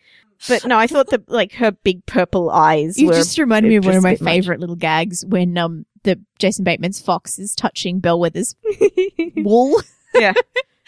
But 0.48 0.66
no, 0.66 0.78
I 0.78 0.88
thought 0.88 1.10
that 1.10 1.30
like 1.30 1.54
her 1.54 1.72
big 1.72 2.06
purple 2.06 2.50
eyes 2.50 2.98
You 2.98 3.08
were 3.08 3.14
just 3.14 3.38
reminded 3.38 3.70
me 3.70 3.76
of 3.76 3.86
one 3.86 3.96
of 3.96 4.04
my 4.04 4.16
favorite 4.16 4.60
little 4.60 4.76
gags 4.76 5.26
when 5.26 5.58
um 5.58 5.86
the 6.04 6.20
Jason 6.38 6.64
Bateman's 6.64 7.02
fox 7.02 7.38
is 7.40 7.54
touching 7.56 8.00
Bellwether's 8.00 8.56
wool. 9.38 9.82
yeah. 10.16 10.34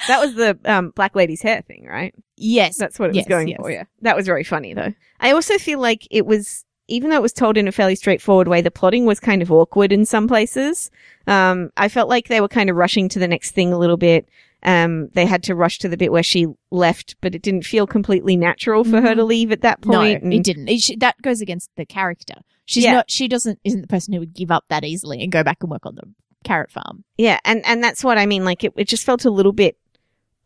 That 0.08 0.20
was 0.20 0.34
the 0.36 0.58
um, 0.66 0.92
black 0.92 1.16
lady's 1.16 1.42
hair 1.42 1.62
thing, 1.62 1.86
right? 1.86 2.16
yes, 2.38 2.78
That's 2.78 2.98
what 2.98 3.12
it 3.12 3.16
was 3.16 3.26
going 3.26 3.50
yes. 3.50 3.58
for, 3.58 3.70
yeah. 3.70 3.84
That 4.02 4.16
was 4.16 4.26
very 4.26 4.44
funny, 4.44 4.74
though. 4.74 4.94
I 5.20 5.32
also 5.32 5.58
feel 5.58 5.80
like 5.80 6.08
it 6.10 6.26
was, 6.26 6.66
even 6.88 7.10
though 7.10 7.18
it 7.18 7.22
was 7.22 7.34
told 7.34 7.56
in 7.58 7.68
a 7.68 7.72
fairly 7.72 7.96
straightforward 7.96 8.48
way, 8.48 8.62
the 8.62 8.72
plotting 8.72 9.06
was 9.06 9.20
kind 9.20 9.42
of 9.42 9.52
awkward 9.52 9.92
in 9.92 10.06
some 10.06 10.28
places. 10.28 10.90
Um, 11.28 11.72
I 11.78 11.88
felt 11.88 12.10
like 12.10 12.28
they 12.28 12.42
were 12.42 12.48
kind 12.48 12.70
of 12.70 12.76
rushing 12.76 13.10
to 13.10 13.20
the 13.20 13.28
next 13.28 13.52
thing 13.52 13.72
a 13.72 13.78
little 13.78 13.98
bit. 13.98 14.28
Um, 14.64 15.10
they 15.14 15.26
had 15.26 15.42
to 15.44 15.56
rush 15.56 15.80
to 15.80 15.90
the 15.90 15.98
bit 15.98 16.12
where 16.12 16.22
she 16.24 16.46
left, 16.70 17.16
but 17.22 17.34
it 17.34 17.42
didn't 17.42 17.64
feel 17.66 17.88
completely 17.88 18.38
natural 18.38 18.84
for 18.84 19.02
her 19.02 19.16
to 19.16 19.24
leave 19.24 19.52
at 19.52 19.62
that 19.62 19.84
no, 19.86 19.98
point. 20.00 20.24
and- 20.24 20.34
it 20.34 20.44
didn't. 20.44 20.68
It 20.70 20.82
sh- 20.82 20.92
that 21.00 21.20
goes 21.22 21.42
against 21.42 21.70
the 21.78 21.86
character. 21.86 22.36
She's 22.66 22.84
Yeah. 22.84 22.94
not. 22.94 23.10
She 23.10 23.28
doesn't. 23.28 23.60
Isn't 23.64 23.82
the 23.82 23.88
person 23.88 24.14
who 24.14 24.20
would 24.20 24.34
give 24.36 24.52
up 24.52 24.66
that 24.70 24.84
easily 24.84 25.22
and 25.24 25.32
go 25.32 25.44
back 25.44 25.58
and 25.62 25.72
work 25.72 25.86
on 25.86 25.96
the 25.96 26.04
carrot 26.44 26.72
farm. 26.72 27.04
Yeah, 27.18 27.40
and 27.44 27.66
and 27.66 27.84
that's 27.84 28.04
what 28.04 28.18
I 28.18 28.26
mean. 28.26 28.46
Like 28.46 28.64
it, 28.64 28.74
it 28.78 28.88
just 28.88 29.04
felt 29.04 29.26
a 29.26 29.32
little 29.32 29.52
bit 29.52 29.78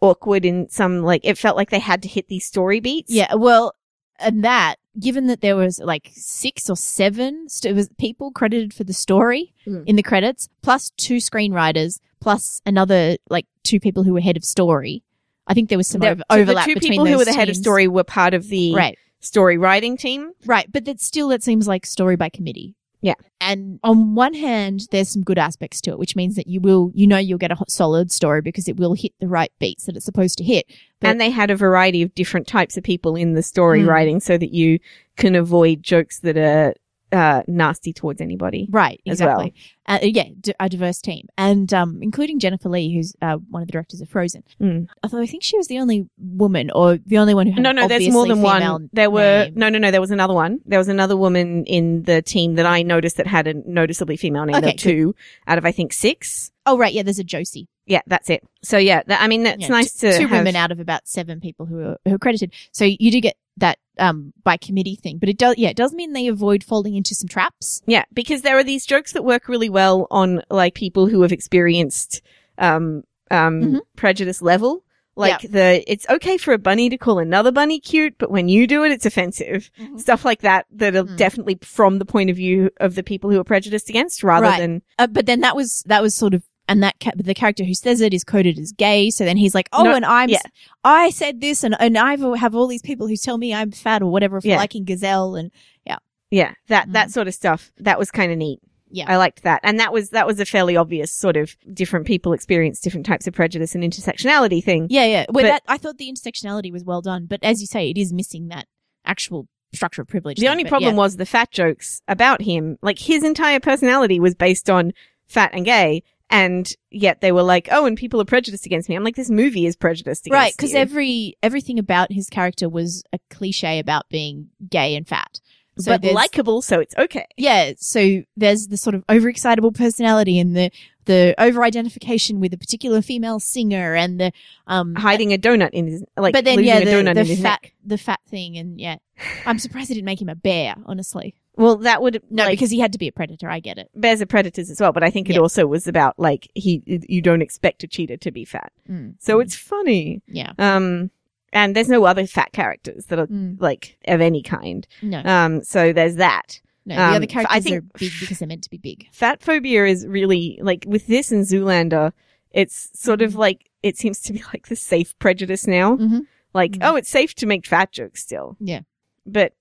awkward 0.01 0.45
in 0.45 0.69
some 0.69 1.01
like 1.03 1.21
it 1.23 1.37
felt 1.37 1.57
like 1.57 1.69
they 1.69 1.79
had 1.79 2.01
to 2.03 2.07
hit 2.07 2.27
these 2.27 2.45
story 2.45 2.79
beats. 2.79 3.11
Yeah, 3.11 3.33
well, 3.35 3.73
and 4.19 4.43
that 4.43 4.75
given 4.99 5.27
that 5.27 5.41
there 5.41 5.55
was 5.57 5.79
like 5.79 6.09
six 6.13 6.69
or 6.69 6.77
seven 6.77 7.49
st- 7.49 7.71
it 7.71 7.75
was 7.75 7.89
people 7.97 8.31
credited 8.31 8.73
for 8.73 8.83
the 8.85 8.93
story 8.93 9.53
Mm. 9.67 9.83
in 9.87 9.95
the 9.97 10.03
credits, 10.03 10.47
plus 10.61 10.91
two 10.95 11.17
screenwriters, 11.17 11.99
plus 12.19 12.61
another 12.65 13.17
like 13.29 13.45
two 13.63 13.79
people 13.79 14.03
who 14.03 14.13
were 14.13 14.21
head 14.21 14.37
of 14.37 14.43
story. 14.43 15.03
I 15.47 15.53
think 15.53 15.69
there 15.69 15.77
was 15.77 15.87
some 15.87 16.01
The- 16.01 16.09
over- 16.11 16.23
so 16.31 16.37
overlap 16.39 16.65
the 16.67 16.73
two 16.75 16.79
people 16.79 17.05
who 17.05 17.17
were 17.17 17.25
the 17.25 17.33
head 17.33 17.49
of 17.49 17.55
story 17.55 17.87
were 17.87 18.03
part 18.03 18.33
of 18.33 18.47
the 18.49 18.73
Right, 18.73 18.97
story 19.19 19.57
writing 19.57 19.95
team. 19.97 20.31
right, 20.45 20.71
but 20.71 20.85
that 20.85 20.99
still 21.01 21.27
that 21.29 21.43
seems 21.43 21.67
like 21.67 21.85
story 21.85 22.15
by 22.15 22.29
committee. 22.29 22.75
Yeah. 23.01 23.13
And 23.39 23.79
on 23.83 24.15
one 24.15 24.33
hand, 24.33 24.87
there's 24.89 25.09
some 25.09 25.21
good 25.21 25.37
aspects 25.37 25.79
to 25.81 25.91
it, 25.91 25.99
which 25.99 26.15
means 26.15 26.35
that 26.37 26.47
you 26.47 26.59
will, 26.59 26.91
you 26.95 27.05
know, 27.05 27.19
you'll 27.19 27.37
get 27.37 27.51
a 27.51 27.57
solid 27.67 28.11
story 28.11 28.41
because 28.41 28.67
it 28.67 28.77
will 28.77 28.93
hit 28.95 29.11
the 29.19 29.27
right 29.27 29.51
beats 29.59 29.85
that 29.85 29.95
it's 29.95 30.05
supposed 30.05 30.39
to 30.39 30.43
hit. 30.43 30.65
But- 30.99 31.09
and 31.11 31.21
they 31.21 31.29
had 31.29 31.51
a 31.51 31.55
variety 31.55 32.01
of 32.01 32.15
different 32.15 32.47
types 32.47 32.77
of 32.77 32.83
people 32.83 33.15
in 33.15 33.33
the 33.33 33.43
story 33.43 33.81
Mm. 33.81 33.87
writing 33.87 34.19
so 34.19 34.39
that 34.39 34.51
you 34.55 34.79
can 35.17 35.35
avoid 35.35 35.83
jokes 35.83 36.19
that 36.21 36.35
are 36.37 36.73
uh, 37.11 37.43
nasty 37.47 37.93
towards 37.93 38.19
anybody. 38.21 38.67
Right, 38.69 39.01
as 39.07 39.21
well. 39.21 39.39
exactly. 39.41 39.53
Uh, 39.87 39.99
yeah, 40.01 40.23
d- 40.41 40.53
a 40.59 40.67
diverse 40.67 40.99
team, 40.99 41.27
and 41.37 41.71
um, 41.73 41.99
including 42.01 42.39
Jennifer 42.39 42.69
Lee, 42.69 42.93
who's 42.93 43.13
uh, 43.21 43.37
one 43.49 43.61
of 43.61 43.67
the 43.67 43.71
directors 43.71 44.01
of 44.01 44.09
Frozen. 44.09 44.43
Mm. 44.59 44.87
Although 45.03 45.21
I 45.21 45.27
think 45.27 45.43
she 45.43 45.57
was 45.57 45.67
the 45.67 45.77
only 45.77 46.09
woman, 46.17 46.71
or 46.71 46.97
the 46.97 47.17
only 47.19 47.33
one 47.35 47.45
who 47.47 47.53
had 47.53 47.61
No, 47.63 47.71
no, 47.71 47.87
there's 47.87 48.09
more 48.11 48.27
than 48.27 48.41
one. 48.41 48.89
There 48.93 49.11
were 49.11 49.45
name. 49.45 49.53
no, 49.55 49.69
no, 49.69 49.77
no. 49.77 49.91
There 49.91 50.01
was 50.01 50.11
another 50.11 50.33
one. 50.33 50.59
There 50.65 50.79
was 50.79 50.87
another 50.87 51.15
woman 51.15 51.63
in 51.65 52.03
the 52.03 52.21
team 52.23 52.55
that 52.55 52.65
I 52.65 52.81
noticed 52.81 53.17
that 53.17 53.27
had 53.27 53.47
a 53.47 53.53
noticeably 53.53 54.17
female 54.17 54.45
name. 54.45 54.55
Okay, 54.55 54.73
two 54.73 55.13
out 55.47 55.57
of 55.57 55.65
I 55.65 55.71
think 55.71 55.93
six. 55.93 56.51
Oh, 56.65 56.77
right, 56.77 56.91
yeah. 56.93 57.03
There's 57.03 57.19
a 57.19 57.23
Josie. 57.23 57.67
Yeah, 57.85 58.01
that's 58.07 58.31
it. 58.31 58.43
So 58.63 58.79
yeah, 58.79 59.03
that, 59.05 59.21
I 59.21 59.27
mean 59.27 59.43
that's 59.43 59.61
Yeah, 59.61 59.67
nice 59.67 59.93
t- 59.93 60.09
to 60.09 60.17
two 60.17 60.27
have. 60.27 60.39
women 60.39 60.55
out 60.55 60.71
of 60.71 60.79
about 60.79 61.07
seven 61.07 61.39
people 61.39 61.67
who 61.67 61.81
are, 61.81 61.97
who 62.05 62.15
are 62.15 62.17
credited. 62.17 62.51
So 62.71 62.83
you 62.85 63.11
do 63.11 63.21
get 63.21 63.35
that 63.57 63.77
um, 63.97 64.33
by 64.43 64.57
committee 64.57 64.95
thing, 64.95 65.17
but 65.19 65.29
it 65.29 65.37
does 65.37 65.57
yeah, 65.57 65.69
it 65.69 65.77
does 65.77 65.93
mean 65.93 66.13
they 66.13 66.27
avoid 66.27 66.63
falling 66.63 66.95
into 66.95 67.15
some 67.15 67.27
traps. 67.29 67.81
Yeah, 67.85 68.03
because 68.13 68.41
there 68.41 68.57
are 68.57 68.63
these 68.63 68.85
jokes 68.85 69.13
that 69.13 69.23
work 69.23 69.47
really 69.47 69.69
well 69.69 70.07
on 70.11 70.41
like 70.49 70.73
people 70.75 71.07
who 71.07 71.21
have 71.21 71.31
experienced 71.31 72.21
um 72.57 73.03
um 73.31 73.61
Mhm. 73.61 73.79
prejudice 73.95 74.41
level. 74.41 74.83
Like 75.17 75.43
the 75.49 75.81
it's 75.89 76.05
okay 76.09 76.37
for 76.37 76.53
a 76.53 76.57
bunny 76.57 76.89
to 76.89 76.97
call 76.97 77.19
another 77.19 77.49
bunny 77.53 77.79
cute, 77.79 78.17
but 78.17 78.29
when 78.29 78.49
you 78.49 78.67
do 78.67 78.83
it, 78.83 78.91
it's 78.91 79.05
offensive. 79.05 79.71
Mhm. 79.79 79.97
Stuff 79.97 80.25
like 80.25 80.41
that 80.41 80.65
that 80.71 80.93
are 80.93 81.05
Mm. 81.05 81.15
definitely 81.15 81.57
from 81.61 81.99
the 81.99 82.05
point 82.05 82.29
of 82.29 82.35
view 82.35 82.69
of 82.81 82.95
the 82.95 83.03
people 83.03 83.29
who 83.29 83.39
are 83.39 83.45
prejudiced 83.45 83.89
against, 83.89 84.23
rather 84.23 84.47
Right. 84.47 84.59
than 84.59 84.81
Uh, 84.99 85.07
but 85.07 85.25
then 85.25 85.39
that 85.39 85.55
was 85.55 85.83
that 85.87 86.01
was 86.03 86.13
sort 86.15 86.33
of 86.33 86.43
and 86.67 86.81
that 86.83 86.95
ca- 87.01 87.11
the 87.15 87.33
character 87.33 87.63
who 87.63 87.73
says 87.73 88.01
it 88.01 88.13
is 88.13 88.23
coded 88.23 88.57
as 88.59 88.71
gay. 88.71 89.09
So 89.09 89.23
then 89.25 89.37
he's 89.37 89.53
like, 89.55 89.69
oh, 89.73 89.83
No, 89.83 89.95
and 89.95 90.05
I'm 90.05 90.29
yeah. 90.29 90.39
I 90.83 91.09
said 91.09 91.41
this, 91.41 91.63
and 91.63 91.75
and 91.79 91.97
I 91.97 92.15
have 92.37 92.55
all 92.55 92.67
these 92.67 92.81
people 92.81 93.07
who 93.07 93.15
tell 93.17 93.37
me 93.37 93.53
I'm 93.53 93.71
fat 93.71 94.01
or 94.01 94.11
whatever 94.11 94.41
for 94.41 94.47
Yeah. 94.47 94.57
liking 94.57 94.83
gazelle, 94.85 95.35
and 95.35 95.51
yeah 95.85 95.97
yeah, 96.31 96.53
that 96.67 96.91
that 96.93 97.09
Mhm. 97.09 97.11
sort 97.11 97.27
of 97.27 97.33
stuff. 97.33 97.71
That 97.77 97.99
was 97.99 98.11
kind 98.11 98.31
of 98.31 98.37
neat. 98.37 98.59
Yeah. 98.91 99.05
I 99.11 99.17
liked 99.17 99.43
that, 99.43 99.59
and 99.63 99.79
that 99.79 99.91
was 99.91 100.09
that 100.11 100.25
was 100.27 100.39
a 100.39 100.45
fairly 100.45 100.75
obvious 100.77 101.11
sort 101.11 101.37
of 101.37 101.55
different 101.73 102.05
people 102.07 102.33
experience 102.33 102.79
different 102.79 103.05
types 103.05 103.27
of 103.27 103.33
prejudice 103.33 103.75
and 103.75 103.83
intersectionality 103.83 104.63
thing. 104.63 104.87
yeah, 104.89 105.05
yeah. 105.05 105.25
Well, 105.29 105.43
But- 105.43 105.49
that 105.49 105.63
I 105.67 105.77
thought 105.77 105.97
the 105.97 106.11
intersectionality 106.11 106.71
was 106.71 106.83
well 106.83 107.01
done, 107.01 107.25
but 107.25 107.39
as 107.43 107.61
you 107.61 107.67
say, 107.67 107.89
it 107.89 107.97
is 107.97 108.13
missing 108.13 108.47
that 108.49 108.67
actual 109.05 109.47
structure 109.73 110.01
of 110.03 110.07
privilege. 110.07 110.37
The 110.37 110.41
thing, 110.43 110.49
only 110.51 110.63
but 110.63 110.69
problem 110.69 110.93
yeah. 110.95 110.97
was 110.99 111.17
the 111.17 111.25
fat 111.25 111.51
jokes 111.51 112.01
about 112.07 112.41
him. 112.43 112.77
Like 112.81 112.97
his 112.99 113.23
entire 113.23 113.59
personality 113.59 114.19
was 114.19 114.33
based 114.33 114.69
on 114.69 114.93
fat 115.27 115.49
and 115.53 115.65
gay, 115.65 116.01
and 116.29 116.71
yet 116.89 117.21
they 117.21 117.31
were 117.31 117.43
like, 117.43 117.67
"Oh, 117.71 117.85
and 117.85 117.97
people 117.97 118.19
are 118.21 118.25
prejudiced 118.25 118.65
against 118.65 118.89
me." 118.89 118.95
I'm 118.95 119.03
like, 119.03 119.15
"This 119.15 119.29
movie 119.29 119.65
is 119.65 119.75
prejudiced 119.75 120.25
against 120.25 120.31
me. 120.31 120.37
right 120.37 120.53
because 120.55 120.73
every 120.73 121.37
everything 121.43 121.79
about 121.79 122.11
his 122.11 122.29
character 122.29 122.67
was 122.67 123.03
a 123.13 123.19
cliche 123.29 123.79
about 123.79 124.09
being 124.09 124.49
gay 124.69 124.95
and 124.95 125.07
fat. 125.07 125.39
So 125.77 125.97
but 125.97 126.03
likable, 126.13 126.61
so 126.61 126.79
it's 126.79 126.95
okay." 126.97 127.27
yeah, 127.37 127.73
so 127.77 128.23
there's 128.37 128.67
the 128.67 128.77
sort 128.77 128.95
of 128.95 129.05
overexcitable 129.07 129.75
personality 129.75 130.39
and 130.39 130.55
the 130.55 130.71
the 131.05 131.35
over 131.37 131.63
identification 131.63 132.39
with 132.39 132.53
a 132.53 132.57
particular 132.57 133.01
female 133.01 133.39
singer 133.39 133.93
and 133.93 134.19
the 134.19 134.31
um 134.67 134.95
Hiding 134.95 135.33
a 135.33 135.37
donut 135.37 135.69
in 135.71 135.87
his 135.87 136.03
like, 136.17 136.33
but 136.33 136.45
then 136.45 136.63
yeah 136.63 136.79
the, 136.79 137.13
the 137.13 137.35
fat 137.35 137.61
neck. 137.61 137.73
the 137.85 137.97
fat 137.97 138.19
thing 138.27 138.57
and 138.57 138.79
yeah 138.79 138.97
I'm 139.45 139.59
surprised 139.59 139.89
they 139.89 139.93
didn't 139.93 140.05
make 140.05 140.21
him 140.21 140.29
a 140.29 140.35
bear 140.35 140.75
honestly 140.85 141.35
Well, 141.57 141.77
that 141.77 142.01
would 142.01 142.21
no 142.29 142.43
like, 142.43 142.51
because 142.53 142.69
he 142.71 142.79
had 142.79 142.91
to 142.93 142.97
be 142.99 143.07
a 143.07 143.11
predator 143.11 143.49
I 143.49 143.59
get 143.59 143.77
it 143.77 143.89
bears 143.95 144.21
are 144.21 144.25
predators 144.25 144.69
as 144.69 144.79
well, 144.81 144.91
but 144.91 145.03
I 145.03 145.09
think 145.09 145.29
it 145.29 145.33
Yeah. 145.35 145.39
also 145.41 145.65
was 145.67 145.87
about 145.87 146.17
like 146.19 146.49
he 146.55 146.83
you 146.85 147.21
don't 147.21 147.41
expect 147.41 147.83
a 147.83 147.87
cheetah 147.87 148.17
to 148.17 148.31
be 148.31 148.45
fat, 148.45 148.71
Mm. 148.89 149.15
so 149.19 149.37
Mm. 149.37 149.41
it's 149.43 149.55
funny. 149.55 150.21
yeah 150.27 150.53
Um, 150.59 151.11
and 151.53 151.75
there's 151.75 151.87
no 151.89 152.03
other 152.05 152.25
fat 152.27 152.51
characters 152.51 153.05
that 153.05 153.19
are 153.19 153.27
Mm. 153.27 153.59
like 153.61 153.97
of 154.07 154.19
any 154.21 154.41
kind. 154.41 154.87
no 155.01 155.21
Um, 155.23 155.63
so 155.63 155.93
there's 155.93 156.15
that. 156.15 156.59
no 156.85 156.95
the 156.95 157.01
um, 157.01 157.13
other 157.15 157.23
I 157.23 157.27
characters 157.27 157.63
think- 157.63 157.77
are 157.77 157.81
big 157.99 158.11
because 158.19 158.39
they're 158.39 158.47
meant 158.47 158.63
to 158.63 158.69
be 158.69 158.77
big 158.77 159.07
fat 159.11 159.41
phobia 159.41 159.85
is 159.85 160.05
really 160.05 160.59
like 160.61 160.83
with 160.87 161.07
this 161.07 161.31
and 161.31 161.45
Zoolander, 161.45 162.11
it's 162.51 162.89
sort 162.93 163.21
of 163.21 163.33
Mhm. 163.33 163.37
like 163.37 163.69
it 163.83 163.97
seems 163.97 164.19
to 164.21 164.33
be 164.33 164.41
like 164.53 164.67
the 164.67 164.75
safe 164.75 165.17
prejudice 165.19 165.67
now. 165.67 165.95
Mhm. 165.97 166.21
Like, 166.53 166.73
Mhm. 166.73 166.79
oh, 166.89 166.95
it's 166.95 167.09
safe 167.09 167.33
to 167.35 167.45
make 167.45 167.65
fat 167.67 167.91
jokes 167.91 168.21
still. 168.23 168.55
Yeah. 168.59 168.81
But 169.25 169.53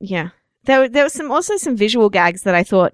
yeah, 0.00 0.30
there 0.66 0.80
were- 0.80 0.88
there 0.88 1.04
was 1.04 1.12
some 1.12 1.30
also 1.30 1.56
some 1.56 1.76
visual 1.76 2.10
gags 2.10 2.42
that 2.42 2.54
I 2.54 2.62
thought, 2.62 2.92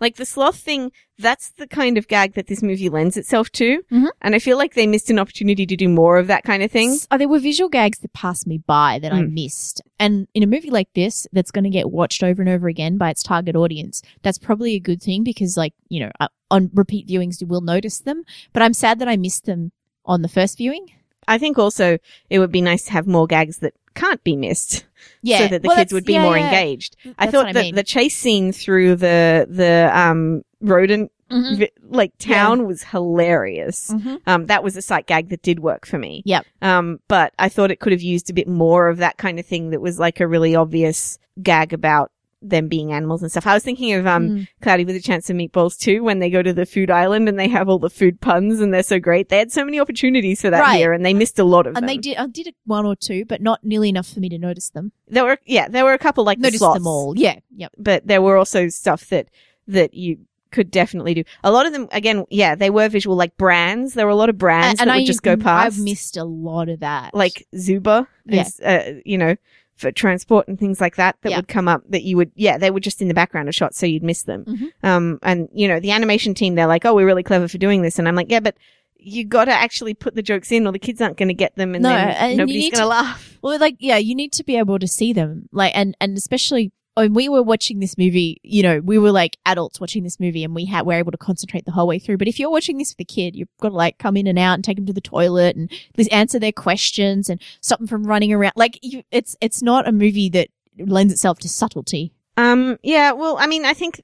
like 0.00 0.16
the 0.16 0.24
sloth 0.24 0.56
thing. 0.58 0.90
That's 1.18 1.50
the 1.56 1.66
kind 1.66 1.96
of 1.98 2.08
gag 2.08 2.34
that 2.34 2.46
this 2.46 2.62
movie 2.62 2.88
lends 2.88 3.16
itself 3.16 3.50
to, 3.52 3.82
Mhm. 3.90 4.08
and 4.22 4.34
I 4.34 4.38
feel 4.38 4.56
like 4.58 4.74
they 4.74 4.86
missed 4.86 5.10
an 5.10 5.18
opportunity 5.18 5.64
to 5.66 5.76
do 5.76 5.88
more 5.88 6.18
of 6.18 6.26
that 6.28 6.44
kind 6.44 6.62
of 6.62 6.70
thing. 6.70 6.98
Oh, 7.10 7.16
there 7.18 7.28
were 7.28 7.38
visual 7.38 7.68
gags 7.70 7.98
that 8.00 8.12
passed 8.12 8.46
me 8.46 8.58
by 8.58 8.98
that 9.00 9.12
I 9.12 9.20
Mm. 9.22 9.32
missed. 9.32 9.80
And 9.98 10.28
in 10.34 10.42
a 10.42 10.46
movie 10.46 10.70
like 10.70 10.88
this, 10.94 11.26
that's 11.32 11.50
going 11.50 11.64
to 11.64 11.70
get 11.70 11.90
watched 11.90 12.22
over 12.22 12.42
and 12.42 12.48
over 12.50 12.68
again 12.68 12.96
by 12.98 13.10
its 13.10 13.22
target 13.22 13.56
audience, 13.56 14.02
that's 14.22 14.38
probably 14.38 14.74
a 14.74 14.80
good 14.80 15.02
thing 15.02 15.22
because, 15.24 15.56
like, 15.56 15.74
you 15.88 16.00
know, 16.00 16.10
uh, 16.20 16.28
on 16.50 16.70
repeat 16.74 17.08
viewings, 17.08 17.40
you 17.40 17.46
will 17.46 17.60
notice 17.62 17.98
them. 18.00 18.24
But 18.52 18.62
I'm 18.62 18.74
sad 18.74 18.98
that 19.00 19.08
I 19.08 19.16
missed 19.16 19.46
them 19.46 19.72
on 20.04 20.22
the 20.22 20.28
first 20.28 20.58
viewing. 20.58 20.86
I 21.28 21.38
think 21.38 21.58
also 21.58 21.98
it 22.30 22.38
would 22.38 22.52
be 22.52 22.60
nice 22.60 22.84
to 22.86 22.92
have 22.92 23.06
more 23.06 23.26
gags 23.26 23.58
that 23.58 23.74
can't 23.94 24.22
be 24.24 24.36
missed. 24.36 24.84
Yeah. 25.22 25.38
so 25.38 25.48
that 25.48 25.62
the 25.62 25.68
Well, 25.68 25.76
kids 25.76 25.92
would 25.92 26.04
be 26.04 26.12
yeah, 26.14 26.22
more 26.22 26.36
yeah. 26.36 26.46
engaged. 26.46 26.96
I 27.18 27.28
thought 27.30 27.52
that 27.54 27.62
mean. 27.62 27.74
the 27.74 27.82
chase 27.82 28.16
scene 28.16 28.52
through 28.52 28.96
the 28.96 29.46
the 29.48 29.90
um 29.92 30.42
rodent 30.60 31.10
Mhm. 31.30 31.58
vi- 31.58 31.70
like 31.88 32.12
Yeah. 32.20 32.36
town 32.36 32.66
was 32.66 32.84
hilarious. 32.84 33.90
Mhm. 33.92 34.20
Um, 34.26 34.46
that 34.46 34.62
was 34.62 34.76
a 34.76 34.82
sight 34.82 35.06
gag 35.06 35.28
that 35.30 35.42
did 35.42 35.58
work 35.60 35.84
for 35.86 35.98
me. 35.98 36.22
Yep. 36.24 36.46
Um, 36.62 37.00
but 37.08 37.32
I 37.38 37.48
thought 37.48 37.70
it 37.72 37.80
could 37.80 37.92
have 37.92 38.02
used 38.02 38.30
a 38.30 38.32
bit 38.32 38.46
more 38.46 38.88
of 38.88 38.98
that 38.98 39.16
kind 39.16 39.40
of 39.40 39.46
thing 39.46 39.70
that 39.70 39.80
was 39.80 39.98
like 39.98 40.20
a 40.20 40.26
really 40.28 40.54
obvious 40.54 41.18
gag 41.42 41.72
about 41.72 42.12
them 42.48 42.68
being 42.68 42.92
animals 42.92 43.22
and 43.22 43.30
stuff. 43.30 43.46
I 43.46 43.54
was 43.54 43.62
thinking 43.62 43.92
of 43.94 44.06
um 44.06 44.28
Mm. 44.28 44.48
Cloudy 44.62 44.84
with 44.84 44.96
a 44.96 45.00
Chance 45.00 45.30
of 45.30 45.36
Meatballs 45.36 45.78
too, 45.78 46.02
when 46.02 46.18
they 46.18 46.30
go 46.30 46.42
to 46.42 46.52
the 46.52 46.66
food 46.66 46.90
island 46.90 47.28
and 47.28 47.38
they 47.38 47.48
have 47.48 47.68
all 47.68 47.78
the 47.78 47.90
food 47.90 48.20
puns 48.20 48.60
and 48.60 48.72
they're 48.72 48.82
so 48.82 48.98
great. 48.98 49.28
They 49.28 49.38
had 49.38 49.52
so 49.52 49.64
many 49.64 49.78
opportunities 49.80 50.40
for 50.40 50.50
that 50.50 50.60
Right. 50.60 50.76
here 50.78 50.92
and 50.92 51.04
they 51.04 51.14
missed 51.14 51.38
a 51.38 51.44
lot 51.44 51.66
of 51.66 51.76
And 51.76 51.84
them. 51.84 51.86
they 51.86 51.98
did, 51.98 52.16
I 52.16 52.26
did 52.26 52.54
one 52.64 52.86
or 52.86 52.96
two, 52.96 53.24
but 53.26 53.40
not 53.40 53.60
nearly 53.64 53.88
enough 53.88 54.08
for 54.08 54.20
me 54.20 54.28
to 54.30 54.38
notice 54.38 54.70
them. 54.70 54.92
there 55.08 55.24
were 55.24 55.38
yeah, 55.46 55.68
there 55.68 55.84
were 55.84 55.92
a 55.94 55.98
couple 55.98 56.24
like 56.24 56.38
the 56.38 56.44
Notice 56.50 56.60
them 56.60 56.86
all. 56.86 57.14
Yeah. 57.16 57.36
Yep. 57.56 57.72
but 57.78 58.06
there 58.06 58.22
were 58.22 58.36
also 58.36 58.68
stuff 58.68 59.08
that 59.08 59.28
that 59.68 59.94
you 59.94 60.18
could 60.52 60.70
definitely 60.70 61.12
do. 61.12 61.24
A 61.44 61.50
lot 61.50 61.66
of 61.66 61.72
them, 61.72 61.88
again, 61.92 62.24
yeah, 62.30 62.54
they 62.54 62.70
were 62.70 62.88
visual, 62.88 63.16
like 63.16 63.36
brands. 63.36 63.94
There 63.94 64.06
were 64.06 64.12
a 64.12 64.16
lot 64.16 64.28
of 64.30 64.38
brands 64.38 64.80
and, 64.80 64.88
that 64.88 64.96
would 64.96 65.04
just 65.06 65.22
go 65.22 65.36
past. 65.36 65.76
I've 65.78 65.84
missed 65.84 66.16
a 66.16 66.24
lot 66.24 66.68
of 66.68 66.80
that. 66.80 67.14
like 67.14 67.46
Zuber, 67.54 68.06
Yeah. 68.26 68.42
is, 68.42 68.60
uh, 68.60 69.00
you 69.04 69.18
know, 69.18 69.34
for 69.76 69.92
transport 69.92 70.48
and 70.48 70.58
things 70.58 70.80
like 70.80 70.96
that 70.96 71.16
that 71.22 71.30
Yeah. 71.30 71.36
would 71.36 71.48
come 71.48 71.68
up 71.68 71.82
that 71.90 72.02
you 72.02 72.16
would, 72.16 72.30
yeah, 72.34 72.56
they 72.58 72.70
were 72.70 72.80
just 72.80 73.02
in 73.02 73.08
the 73.08 73.14
background 73.14 73.48
of 73.48 73.54
shots, 73.54 73.78
so 73.78 73.84
you'd 73.86 74.02
miss 74.02 74.22
them. 74.22 74.44
Mhm. 74.46 74.68
Um, 74.82 75.18
and 75.22 75.48
you 75.52 75.68
know, 75.68 75.80
the 75.80 75.90
animation 75.90 76.32
team, 76.34 76.54
they're 76.54 76.66
like, 76.66 76.84
oh, 76.86 76.94
we're 76.94 77.06
really 77.06 77.22
clever 77.22 77.46
for 77.48 77.58
doing 77.58 77.82
this. 77.82 77.98
And 77.98 78.08
I'm 78.08 78.14
like, 78.16 78.30
yeah, 78.30 78.40
but 78.40 78.56
you 78.98 79.24
got 79.24 79.44
to 79.44 79.52
actually 79.52 79.94
put 79.94 80.14
the 80.14 80.22
jokes 80.22 80.50
in 80.50 80.66
or 80.66 80.72
the 80.72 80.78
kids 80.78 81.00
aren't 81.00 81.16
going 81.16 81.28
to 81.28 81.34
get 81.34 81.54
them 81.56 81.74
and 81.74 81.82
No, 81.82 81.90
then 81.90 82.08
and 82.08 82.36
nobody's 82.38 82.70
going 82.70 82.82
to- 82.82 82.88
laugh. 82.88 83.38
Well, 83.42 83.58
like, 83.60 83.76
yeah, 83.78 83.98
you 83.98 84.14
need 84.14 84.32
to 84.32 84.42
be 84.44 84.56
able 84.56 84.78
to 84.80 84.88
see 84.88 85.12
them. 85.12 85.48
Like, 85.52 85.72
and, 85.76 85.94
and 86.00 86.16
especially 86.16 86.72
when 86.96 87.12
we 87.14 87.28
were 87.28 87.42
watching 87.42 87.78
this 87.80 87.98
movie, 87.98 88.40
you 88.42 88.62
know, 88.62 88.80
we 88.80 88.98
were 88.98 89.10
like 89.12 89.36
adults 89.46 89.80
watching 89.80 90.02
this 90.02 90.18
movie 90.18 90.42
and 90.44 90.54
we 90.54 90.64
had, 90.64 90.86
were 90.86 90.94
able 90.94 91.12
to 91.12 91.18
concentrate 91.18 91.64
the 91.66 91.72
whole 91.72 91.86
way 91.86 91.98
through. 91.98 92.16
But 92.16 92.28
if 92.28 92.38
you're 92.40 92.50
watching 92.50 92.78
this 92.78 92.92
with 92.92 93.00
a 93.00 93.04
kid, 93.04 93.36
you've 93.36 93.48
got 93.60 93.68
to 93.70 93.74
like 93.74 93.98
come 93.98 94.16
in 94.16 94.26
and 94.26 94.38
out 94.38 94.54
and 94.54 94.64
take 94.64 94.76
them 94.76 94.86
to 94.86 94.92
the 94.92 95.00
toilet 95.00 95.56
and 95.56 95.70
answer 96.10 96.38
their 96.38 96.52
questions 96.52 97.28
and 97.28 97.40
stop 97.60 97.78
them 97.78 97.86
from 97.88 98.04
running 98.04 98.32
around. 98.32 98.52
Like, 98.56 98.78
you, 98.82 99.02
it's, 99.10 99.36
it's 99.40 99.62
not 99.62 99.86
a 99.86 99.92
movie 99.92 100.28
that 100.30 100.48
lends 100.78 101.12
itself 101.12 101.38
to 101.40 101.48
subtlety. 101.48 102.12
Um, 102.38 102.78
yeah, 102.82 103.12
well, 103.12 103.36
I 103.38 103.46
mean, 103.46 103.64
I 103.64 103.74
think 103.74 104.02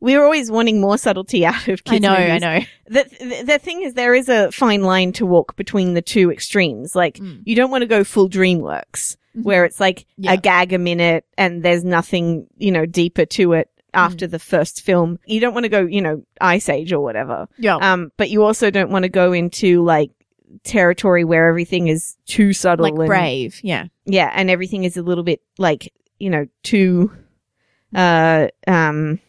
we 0.00 0.16
were 0.16 0.24
always 0.24 0.50
wanting 0.50 0.80
more 0.80 0.98
subtlety 0.98 1.46
out 1.46 1.68
of 1.68 1.84
kids. 1.84 2.04
I 2.04 2.08
know, 2.08 2.18
movies. 2.18 2.30
I 2.32 2.38
know. 2.38 2.64
The, 2.86 3.04
the 3.20 3.42
the 3.46 3.58
thing 3.58 3.82
is, 3.82 3.94
there 3.94 4.14
is 4.14 4.28
a 4.28 4.52
fine 4.52 4.82
line 4.82 5.12
to 5.14 5.24
walk 5.26 5.56
between 5.56 5.94
the 5.94 6.02
two 6.02 6.30
extremes. 6.30 6.94
Like, 6.94 7.14
Mm. 7.18 7.42
you 7.44 7.56
don't 7.56 7.70
want 7.70 7.82
to 7.82 7.86
go 7.86 8.04
full 8.04 8.28
DreamWorks, 8.28 9.16
Mhm. 9.36 9.42
where 9.44 9.64
it's 9.64 9.80
like 9.80 10.06
Yeah. 10.16 10.32
a 10.32 10.36
gag 10.36 10.72
a 10.72 10.78
minute 10.78 11.24
and 11.36 11.62
there's 11.62 11.84
nothing, 11.84 12.46
you 12.56 12.70
know, 12.72 12.86
deeper 12.86 13.24
to 13.26 13.52
it 13.54 13.68
after 13.92 14.26
the 14.26 14.38
first 14.38 14.82
film. 14.82 15.18
You 15.26 15.40
don't 15.40 15.54
want 15.54 15.64
to 15.64 15.68
go, 15.68 15.80
you 15.86 16.00
know, 16.02 16.22
Ice 16.40 16.68
Age 16.68 16.92
or 16.92 17.00
whatever. 17.00 17.48
Yeah. 17.58 17.76
Um, 17.76 18.10
but 18.16 18.30
you 18.30 18.42
also 18.44 18.70
don't 18.70 18.90
want 18.90 19.04
to 19.04 19.08
go 19.08 19.32
into 19.32 19.82
like 19.84 20.10
territory 20.62 21.24
where 21.24 21.48
everything 21.48 21.88
is 21.88 22.16
too 22.26 22.52
subtle 22.52 22.84
like 22.84 22.94
and 22.94 23.06
brave. 23.06 23.60
Yeah. 23.62 23.86
yeah, 24.04 24.30
and 24.34 24.50
everything 24.50 24.84
is 24.84 24.96
a 24.96 25.02
little 25.02 25.24
bit 25.24 25.40
like 25.58 25.92
you 26.18 26.30
know 26.30 26.46
too. 26.62 27.10
Uh, 27.94 28.48
um, 28.66 29.20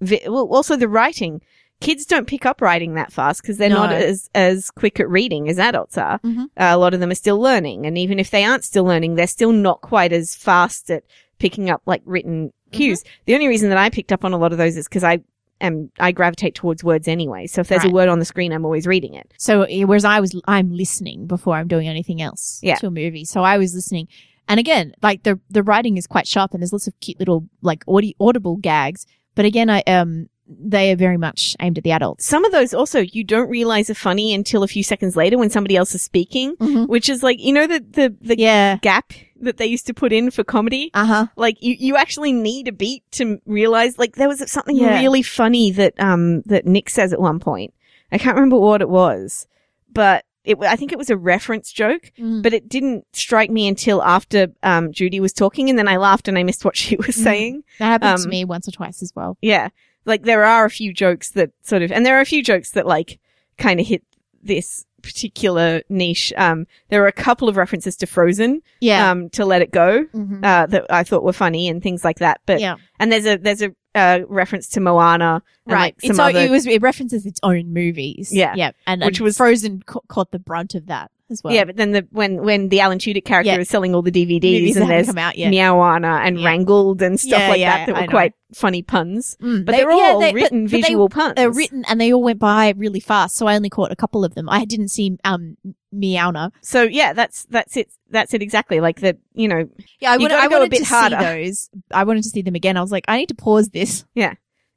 vi- 0.00 0.22
well, 0.26 0.48
also 0.52 0.76
the 0.76 0.88
writing. 0.88 1.40
Kids 1.84 2.06
don't 2.06 2.26
pick 2.26 2.46
up 2.46 2.60
writing 2.60 2.94
that 2.94 3.12
fast 3.12 3.42
because 3.42 3.58
they're 3.58 3.68
not 3.68 3.92
as 3.92 4.28
as 4.34 4.70
quick 4.70 4.98
at 5.00 5.08
reading 5.08 5.48
as 5.48 5.58
adults 5.58 5.96
are. 5.98 6.18
Mhm. 6.20 6.44
Uh, 6.44 6.48
a 6.56 6.78
lot 6.78 6.94
of 6.94 7.00
them 7.00 7.10
are 7.10 7.14
still 7.14 7.38
learning, 7.38 7.86
and 7.86 7.96
even 7.98 8.18
if 8.18 8.30
they 8.30 8.44
aren't 8.44 8.64
still 8.64 8.84
learning, 8.84 9.14
they're 9.16 9.26
still 9.26 9.52
not 9.52 9.80
quite 9.82 10.12
as 10.12 10.34
fast 10.34 10.90
at 10.90 11.04
picking 11.38 11.68
up 11.70 11.82
like 11.86 12.02
written 12.04 12.52
cues. 12.72 13.00
Mm-hmm. 13.02 13.08
The 13.26 13.34
only 13.34 13.48
reason 13.48 13.68
that 13.68 13.78
I 13.78 13.90
picked 13.90 14.12
up 14.12 14.24
on 14.24 14.32
a 14.32 14.38
lot 14.38 14.52
of 14.52 14.58
those 14.58 14.76
is 14.76 14.88
because 14.88 15.04
I 15.04 15.20
am 15.60 15.90
I 16.00 16.10
gravitate 16.12 16.54
towards 16.54 16.82
words 16.82 17.06
anyway. 17.06 17.46
So 17.46 17.60
if 17.60 17.68
there's 17.68 17.84
Right. 17.84 17.92
a 17.92 17.94
word 17.94 18.08
on 18.08 18.18
the 18.18 18.24
screen, 18.24 18.52
I'm 18.52 18.64
always 18.64 18.86
reading 18.86 19.14
it. 19.14 19.32
So 19.38 19.62
eh, 19.62 19.84
whereas 19.84 20.04
I 20.04 20.20
was, 20.20 20.34
I'm 20.46 20.70
listening 20.72 21.26
before 21.26 21.54
I'm 21.56 21.68
doing 21.68 21.86
anything 21.88 22.20
else 22.22 22.60
Yeah. 22.62 22.76
to 22.76 22.86
a 22.86 22.90
movie. 22.90 23.24
So 23.24 23.42
I 23.42 23.58
was 23.58 23.74
listening, 23.74 24.08
and 24.48 24.58
again, 24.58 24.94
like 25.02 25.22
the 25.22 25.38
the 25.50 25.62
writing 25.62 25.96
is 25.96 26.06
quite 26.06 26.26
sharp, 26.26 26.52
and 26.54 26.62
there's 26.62 26.72
lots 26.72 26.86
of 26.86 26.98
cute 27.00 27.18
little 27.18 27.46
like 27.62 27.84
audi- 27.86 28.16
audible 28.18 28.56
gags. 28.56 29.06
But 29.34 29.44
again, 29.44 29.68
I 29.70 29.80
um 29.82 30.28
they 30.46 30.92
are 30.92 30.96
very 30.96 31.16
much 31.16 31.56
aimed 31.60 31.78
at 31.78 31.84
the 31.84 31.92
adults. 31.92 32.24
Some 32.26 32.44
of 32.44 32.52
those 32.52 32.74
also 32.74 33.00
you 33.00 33.24
don't 33.24 33.48
realize 33.48 33.88
are 33.88 33.94
funny 33.94 34.34
until 34.34 34.62
a 34.62 34.68
few 34.68 34.82
seconds 34.82 35.16
later 35.16 35.38
when 35.38 35.48
somebody 35.50 35.76
else 35.76 35.94
is 35.94 36.02
speaking. 36.02 36.54
Mhm. 36.56 36.86
which 36.88 37.08
is 37.08 37.22
like 37.22 37.40
you 37.40 37.52
know 37.52 37.66
the 37.66 37.80
the 37.80 38.14
the 38.20 38.38
Yeah. 38.38 38.76
gap 38.82 39.12
that 39.40 39.56
they 39.56 39.66
used 39.66 39.86
to 39.86 39.94
put 39.94 40.12
in 40.12 40.30
for 40.30 40.44
comedy. 40.44 40.90
Uh 40.94 41.04
huh. 41.06 41.26
Like 41.36 41.56
you 41.62 41.74
you 41.78 41.96
actually 41.96 42.32
need 42.32 42.68
a 42.68 42.72
beat 42.72 43.02
to 43.12 43.38
realize. 43.46 43.98
Like 43.98 44.16
there 44.16 44.28
was 44.28 44.42
something 44.50 44.76
Yeah. 44.76 45.00
really 45.00 45.22
funny 45.22 45.70
that 45.72 45.94
um 45.98 46.42
that 46.42 46.66
Nick 46.66 46.90
says 46.90 47.12
at 47.12 47.20
one 47.20 47.38
point. 47.40 47.72
I 48.12 48.18
can't 48.18 48.34
remember 48.36 48.58
what 48.58 48.82
it 48.82 48.88
was, 48.90 49.46
but 49.92 50.24
it 50.44 50.58
I 50.60 50.76
think 50.76 50.92
it 50.92 50.98
was 50.98 51.08
a 51.10 51.16
reference 51.16 51.72
joke. 51.72 52.12
Mm. 52.18 52.42
But 52.42 52.52
it 52.52 52.68
didn't 52.68 53.06
strike 53.14 53.50
me 53.50 53.66
until 53.66 54.02
after 54.02 54.48
um 54.62 54.92
Judy 54.92 55.20
was 55.20 55.32
talking, 55.32 55.70
and 55.70 55.78
then 55.78 55.88
I 55.88 55.96
laughed 55.96 56.28
and 56.28 56.36
I 56.38 56.42
missed 56.42 56.64
what 56.66 56.76
she 56.76 56.96
was 56.96 57.16
Mm. 57.16 57.22
saying. 57.24 57.64
That 57.78 57.86
happened 57.86 58.10
um, 58.18 58.22
to 58.22 58.28
me 58.28 58.44
once 58.44 58.68
or 58.68 58.72
twice 58.72 59.02
as 59.02 59.12
well. 59.16 59.38
Yeah. 59.40 59.70
Like 60.04 60.22
there 60.24 60.44
are 60.44 60.64
a 60.64 60.70
few 60.70 60.92
jokes 60.92 61.30
that 61.30 61.50
sort 61.62 61.82
of, 61.82 61.90
and 61.92 62.04
there 62.04 62.16
are 62.16 62.20
a 62.20 62.26
few 62.26 62.42
jokes 62.42 62.70
that 62.72 62.86
like 62.86 63.18
kind 63.58 63.80
of 63.80 63.86
hit 63.86 64.02
this 64.42 64.84
particular 65.02 65.82
niche. 65.88 66.32
Um, 66.36 66.66
there 66.88 67.02
are 67.04 67.06
a 67.06 67.12
couple 67.12 67.48
of 67.48 67.56
references 67.56 67.94
to 67.96 68.06
Frozen, 68.06 68.62
Yeah. 68.80 69.10
um, 69.10 69.28
to 69.30 69.44
Let 69.44 69.60
It 69.62 69.70
Go, 69.70 70.04
Mhm. 70.14 70.44
uh, 70.44 70.66
that 70.66 70.86
I 70.90 71.04
thought 71.04 71.22
were 71.22 71.32
funny 71.34 71.68
and 71.68 71.82
things 71.82 72.04
like 72.04 72.18
that. 72.18 72.40
But, 72.46 72.60
yeah. 72.60 72.76
and 72.98 73.12
there's 73.12 73.26
a, 73.26 73.36
there's 73.36 73.62
a, 73.62 73.74
uh, 73.94 74.20
reference 74.28 74.68
to 74.70 74.80
Moana 74.80 75.42
and 75.66 75.72
Right. 75.72 75.94
like 76.02 76.12
some 76.12 76.18
other, 76.20 76.40
it 76.40 76.50
was 76.50 76.66
it 76.66 76.82
references 76.82 77.26
its 77.26 77.38
own 77.42 77.72
movies. 77.72 78.30
Yeah. 78.32 78.54
Yeah. 78.56 78.70
And, 78.86 79.02
Which 79.04 79.18
and 79.18 79.24
was- 79.24 79.36
Frozen 79.36 79.82
ca- 79.86 80.00
caught 80.08 80.30
the 80.32 80.38
brunt 80.38 80.74
of 80.74 80.86
that 80.86 81.10
as 81.30 81.40
well. 81.42 81.54
yeah, 81.54 81.64
but 81.64 81.76
then 81.76 81.92
the, 81.92 82.06
when, 82.10 82.42
when 82.44 82.68
the 82.68 82.80
Alan 82.80 82.98
Tudyk 82.98 83.24
character 83.24 83.52
Yeah. 83.52 83.58
is 83.58 83.68
selling 83.68 83.94
all 83.94 84.02
the 84.02 84.10
DVDs 84.10 84.42
Movies 84.60 84.76
and 84.76 84.84
there's 84.90 85.06
haven't 85.06 85.14
come 85.16 85.18
out 85.18 85.38
yet. 85.38 85.52
Meowana 85.52 86.20
and 86.26 86.38
Yeah. 86.38 86.46
Wrangled 86.46 87.02
and 87.02 87.18
stuff 87.18 87.40
Yeah, 87.40 87.48
like 87.48 87.60
yeah, 87.60 87.86
that 87.86 87.94
that 87.94 88.02
were 88.02 88.08
quite 88.08 88.32
funny 88.54 88.82
puns. 88.82 89.36
Mm, 89.42 89.64
But 89.64 89.72
they- 89.72 89.78
yeah, 89.82 89.86
all 89.88 90.20
they- 90.20 90.32
but- 90.32 90.34
written 90.34 90.64
but 90.64 90.70
they- 90.72 90.80
visual 90.82 91.08
puns. 91.08 91.34
They're 91.36 91.50
written 91.50 91.84
and 91.88 92.00
they 92.00 92.12
all 92.12 92.22
went 92.22 92.38
by 92.38 92.72
really 92.76 93.00
fast, 93.00 93.36
so 93.36 93.46
I 93.46 93.56
only 93.56 93.70
caught 93.70 93.90
a 93.90 93.96
couple 93.96 94.24
of 94.24 94.34
them. 94.34 94.48
I 94.48 94.64
didn't 94.64 94.88
see 94.88 95.16
um 95.24 95.56
Meowana. 95.94 96.50
So 96.62 96.82
yeah, 96.82 97.12
that's 97.12 97.44
that's 97.46 97.76
it. 97.76 97.88
That's 98.10 98.34
it 98.34 98.42
exactly. 98.42 98.80
Like 98.80 99.00
the 99.00 99.16
you 99.34 99.48
know 99.48 99.68
Yeah, 100.00 100.12
I, 100.12 100.18
gotta 100.18 100.34
I 100.34 100.48
wanted 100.48 100.70
bit 100.70 100.80
to 100.80 100.84
harder. 100.84 101.16
see 101.18 101.24
those. 101.44 101.70
I 101.92 102.04
wanted 102.04 102.24
to 102.24 102.28
see 102.30 102.42
them 102.42 102.54
again. 102.54 102.76
I 102.76 102.80
was 102.80 102.92
like, 102.92 103.04
I 103.08 103.16
need 103.18 103.28
to 103.28 103.34
pause 103.34 103.68
this. 103.70 104.04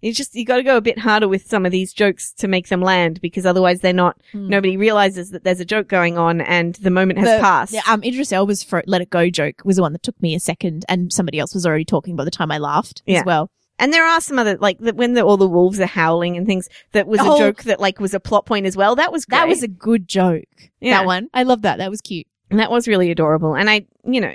You 0.02 0.14
just 0.14 0.36
you 0.36 0.46
got 0.46 0.58
to 0.58 0.64
go 0.64 0.78
a 0.78 0.82
bit 0.82 1.00
harder 1.00 1.28
with 1.28 1.48
some 1.48 1.66
of 1.66 1.72
these 1.72 1.92
jokes 1.94 2.32
to 2.34 2.48
make 2.48 2.68
them 2.68 2.82
land 2.82 3.20
because 3.22 3.46
otherwise 3.46 3.82
they're 3.82 3.94
not. 3.94 4.16
Hmm. 4.32 4.48
Nobody 4.48 4.78
realizes 4.78 5.32
that 5.32 5.44
there's 5.44 5.60
a 5.60 5.66
joke 5.66 5.88
going 5.88 6.18
on 6.18 6.42
and 6.42 6.76
the 6.76 6.92
moment 6.92 7.20
has 7.20 7.30
The- 7.38 7.42
passed. 7.42 7.72
The, 7.72 7.82
um, 7.92 8.04
Idris 8.04 8.32
Elba's 8.32 8.64
for 8.64 8.84
"Let 8.86 9.02
It 9.02 9.10
Go" 9.10 9.30
joke 9.30 9.62
was 9.66 9.76
the 9.78 9.82
one 9.82 9.94
that 9.94 10.04
took 10.04 10.22
me 10.22 10.36
a 10.36 10.40
second, 10.40 10.86
and 10.88 11.12
somebody 11.12 11.40
else 11.40 11.54
was 11.54 11.66
already 11.66 11.86
talking 11.86 12.16
by 12.16 12.24
the 12.26 12.32
time 12.32 12.52
I 12.52 12.58
laughed 12.60 13.02
Yeah. 13.06 13.20
as 13.20 13.26
well. 13.26 13.50
and 13.80 13.94
there 13.94 14.06
are 14.08 14.20
some 14.22 14.40
other 14.40 14.58
like 14.58 14.80
the, 14.80 14.94
when 14.94 15.14
the, 15.14 15.22
all 15.24 15.38
the 15.38 15.48
wolves 15.48 15.80
are 15.80 15.86
howling 15.86 16.36
and 16.36 16.48
things 16.48 16.68
that 16.94 17.08
was 17.08 17.20
Oh. 17.22 17.36
a 17.36 17.40
joke 17.40 17.64
that 17.64 17.80
like 17.80 18.00
was 18.00 18.14
a 18.16 18.20
plot 18.20 18.46
point 18.48 18.66
as 18.66 18.76
well. 18.76 18.96
That 18.96 19.12
was 19.12 19.26
great. 19.26 19.38
That 19.38 19.48
was 19.48 19.62
a 19.62 19.68
good 19.68 20.08
joke. 20.08 20.46
Yeah. 20.80 20.98
That 21.00 21.06
one, 21.06 21.30
I 21.34 21.44
love 21.44 21.62
that. 21.62 21.78
That 21.78 21.90
was 21.92 22.02
cute. 22.02 22.26
and 22.50 22.60
that 22.60 22.72
was 22.72 22.88
really 22.88 23.12
adorable. 23.12 23.56
And 23.56 23.70
I 23.70 23.86
you 24.04 24.22
know 24.22 24.34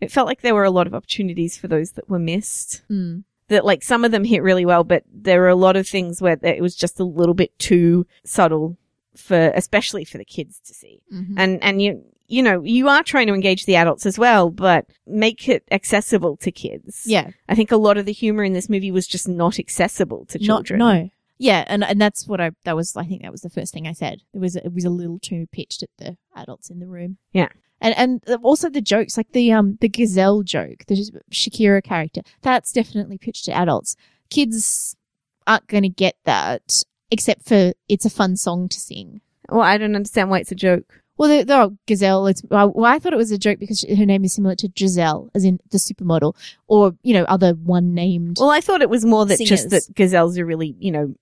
it 0.00 0.10
felt 0.10 0.26
like 0.26 0.40
there 0.40 0.54
were 0.54 0.64
a 0.64 0.70
lot 0.70 0.86
of 0.86 0.94
opportunities 0.94 1.56
for 1.58 1.68
those 1.68 1.92
that 1.92 2.08
were 2.08 2.18
missed. 2.18 2.82
Mm. 2.90 3.24
That 3.50 3.64
like 3.64 3.82
some 3.82 4.04
of 4.04 4.10
them 4.10 4.24
hit 4.24 4.42
really 4.42 4.64
well, 4.64 4.82
but 4.82 5.04
there 5.12 5.40
were 5.40 5.48
a 5.48 5.54
lot 5.54 5.76
of 5.76 5.86
things 5.86 6.20
where 6.20 6.38
it 6.42 6.62
was 6.62 6.74
just 6.74 6.98
a 6.98 7.04
little 7.04 7.34
bit 7.34 7.56
too 7.58 8.06
subtle 8.24 8.76
for, 9.14 9.52
especially 9.54 10.04
for 10.04 10.18
the 10.18 10.24
kids 10.24 10.58
to 10.66 10.72
see. 10.74 11.02
Mhm. 11.12 11.34
And, 11.36 11.62
and 11.62 11.82
you, 11.82 12.02
you 12.26 12.42
know, 12.42 12.62
you 12.62 12.88
are 12.88 13.02
trying 13.02 13.26
to 13.26 13.34
engage 13.34 13.66
the 13.66 13.76
adults 13.76 14.06
as 14.06 14.18
well, 14.18 14.50
but 14.50 14.86
make 15.06 15.48
it 15.48 15.64
accessible 15.70 16.36
to 16.38 16.50
kids. 16.52 17.02
Yeah, 17.06 17.30
I 17.48 17.54
think 17.54 17.70
a 17.72 17.76
lot 17.76 17.98
of 17.98 18.06
the 18.06 18.12
humor 18.12 18.44
in 18.44 18.52
this 18.52 18.68
movie 18.68 18.92
was 18.92 19.06
just 19.06 19.28
not 19.28 19.58
accessible 19.58 20.24
to 20.26 20.38
children. 20.38 20.78
Not, 20.78 20.94
no. 20.94 21.10
Yeah, 21.38 21.64
and 21.66 21.82
and 21.82 22.00
that's 22.00 22.28
what 22.28 22.40
I 22.40 22.50
that 22.64 22.76
was 22.76 22.94
I 22.96 23.04
think 23.04 23.22
that 23.22 23.32
was 23.32 23.40
the 23.40 23.50
first 23.50 23.72
thing 23.72 23.88
I 23.88 23.92
said. 23.92 24.20
It 24.32 24.38
was 24.38 24.54
it 24.56 24.72
was 24.72 24.84
a 24.84 24.90
little 24.90 25.18
too 25.18 25.48
pitched 25.50 25.82
at 25.82 25.88
the 25.98 26.16
adults 26.36 26.70
in 26.70 26.78
the 26.80 26.86
room. 26.86 27.16
Yeah. 27.32 27.48
And 27.80 27.94
and 27.96 28.42
also 28.42 28.68
the 28.68 28.80
jokes 28.80 29.16
like 29.16 29.32
the 29.32 29.52
um 29.52 29.78
the 29.80 29.88
gazelle 29.88 30.42
joke, 30.42 30.84
the 30.86 30.94
Shakira 31.30 31.82
character. 31.82 32.22
That's 32.42 32.72
definitely 32.72 33.18
pitched 33.18 33.46
to 33.46 33.52
adults. 33.52 33.96
Kids 34.28 34.96
aren't 35.46 35.66
going 35.66 35.82
to 35.82 35.88
get 35.88 36.16
that 36.24 36.84
except 37.10 37.48
for 37.48 37.72
it's 37.88 38.04
a 38.04 38.10
fun 38.10 38.36
song 38.36 38.68
to 38.68 38.78
sing. 38.78 39.20
Well, 39.48 39.62
I 39.62 39.78
don't 39.78 39.96
understand 39.96 40.30
why 40.30 40.40
it's 40.40 40.52
a 40.52 40.56
joke. 40.56 41.00
Well, 41.16 41.28
the, 41.28 41.44
the 41.44 41.54
oh, 41.54 41.76
gazelle. 41.86 42.26
It's 42.28 42.42
well, 42.48 42.72
well, 42.74 42.90
I 42.90 42.98
thought 42.98 43.12
it 43.12 43.16
was 43.16 43.30
a 43.30 43.36
joke 43.36 43.58
because 43.58 43.82
her 43.82 44.06
name 44.06 44.24
is 44.24 44.32
similar 44.32 44.54
to 44.56 44.68
Gisele, 44.68 45.30
as 45.34 45.44
in 45.44 45.60
the 45.70 45.76
supermodel, 45.76 46.34
or 46.66 46.94
you 47.02 47.12
know, 47.12 47.24
other 47.24 47.52
one 47.52 47.92
named 47.92 48.38
Well, 48.40 48.50
I 48.50 48.62
thought 48.62 48.80
it 48.80 48.88
was 48.88 49.04
more 49.04 49.26
that 49.26 49.38
just 49.38 49.68
that 49.68 49.82
gazelles 49.94 50.38
are 50.38 50.46
really, 50.46 50.74
you 50.78 50.90
know, 50.90 51.14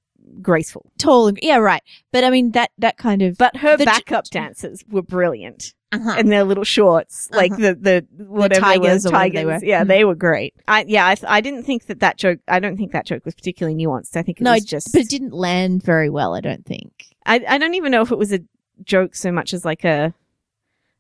graceful. 0.43 0.91
tall. 0.99 1.29
And, 1.29 1.39
yeah, 1.43 1.57
right. 1.57 1.83
But 2.13 2.25
I 2.25 2.31
mean 2.31 2.53
that 2.53 2.71
that 2.79 2.97
kind 2.99 3.23
of 3.23 3.37
But 3.39 3.57
her 3.59 3.77
The 3.77 3.85
j- 3.85 3.91
backup 3.91 4.25
dancers 4.27 4.85
were 4.91 5.03
brilliant. 5.03 5.75
uh-huh. 5.91 6.17
and 6.19 6.31
their 6.31 6.45
little 6.45 6.65
shorts, 6.65 7.31
like 7.33 7.53
Uh-huh. 7.53 7.75
the 7.81 8.05
the 8.19 8.25
whatever 8.27 8.61
they 8.61 8.61
tigers 8.61 9.05
were, 9.05 9.11
or 9.11 9.13
whatever 9.13 9.33
they 9.33 9.45
tigers. 9.45 9.63
were. 9.63 9.67
Yeah, 9.69 9.85
Mhm. 9.85 9.89
they 9.89 10.05
were 10.05 10.15
great. 10.15 10.55
I 10.69 10.85
yeah, 10.87 11.07
I, 11.07 11.15
th- 11.15 11.25
I 11.31 11.41
didn't 11.41 11.63
think 11.63 11.87
that 11.87 12.01
that 12.01 12.19
joke. 12.19 12.41
I 12.47 12.59
don't 12.61 12.77
think 12.77 12.93
that 12.93 13.07
joke 13.07 13.25
was 13.25 13.35
particularly 13.35 13.83
nuanced. 13.83 14.15
I 14.17 14.23
think 14.23 14.39
it 14.41 14.45
no, 14.45 14.53
was 14.53 14.65
just. 14.65 14.93
but 14.93 15.01
it 15.03 15.09
didn't 15.09 15.33
land 15.33 15.83
very 15.83 16.11
well. 16.11 16.35
I 16.35 16.41
don't 16.41 16.67
think. 16.67 16.93
I 17.25 17.43
I 17.49 17.57
don't 17.59 17.75
even 17.75 17.91
know 17.93 18.03
if 18.03 18.13
it 18.13 18.19
was 18.19 18.33
a 18.35 18.41
joke 18.85 19.15
so 19.15 19.33
much 19.33 19.55
as 19.55 19.65
like 19.65 19.83
a. 19.85 20.13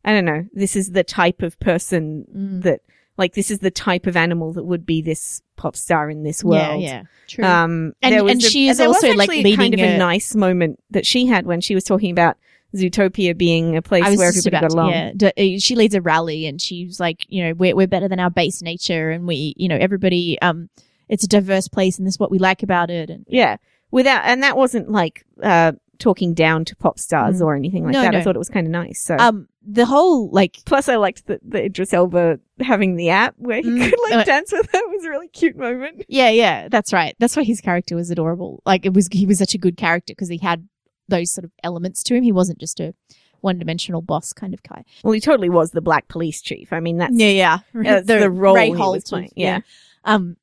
I 0.04 0.12
don't 0.12 0.24
know. 0.24 0.46
This 0.54 0.74
is 0.74 0.92
the 0.92 1.04
type 1.04 1.42
of 1.42 1.58
person 1.60 2.24
Mm. 2.34 2.62
that 2.62 2.80
like 3.18 3.34
this 3.34 3.50
is 3.50 3.58
the 3.58 3.70
type 3.70 4.06
of 4.06 4.16
animal 4.16 4.52
that 4.54 4.64
would 4.64 4.86
be 4.86 5.02
this 5.02 5.42
pop 5.56 5.76
star 5.76 6.08
in 6.08 6.22
this 6.22 6.42
world. 6.44 6.80
Yeah, 6.80 6.88
yeah, 6.88 7.02
true. 7.26 7.44
Um, 7.44 7.92
And- 8.00 8.14
there 8.14 8.24
was 8.24 8.32
and 8.34 8.42
a- 8.42 8.48
she 8.48 8.68
is 8.68 8.80
also, 8.80 9.08
like, 9.12 9.28
actually 9.28 9.54
kind 9.56 9.74
of 9.74 9.80
leading 9.80 9.92
a, 9.92 9.94
a- 9.96 9.98
nice 9.98 10.34
moment 10.34 10.78
that 10.90 11.04
she 11.04 11.26
had 11.26 11.44
when 11.46 11.60
she 11.60 11.74
was 11.74 11.84
talking 11.84 12.10
about 12.12 12.36
Zootopia 12.74 13.36
being 13.36 13.76
a 13.76 13.82
place 13.82 14.04
where 14.16 14.28
everybody 14.28 14.48
about 14.56 14.62
got 14.62 14.72
along. 14.72 14.90
yeah. 14.90 15.30
Uh, 15.36 15.58
she 15.58 15.74
leads 15.74 15.94
a 15.94 16.00
rally, 16.00 16.46
and 16.46 16.60
she's 16.60 17.00
like, 17.00 17.24
you 17.28 17.42
know, 17.42 17.54
we're 17.54 17.74
we're 17.74 17.86
better 17.86 18.08
than 18.08 18.20
our 18.20 18.30
base 18.30 18.62
nature, 18.62 19.10
and 19.10 19.26
we, 19.26 19.54
you 19.56 19.68
know, 19.68 19.76
everybody, 19.76 20.38
um, 20.42 20.68
it's 21.08 21.24
a 21.24 21.28
diverse 21.28 21.66
place, 21.68 21.98
and 21.98 22.06
this 22.06 22.14
is 22.14 22.20
what 22.20 22.30
we 22.30 22.38
like 22.38 22.62
about 22.62 22.90
it. 22.90 23.10
And 23.10 23.24
Yeah. 23.28 23.56
Without, 23.90 24.22
and 24.26 24.42
that 24.42 24.54
wasn't 24.56 24.90
like, 24.90 25.24
uh, 25.42 25.72
talking 25.98 26.32
down 26.34 26.64
to 26.64 26.76
pop 26.76 26.98
stars 26.98 27.40
Mm. 27.40 27.44
or 27.44 27.56
anything 27.56 27.84
like 27.84 27.92
No, 27.92 28.02
that. 28.02 28.14
I 28.14 28.22
thought 28.22 28.36
it 28.36 28.38
was 28.38 28.48
kind 28.48 28.66
of 28.66 28.70
nice. 28.70 29.00
So 29.00 29.16
Um, 29.18 29.48
the 29.66 29.84
whole 29.84 30.30
like 30.30 30.58
plus 30.64 30.88
I 30.88 30.96
liked 30.96 31.26
the, 31.26 31.40
the 31.46 31.64
Idris 31.64 31.92
Elba 31.92 32.38
having 32.60 32.96
the 32.96 33.10
app 33.10 33.34
where 33.38 33.60
he 33.60 33.68
Mm. 33.68 33.90
could 33.90 33.98
like 34.10 34.14
Uh, 34.20 34.24
dance 34.24 34.52
with 34.52 34.72
it. 34.72 34.78
It 34.78 34.88
was 34.90 35.04
a 35.04 35.10
really 35.10 35.28
cute 35.28 35.56
moment. 35.56 36.04
Yeah, 36.08 36.30
yeah, 36.30 36.68
that's 36.68 36.92
right. 36.92 37.14
That's 37.18 37.36
why 37.36 37.42
his 37.44 37.60
character 37.60 37.96
was 37.96 38.10
adorable. 38.10 38.62
Like 38.64 38.86
it 38.86 38.94
was, 38.94 39.08
he 39.10 39.26
was 39.26 39.38
such 39.38 39.54
a 39.54 39.58
good 39.58 39.76
character 39.76 40.12
because 40.12 40.28
he 40.28 40.38
had 40.38 40.68
those 41.08 41.30
sort 41.32 41.44
of 41.44 41.50
elements 41.64 42.02
to 42.04 42.14
him. 42.14 42.22
He 42.22 42.32
wasn't 42.32 42.58
just 42.58 42.78
a 42.80 42.94
one-dimensional 43.40 44.02
boss 44.02 44.32
kind 44.32 44.52
of 44.52 44.62
guy. 44.62 44.84
Well, 45.04 45.12
he 45.12 45.20
totally 45.20 45.48
was 45.48 45.70
the 45.70 45.80
black 45.80 46.08
police 46.08 46.40
chief. 46.42 46.72
I 46.72 46.80
mean, 46.80 46.96
that's 46.98 47.14
yeah. 47.14 47.58
that's 47.72 48.06
the, 48.06 48.30
role 48.30 48.54
Ray 48.56 48.70
he 48.70 48.74
was 48.76 49.04
playing. 49.04 49.26
of- 49.26 49.32
Yeah. 49.36 49.60
Um, 50.04 50.36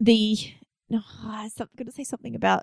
the 0.00 0.36
no, 0.90 1.00
I 1.24 1.44
was 1.44 1.54
going 1.76 1.86
to 1.86 1.92
say 1.92 2.04
something 2.04 2.34
about 2.34 2.62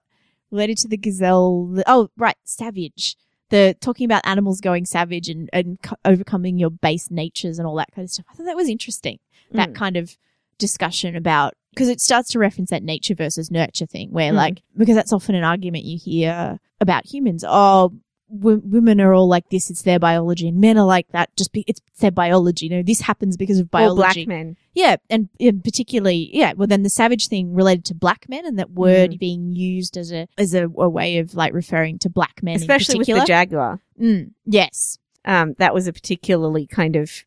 related 0.51 0.77
to 0.79 0.87
the 0.87 0.97
gazelle. 0.97 1.81
oh, 1.87 2.09
right, 2.17 2.37
savage. 2.43 3.15
The 3.49 3.75
talking 3.79 4.05
about 4.05 4.25
animals 4.25 4.59
going 4.61 4.85
savage 4.85 5.29
and 5.29 5.49
and 5.53 5.79
co- 5.81 5.95
overcoming 6.03 6.57
your 6.57 6.71
base 6.71 7.11
natures 7.11 7.59
and 7.59 7.67
all 7.67 7.75
that 7.75 7.91
kind 7.93 8.05
of 8.05 8.09
stuff. 8.11 8.25
I 8.29 8.33
thought 8.35 8.45
that 8.45 8.55
was 8.55 8.69
interesting. 8.69 9.19
That 9.51 9.69
Mm. 9.69 9.75
kind 9.75 9.97
of 9.97 10.17
discussion 10.57 11.15
about 11.15 11.53
because 11.71 11.89
it 11.89 11.99
starts 12.01 12.29
to 12.29 12.39
reference 12.39 12.69
that 12.69 12.81
nature 12.83 13.13
versus 13.13 13.51
nurture 13.51 13.85
thing, 13.85 14.09
where 14.11 14.31
Mm. 14.31 14.35
like 14.35 14.61
because 14.77 14.95
that's 14.95 15.13
often 15.13 15.35
an 15.35 15.43
argument 15.43 15.83
you 15.85 15.97
hear 15.97 16.59
about 16.81 17.05
humans. 17.05 17.43
Oh, 17.47 17.93
w- 18.29 18.61
women 18.63 18.99
are 19.01 19.13
all 19.13 19.27
like 19.27 19.49
this; 19.49 19.69
it's 19.69 19.81
their 19.83 19.99
biology, 19.99 20.47
and 20.47 20.59
men 20.59 20.77
are 20.77 20.85
like 20.85 21.07
that. 21.11 21.35
Just 21.35 21.51
be- 21.51 21.63
it's 21.67 21.81
their 21.99 22.11
biology. 22.11 22.67
You 22.67 22.77
know, 22.77 22.83
this 22.83 23.01
happens 23.01 23.37
because 23.37 23.59
of 23.59 23.65
Or 23.67 23.69
biology. 23.69 24.25
black 24.25 24.27
men. 24.27 24.57
Yeah, 24.73 24.97
and, 25.09 25.29
and 25.39 25.63
particularly, 25.63 26.29
yeah. 26.33 26.53
Well, 26.55 26.67
then 26.67 26.83
the 26.83 26.89
savage 26.89 27.27
thing 27.27 27.53
related 27.53 27.85
to 27.85 27.95
black 27.95 28.25
men, 28.27 28.45
and 28.45 28.57
that 28.59 28.71
word 28.71 29.11
Mm. 29.11 29.19
being 29.19 29.51
used 29.53 29.97
as 29.97 30.11
a 30.11 30.27
as 30.37 30.53
a, 30.53 30.65
a 30.65 30.89
way 30.89 31.17
of 31.19 31.35
like 31.35 31.53
referring 31.53 31.99
to 31.99 32.09
black 32.09 32.41
men, 32.43 32.55
Especially 32.55 32.97
with 32.97 33.07
the 33.07 33.23
Jaguar. 33.25 33.79
Mm, 34.01 34.31
yes, 34.45 34.99
Um, 35.23 35.53
that 35.59 35.73
was 35.73 35.87
a 35.87 35.93
particularly 35.93 36.67
kind 36.67 36.95
of 36.95 37.25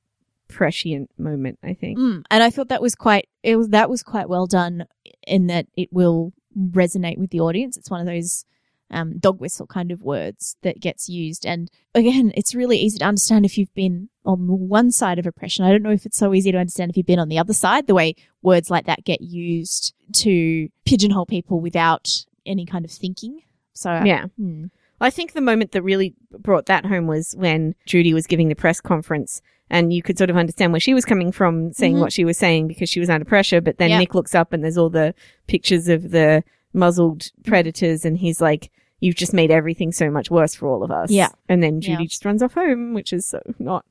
prescient 0.48 1.11
moment, 1.18 1.58
I 1.62 1.74
think. 1.74 1.98
mm. 1.98 2.22
and 2.30 2.42
I 2.42 2.50
thought 2.50 2.68
that 2.68 2.80
was 2.82 2.94
quite 2.94 3.28
it 3.42 3.56
was 3.56 3.68
that 3.68 3.90
was 3.90 4.02
quite 4.02 4.28
well 4.28 4.46
done 4.46 4.87
in 5.26 5.46
that 5.48 5.66
it 5.76 5.92
will 5.92 6.32
resonate 6.58 7.18
with 7.18 7.30
the 7.30 7.40
audience. 7.40 7.76
It's 7.76 7.90
one 7.90 8.00
of 8.00 8.06
those 8.06 8.44
um, 8.90 9.18
dog 9.18 9.40
whistle 9.40 9.66
kind 9.66 9.90
of 9.90 10.03
words 10.03 10.57
that 10.62 10.81
gets 10.81 11.09
used, 11.09 11.44
and 11.46 11.70
again, 11.94 12.33
it's 12.35 12.55
really 12.55 12.79
easy 12.79 12.98
to 12.98 13.05
understand 13.05 13.44
if 13.44 13.59
you've 13.59 13.74
been 13.74 14.09
on 14.24 14.46
one 14.68 14.90
side 14.90 15.18
of 15.18 15.27
oppression. 15.27 15.64
I 15.64 15.70
don't 15.70 15.83
know 15.83 15.90
if 15.90 16.07
it's 16.07 16.16
so 16.18 16.33
easy 16.35 16.53
to 16.53 16.59
understand 16.59 16.90
if 16.90 16.96
you've 16.96 17.07
been 17.07 17.18
on 17.18 17.29
the 17.29 17.38
other 17.38 17.53
side. 17.55 17.87
The 17.87 17.94
way 17.94 18.14
words 18.42 18.70
like 18.70 18.87
that 18.87 19.05
get 19.05 19.20
used 19.20 19.94
to 20.14 20.68
pigeonhole 20.85 21.27
people 21.27 21.61
without 21.61 22.24
any 22.46 22.64
kind 22.66 22.85
of 22.85 22.90
thinking. 22.90 23.40
So 23.72 24.03
Yeah. 24.05 24.27
hmm. 24.38 24.66
I 25.01 25.11
think 25.11 25.33
the 25.33 25.40
moment 25.40 25.72
that 25.72 25.83
really 25.83 26.14
brought 26.40 26.66
that 26.66 26.85
home 26.85 27.07
was 27.07 27.35
when 27.38 27.74
Judy 27.87 28.12
was 28.12 28.27
giving 28.27 28.48
the 28.48 28.57
press 28.57 28.81
conference 28.81 29.40
and 29.70 29.92
you 29.92 30.03
could 30.03 30.18
sort 30.18 30.29
of 30.31 30.37
understand 30.37 30.72
where 30.72 30.81
she 30.81 30.92
was 30.94 31.05
coming 31.05 31.31
from 31.31 31.72
saying 31.72 31.96
Mhm. 31.96 32.01
what 32.01 32.12
she 32.12 32.24
was 32.24 32.37
saying 32.37 32.66
because 32.68 32.88
she 32.88 32.98
was 33.01 33.09
under 33.09 33.24
pressure. 33.24 33.61
But 33.61 33.79
then 33.79 33.90
Yeah. 33.90 33.98
Nick 33.98 34.14
looks 34.14 34.35
up 34.35 34.53
and 34.53 34.64
there's 34.64 34.77
all 34.79 34.90
the 34.90 35.14
pictures 35.46 35.88
of 35.88 36.11
the 36.11 36.42
muzzled 36.72 37.31
predators 37.44 38.05
and 38.05 38.18
he's 38.18 38.40
like, 38.40 38.70
you've 39.00 39.16
just 39.16 39.32
made 39.32 39.50
everything 39.50 39.92
so 39.92 40.11
much 40.11 40.30
worse 40.30 40.54
for 40.54 40.68
all 40.68 40.82
of 40.82 40.90
us. 40.90 41.11
Yeah. 41.11 41.28
And 41.48 41.62
then 41.62 41.80
Judy 41.80 42.02
Yeah. 42.04 42.08
just 42.08 42.24
runs 42.24 42.42
off 42.42 42.54
home, 42.54 42.94
which 42.94 43.12
is 43.12 43.26
so 43.26 43.40
not 43.58 43.84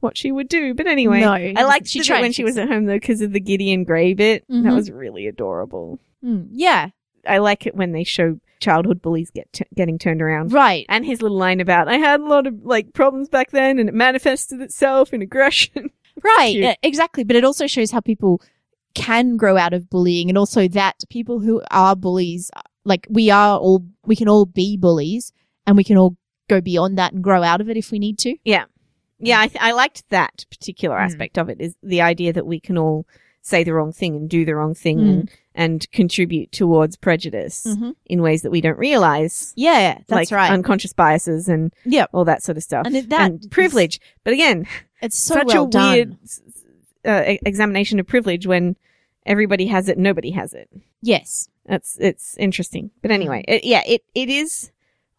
what 0.00 0.16
she 0.16 0.32
would 0.32 0.48
do. 0.48 0.74
But 0.74 0.86
anyway, 0.86 1.20
No, 1.20 1.32
I 1.32 1.62
liked 1.64 1.86
she 1.88 2.00
tried 2.02 2.20
when 2.22 2.32
she 2.32 2.44
was 2.44 2.56
at 2.58 2.68
home 2.68 2.86
though 2.86 2.94
because 2.96 3.20
of 3.20 3.32
the 3.32 3.40
Gideon 3.40 3.84
Grey 3.84 4.14
bit. 4.14 4.44
That 4.48 4.54
Mhm. 4.64 4.74
was 4.74 4.90
really 4.90 5.26
adorable. 5.26 5.98
Hmm. 6.22 6.42
yeah, 6.50 6.90
I 7.26 7.38
like 7.38 7.66
it 7.66 7.74
when 7.74 7.92
they 7.92 8.04
show 8.04 8.38
childhood 8.60 9.00
bullies 9.00 9.30
get 9.30 9.50
t- 9.54 9.64
getting 9.74 9.98
turned 9.98 10.20
around. 10.20 10.52
right. 10.52 10.84
And 10.90 11.06
his 11.06 11.22
little 11.22 11.38
line 11.38 11.60
about, 11.60 11.88
I 11.88 11.96
had 11.96 12.20
a 12.20 12.26
lot 12.26 12.46
of 12.46 12.64
like 12.64 12.92
problems 12.92 13.28
back 13.30 13.50
then 13.52 13.78
and 13.78 13.88
it 13.88 13.94
manifested 13.94 14.60
itself 14.60 15.12
in 15.14 15.22
aggression. 15.22 15.90
Right, 16.22 16.62
uh, 16.62 16.74
exactly. 16.82 17.24
But 17.24 17.36
it 17.36 17.44
also 17.44 17.66
shows 17.66 17.92
how 17.92 18.00
people 18.00 18.42
can 18.94 19.38
grow 19.38 19.56
out 19.56 19.72
of 19.72 19.88
bullying, 19.88 20.28
and 20.28 20.36
also 20.36 20.68
that 20.68 20.96
people 21.08 21.38
who 21.40 21.62
are 21.70 21.96
bullies, 21.96 22.50
like 22.84 23.06
we 23.08 23.30
are 23.30 23.58
all, 23.58 23.86
we 24.10 24.16
can 24.16 24.28
all 24.28 24.44
be 24.46 24.76
bullies, 24.76 25.32
and 25.66 25.76
we 25.76 25.84
can 25.84 25.96
all 25.96 26.16
go 26.48 26.60
beyond 26.60 26.98
that 26.98 27.12
and 27.12 27.22
grow 27.22 27.42
out 27.50 27.60
of 27.60 27.68
it 27.70 27.76
if 27.76 27.90
we 27.92 27.98
need 27.98 28.18
to. 28.18 28.36
yeah, 28.44 28.64
Yeah, 29.22 29.38
I, 29.44 29.46
th- 29.48 29.62
I 29.62 29.72
liked 29.72 30.08
that 30.10 30.44
particular 30.50 30.96
Mm. 30.96 31.04
aspect 31.06 31.38
of 31.38 31.48
it 31.52 31.58
is 31.60 31.76
the 31.82 32.00
idea 32.12 32.32
that 32.32 32.46
we 32.46 32.58
can 32.58 32.76
all 32.78 33.06
say 33.42 33.62
the 33.64 33.72
wrong 33.74 33.92
thing 33.92 34.16
and 34.16 34.28
do 34.28 34.44
the 34.44 34.54
wrong 34.54 34.74
thing 34.74 34.98
Mm. 34.98 35.10
and, 35.10 35.30
and 35.54 35.90
contribute 35.92 36.50
towards 36.52 36.96
prejudice 36.96 37.64
Mhm. 37.68 37.94
in 38.06 38.20
ways 38.22 38.40
that 38.42 38.50
we 38.50 38.60
don't 38.60 38.78
realize. 38.78 39.52
Yeah, 39.56 39.94
that's 40.08 40.10
like 40.10 40.30
right. 40.30 40.50
Unconscious 40.50 40.92
biases 40.92 41.48
and 41.48 41.72
yeah, 41.84 42.06
all 42.12 42.24
that 42.24 42.42
sort 42.42 42.56
of 42.58 42.62
stuff. 42.64 42.84
And 42.86 42.94
that 43.10 43.30
is- 43.32 43.46
privilege. 43.48 44.00
But 44.24 44.32
again, 44.34 44.66
it's 45.02 45.18
so 45.18 45.34
such 45.34 45.46
well 45.48 45.66
a 45.66 45.70
done. 45.70 45.92
weird 45.92 46.16
uh, 47.04 47.36
examination 47.46 48.00
of 48.00 48.06
privilege 48.06 48.46
when 48.46 48.76
everybody 49.26 49.66
has 49.66 49.88
it, 49.88 49.98
nobody 49.98 50.30
has 50.32 50.52
it. 50.54 50.68
Yes. 51.02 51.48
That's 51.66 51.96
it's 52.00 52.36
interesting. 52.38 52.90
But 53.02 53.10
Mm. 53.10 53.14
anyway, 53.14 53.44
it, 53.46 53.64
yeah, 53.64 53.82
it 53.86 54.02
it 54.14 54.28
is 54.28 54.70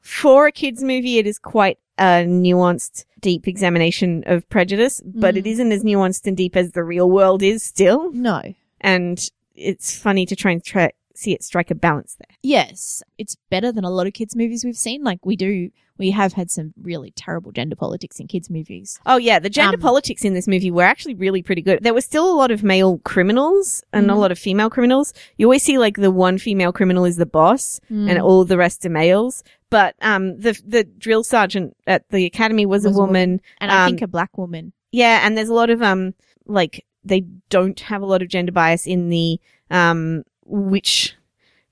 for 0.01 0.47
a 0.47 0.51
kids 0.51 0.83
movie. 0.83 1.17
It 1.17 1.27
is 1.27 1.39
quite 1.39 1.77
a 1.97 2.25
nuanced, 2.25 3.05
deep 3.21 3.47
examination 3.47 4.23
of 4.25 4.49
prejudice, 4.49 5.01
but 5.05 5.35
Mm. 5.35 5.37
it 5.39 5.47
isn't 5.47 5.71
as 5.71 5.83
nuanced 5.83 6.25
and 6.27 6.35
deep 6.35 6.55
as 6.55 6.71
the 6.71 6.83
real 6.83 7.09
world 7.09 7.41
is 7.43 7.63
still. 7.63 8.11
No. 8.11 8.41
And 8.81 9.29
it's 9.55 9.95
funny 9.97 10.25
to 10.25 10.35
try 10.35 10.51
and 10.51 10.63
try 10.63 10.91
see 11.21 11.34
it 11.34 11.43
strike 11.43 11.69
a 11.71 11.75
balance 11.75 12.15
there. 12.19 12.36
Yes, 12.43 13.03
it's 13.17 13.38
better 13.49 13.71
than 13.71 13.84
a 13.84 13.89
lot 13.89 14.07
of 14.07 14.13
kids' 14.13 14.36
movies 14.36 14.63
we've 14.65 14.77
seen. 14.77 15.03
Like 15.03 15.25
we 15.25 15.36
do, 15.36 15.69
we 15.97 16.12
have 16.12 16.34
had 16.34 16.49
some 16.49 16.73
really 16.81 17.12
terrible 17.12 17.51
gender 17.51 17.75
politics 17.75 18.19
in 18.19 18.27
kids' 18.27 18.49
movies. 18.49 18.99
Oh 19.05 19.17
yeah, 19.17 19.38
the 19.39 19.49
gender 19.49 19.75
Um, 19.77 19.81
politics 19.81 20.25
in 20.25 20.34
this 20.34 20.47
movie 20.47 20.71
were 20.71 20.84
actually 20.84 21.13
really 21.15 21.43
pretty 21.43 21.62
good. 21.62 21.84
There 21.84 21.93
was 21.93 22.05
still 22.05 22.31
a 22.31 22.36
lot 22.36 22.51
of 22.51 22.63
male 22.63 22.97
criminals 23.03 23.84
and 23.93 24.10
a 24.10 24.13
Mhm. 24.13 24.17
lot 24.17 24.31
of 24.31 24.39
female 24.39 24.69
criminals. 24.69 25.13
You 25.38 25.45
always 25.45 25.63
see 25.63 25.77
like 25.77 25.97
the 25.97 26.12
one 26.12 26.38
female 26.38 26.71
criminal 26.73 27.05
is 27.05 27.17
the 27.17 27.25
boss 27.25 27.79
and 27.89 28.10
Mm. 28.10 28.23
all 28.23 28.43
the 28.45 28.57
rest 28.57 28.86
are 28.86 28.89
males. 28.89 29.43
But 29.69 29.95
um 30.01 30.39
the 30.39 30.60
the 30.65 30.84
drill 30.84 31.23
sergeant 31.23 31.77
at 31.88 32.10
the 32.10 32.25
academy 32.25 32.65
was, 32.65 32.84
Was 32.84 32.95
a 32.97 32.99
a 32.99 33.05
woman. 33.05 33.41
and 33.62 33.71
I 33.71 33.86
um, 33.86 33.89
think 33.91 34.01
a 34.01 34.07
black 34.07 34.38
woman. 34.38 34.73
Yeah, 34.91 35.25
and 35.25 35.38
there's 35.38 35.49
a 35.49 35.53
lot 35.53 35.69
of 35.69 35.81
um 35.81 36.13
like 36.47 36.84
they 37.03 37.21
don't 37.49 37.79
have 37.81 38.01
a 38.01 38.05
lot 38.05 38.21
of 38.21 38.27
gender 38.27 38.51
bias 38.51 38.86
in 38.86 39.10
the 39.10 39.39
um 39.69 40.23
which 40.51 41.15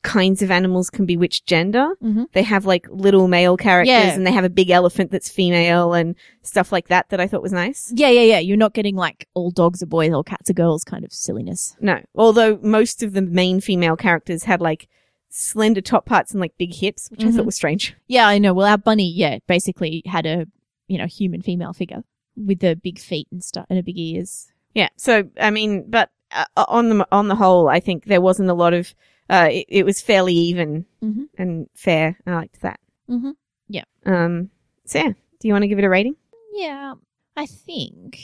kinds 0.01 0.41
of 0.41 0.49
animals 0.49 0.89
can 0.89 1.05
be 1.05 1.17
which 1.17 1.43
gender. 1.45 1.89
Mhm. 2.01 2.27
They 2.31 2.43
have 2.43 2.65
like 2.65 2.87
little 2.89 3.27
male 3.27 3.57
characters 3.57 3.89
Yeah. 3.89 4.13
and 4.13 4.25
they 4.25 4.31
have 4.31 4.45
a 4.45 4.49
big 4.49 4.69
elephant 4.69 5.11
that's 5.11 5.29
female 5.29 5.93
and 5.93 6.15
stuff 6.41 6.71
like 6.71 6.87
that 6.87 7.09
that 7.09 7.19
I 7.19 7.27
thought 7.27 7.41
was 7.41 7.51
nice. 7.51 7.91
Yeah, 7.93 8.07
yeah, 8.09 8.21
yeah. 8.21 8.39
You're 8.39 8.55
not 8.55 8.73
getting 8.73 8.95
like 8.95 9.27
all 9.33 9.51
dogs 9.51 9.83
are 9.83 9.87
boys, 9.87 10.13
all 10.13 10.23
cats 10.23 10.49
are 10.49 10.53
girls 10.53 10.85
kind 10.85 11.03
of 11.03 11.11
silliness. 11.11 11.75
No. 11.81 11.99
Although 12.15 12.59
most 12.63 13.03
of 13.03 13.11
the 13.11 13.21
main 13.21 13.59
female 13.59 13.97
characters 13.97 14.43
had 14.45 14.61
like 14.61 14.87
slender 15.29 15.81
top 15.81 16.05
parts 16.05 16.31
and 16.31 16.39
like 16.39 16.53
big 16.57 16.73
hips, 16.75 17.11
which 17.11 17.23
I 17.23 17.27
Mhm. 17.27 17.35
thought 17.35 17.45
was 17.45 17.55
strange. 17.55 17.93
Yeah, 18.07 18.25
I 18.25 18.37
know. 18.37 18.53
Well, 18.53 18.67
our 18.67 18.77
bunny, 18.77 19.11
yeah, 19.11 19.39
basically 19.47 20.01
had 20.05 20.25
a 20.25 20.45
you 20.87 20.97
know 20.97 21.07
human 21.07 21.41
female 21.41 21.73
figure 21.73 22.03
with 22.37 22.59
the 22.59 22.75
big 22.81 22.99
feet 22.99 23.27
and 23.33 23.43
stuff 23.43 23.65
and 23.69 23.77
a 23.77 23.83
big 23.83 23.97
ears. 23.99 24.47
Yeah. 24.73 24.87
So 24.95 25.25
I 25.39 25.51
mean, 25.51 25.85
but 25.89 26.09
uh, 26.31 26.45
on 26.67 26.89
the 26.89 27.07
on 27.11 27.27
the 27.27 27.35
whole, 27.35 27.67
I 27.69 27.79
think 27.79 28.05
there 28.05 28.21
wasn't 28.21 28.49
a 28.49 28.53
lot 28.53 28.73
of. 28.73 28.93
Uh, 29.29 29.47
it, 29.51 29.65
it 29.69 29.85
was 29.85 30.01
fairly 30.01 30.33
even 30.33 30.85
Mhm. 31.03 31.27
and 31.37 31.67
fair. 31.75 32.17
I 32.25 32.33
liked 32.35 32.61
that. 32.61 32.79
Mhm. 33.09 33.33
Yeah. 33.67 33.83
Um. 34.05 34.49
So 34.85 34.99
yeah, 34.99 35.09
do 35.39 35.47
you 35.47 35.53
want 35.53 35.63
to 35.63 35.67
give 35.67 35.77
it 35.79 35.85
a 35.85 35.89
rating? 35.89 36.15
Yeah, 36.53 36.95
I 37.37 37.45
think. 37.45 38.19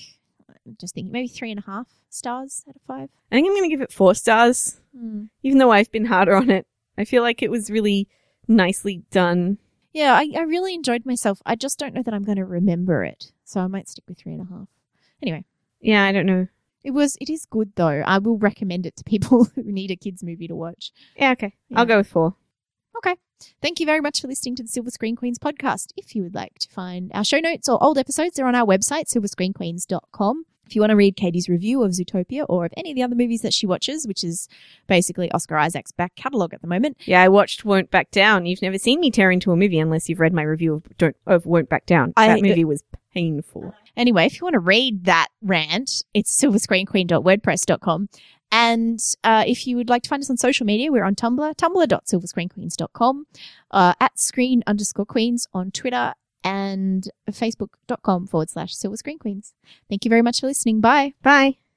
I'm 0.49 0.75
just 0.79 0.95
thinking 0.95 1.11
maybe 1.11 1.27
three 1.27 1.51
and 1.51 1.59
a 1.59 1.63
half 1.63 1.87
stars 2.09 2.63
out 2.67 2.75
of 2.75 2.81
five. 2.87 3.09
I 3.31 3.35
think 3.35 3.47
I'm 3.47 3.53
going 3.53 3.69
to 3.69 3.75
give 3.75 3.81
it 3.81 3.91
four 3.91 4.15
stars, 4.15 4.81
Mm. 4.97 5.29
even 5.43 5.59
though 5.59 5.71
I've 5.71 5.91
been 5.91 6.05
harder 6.05 6.35
on 6.35 6.49
it. 6.49 6.65
I 6.97 7.05
feel 7.05 7.21
like 7.21 7.43
it 7.43 7.51
was 7.51 7.69
really 7.69 8.07
nicely 8.47 9.03
done. 9.11 9.59
Yeah, 9.93 10.13
I, 10.15 10.31
I 10.35 10.41
really 10.41 10.73
enjoyed 10.73 11.05
myself. 11.05 11.39
I 11.45 11.55
just 11.55 11.77
don't 11.77 11.93
know 11.93 12.01
that 12.01 12.13
I'm 12.13 12.23
going 12.23 12.37
to 12.37 12.45
remember 12.45 13.03
it, 13.03 13.31
so 13.43 13.59
I 13.61 13.67
might 13.67 13.87
stick 13.87 14.05
with 14.07 14.17
three 14.17 14.33
and 14.33 14.41
a 14.41 14.45
half. 14.51 14.67
Anyway, 15.21 15.45
Yeah, 15.81 16.03
I 16.03 16.11
don't 16.11 16.25
know. 16.25 16.47
It 16.85 16.91
was 16.91 17.17
it 17.19 17.29
is 17.29 17.45
good 17.45 17.71
though. 17.75 18.01
I 18.05 18.17
will 18.19 18.37
recommend 18.37 18.85
it 18.85 18.95
to 18.97 19.03
people 19.03 19.45
who 19.55 19.63
need 19.63 19.91
a 19.91 19.95
kids 19.95 20.23
movie 20.23 20.47
to 20.47 20.55
watch. 20.55 20.91
Yeah, 21.17 21.31
okay. 21.31 21.53
Yeah. 21.69 21.79
I'll 21.79 21.85
go 21.85 21.97
with 21.97 22.07
four. 22.07 22.35
Okay. 22.97 23.15
Thank 23.61 23.81
you 23.81 23.85
very 23.85 23.99
much 23.99 24.21
for 24.21 24.27
listening 24.29 24.55
to 24.55 24.63
the 24.63 24.69
Silver 24.69 24.89
Screen 24.89 25.17
Queens 25.17 25.37
podcast. 25.37 25.87
If 25.97 26.15
you 26.15 26.23
would 26.23 26.33
like 26.35 26.57
to 26.59 26.69
find 26.69 27.11
our 27.13 27.25
show 27.25 27.39
notes 27.39 27.67
or 27.67 27.83
old 27.83 27.97
episodes, 27.97 28.35
they're 28.35 28.47
on 28.47 28.55
our 28.55 28.65
website, 28.65 29.13
silverscreenqueens.com. 29.13 30.45
If 30.67 30.73
you 30.75 30.81
want 30.81 30.89
to 30.91 30.95
read 30.95 31.15
Katie's 31.15 31.47
review 31.47 31.83
of 31.83 31.91
Zootopia 31.91 32.45
or 32.49 32.65
of 32.65 32.73
any 32.75 32.89
of 32.91 32.95
the 32.95 33.03
other 33.03 33.13
movies 33.15 33.41
that 33.43 33.53
she 33.53 33.67
watches, 33.67 34.07
which 34.07 34.23
is 34.23 34.47
basically 34.87 35.29
Oscar 35.31 35.57
Isaac's 35.57 35.91
back 35.91 36.15
catalogue 36.15 36.55
at 36.55 36.61
the 36.61 36.67
moment, 36.67 36.97
Yeah, 37.05 37.21
I 37.21 37.27
watched 37.29 37.65
Won't 37.65 37.91
Back 37.91 38.09
Down. 38.09 38.47
You've 38.47 38.63
never 38.63 38.79
seen 38.79 38.99
me 38.99 39.11
tear 39.11 39.29
into 39.29 39.51
a 39.51 39.55
movie 39.55 39.77
unless 39.77 40.09
you've 40.09 40.19
read 40.19 40.33
my 40.33 40.41
review 40.41 40.73
of 40.73 40.97
Don't 40.97 41.15
of 41.27 41.45
Won't 41.45 41.69
Back 41.69 41.85
Down. 41.85 42.13
I- 42.17 42.27
that 42.29 42.41
movie 42.41 42.65
was 42.65 42.83
painful. 43.13 43.75
Anyway, 43.97 44.25
if 44.25 44.39
you 44.39 44.45
want 44.45 44.53
to 44.53 44.59
read 44.59 45.05
that 45.05 45.27
rant, 45.41 46.03
it's 46.13 46.41
silverscreenqueen.wordpress.com. 46.41 48.09
And 48.51 48.99
uh, 49.23 49.43
if 49.47 49.67
you 49.67 49.75
would 49.75 49.89
like 49.89 50.03
to 50.03 50.09
find 50.09 50.21
us 50.21 50.29
on 50.29 50.37
social 50.37 50.65
media, 50.65 50.91
we're 50.91 51.03
on 51.03 51.15
Tumblr, 51.15 51.55
tumblr.silverscreenqueens.com, 51.55 53.27
uh, 53.71 53.93
at 53.99 54.19
screen 54.19 54.63
underscore 54.67 55.05
queens 55.05 55.47
on 55.53 55.71
Twitter, 55.71 56.13
and 56.43 57.09
facebook.com 57.29 58.27
forward 58.27 58.49
slash 58.49 58.75
silver 58.75 58.97
screen 58.97 59.17
queens. 59.17 59.53
Thank 59.89 60.05
you 60.05 60.09
very 60.09 60.21
much 60.21 60.39
for 60.41 60.47
listening. 60.47 60.79
Bye. 60.79 61.15
Bye. 61.23 61.57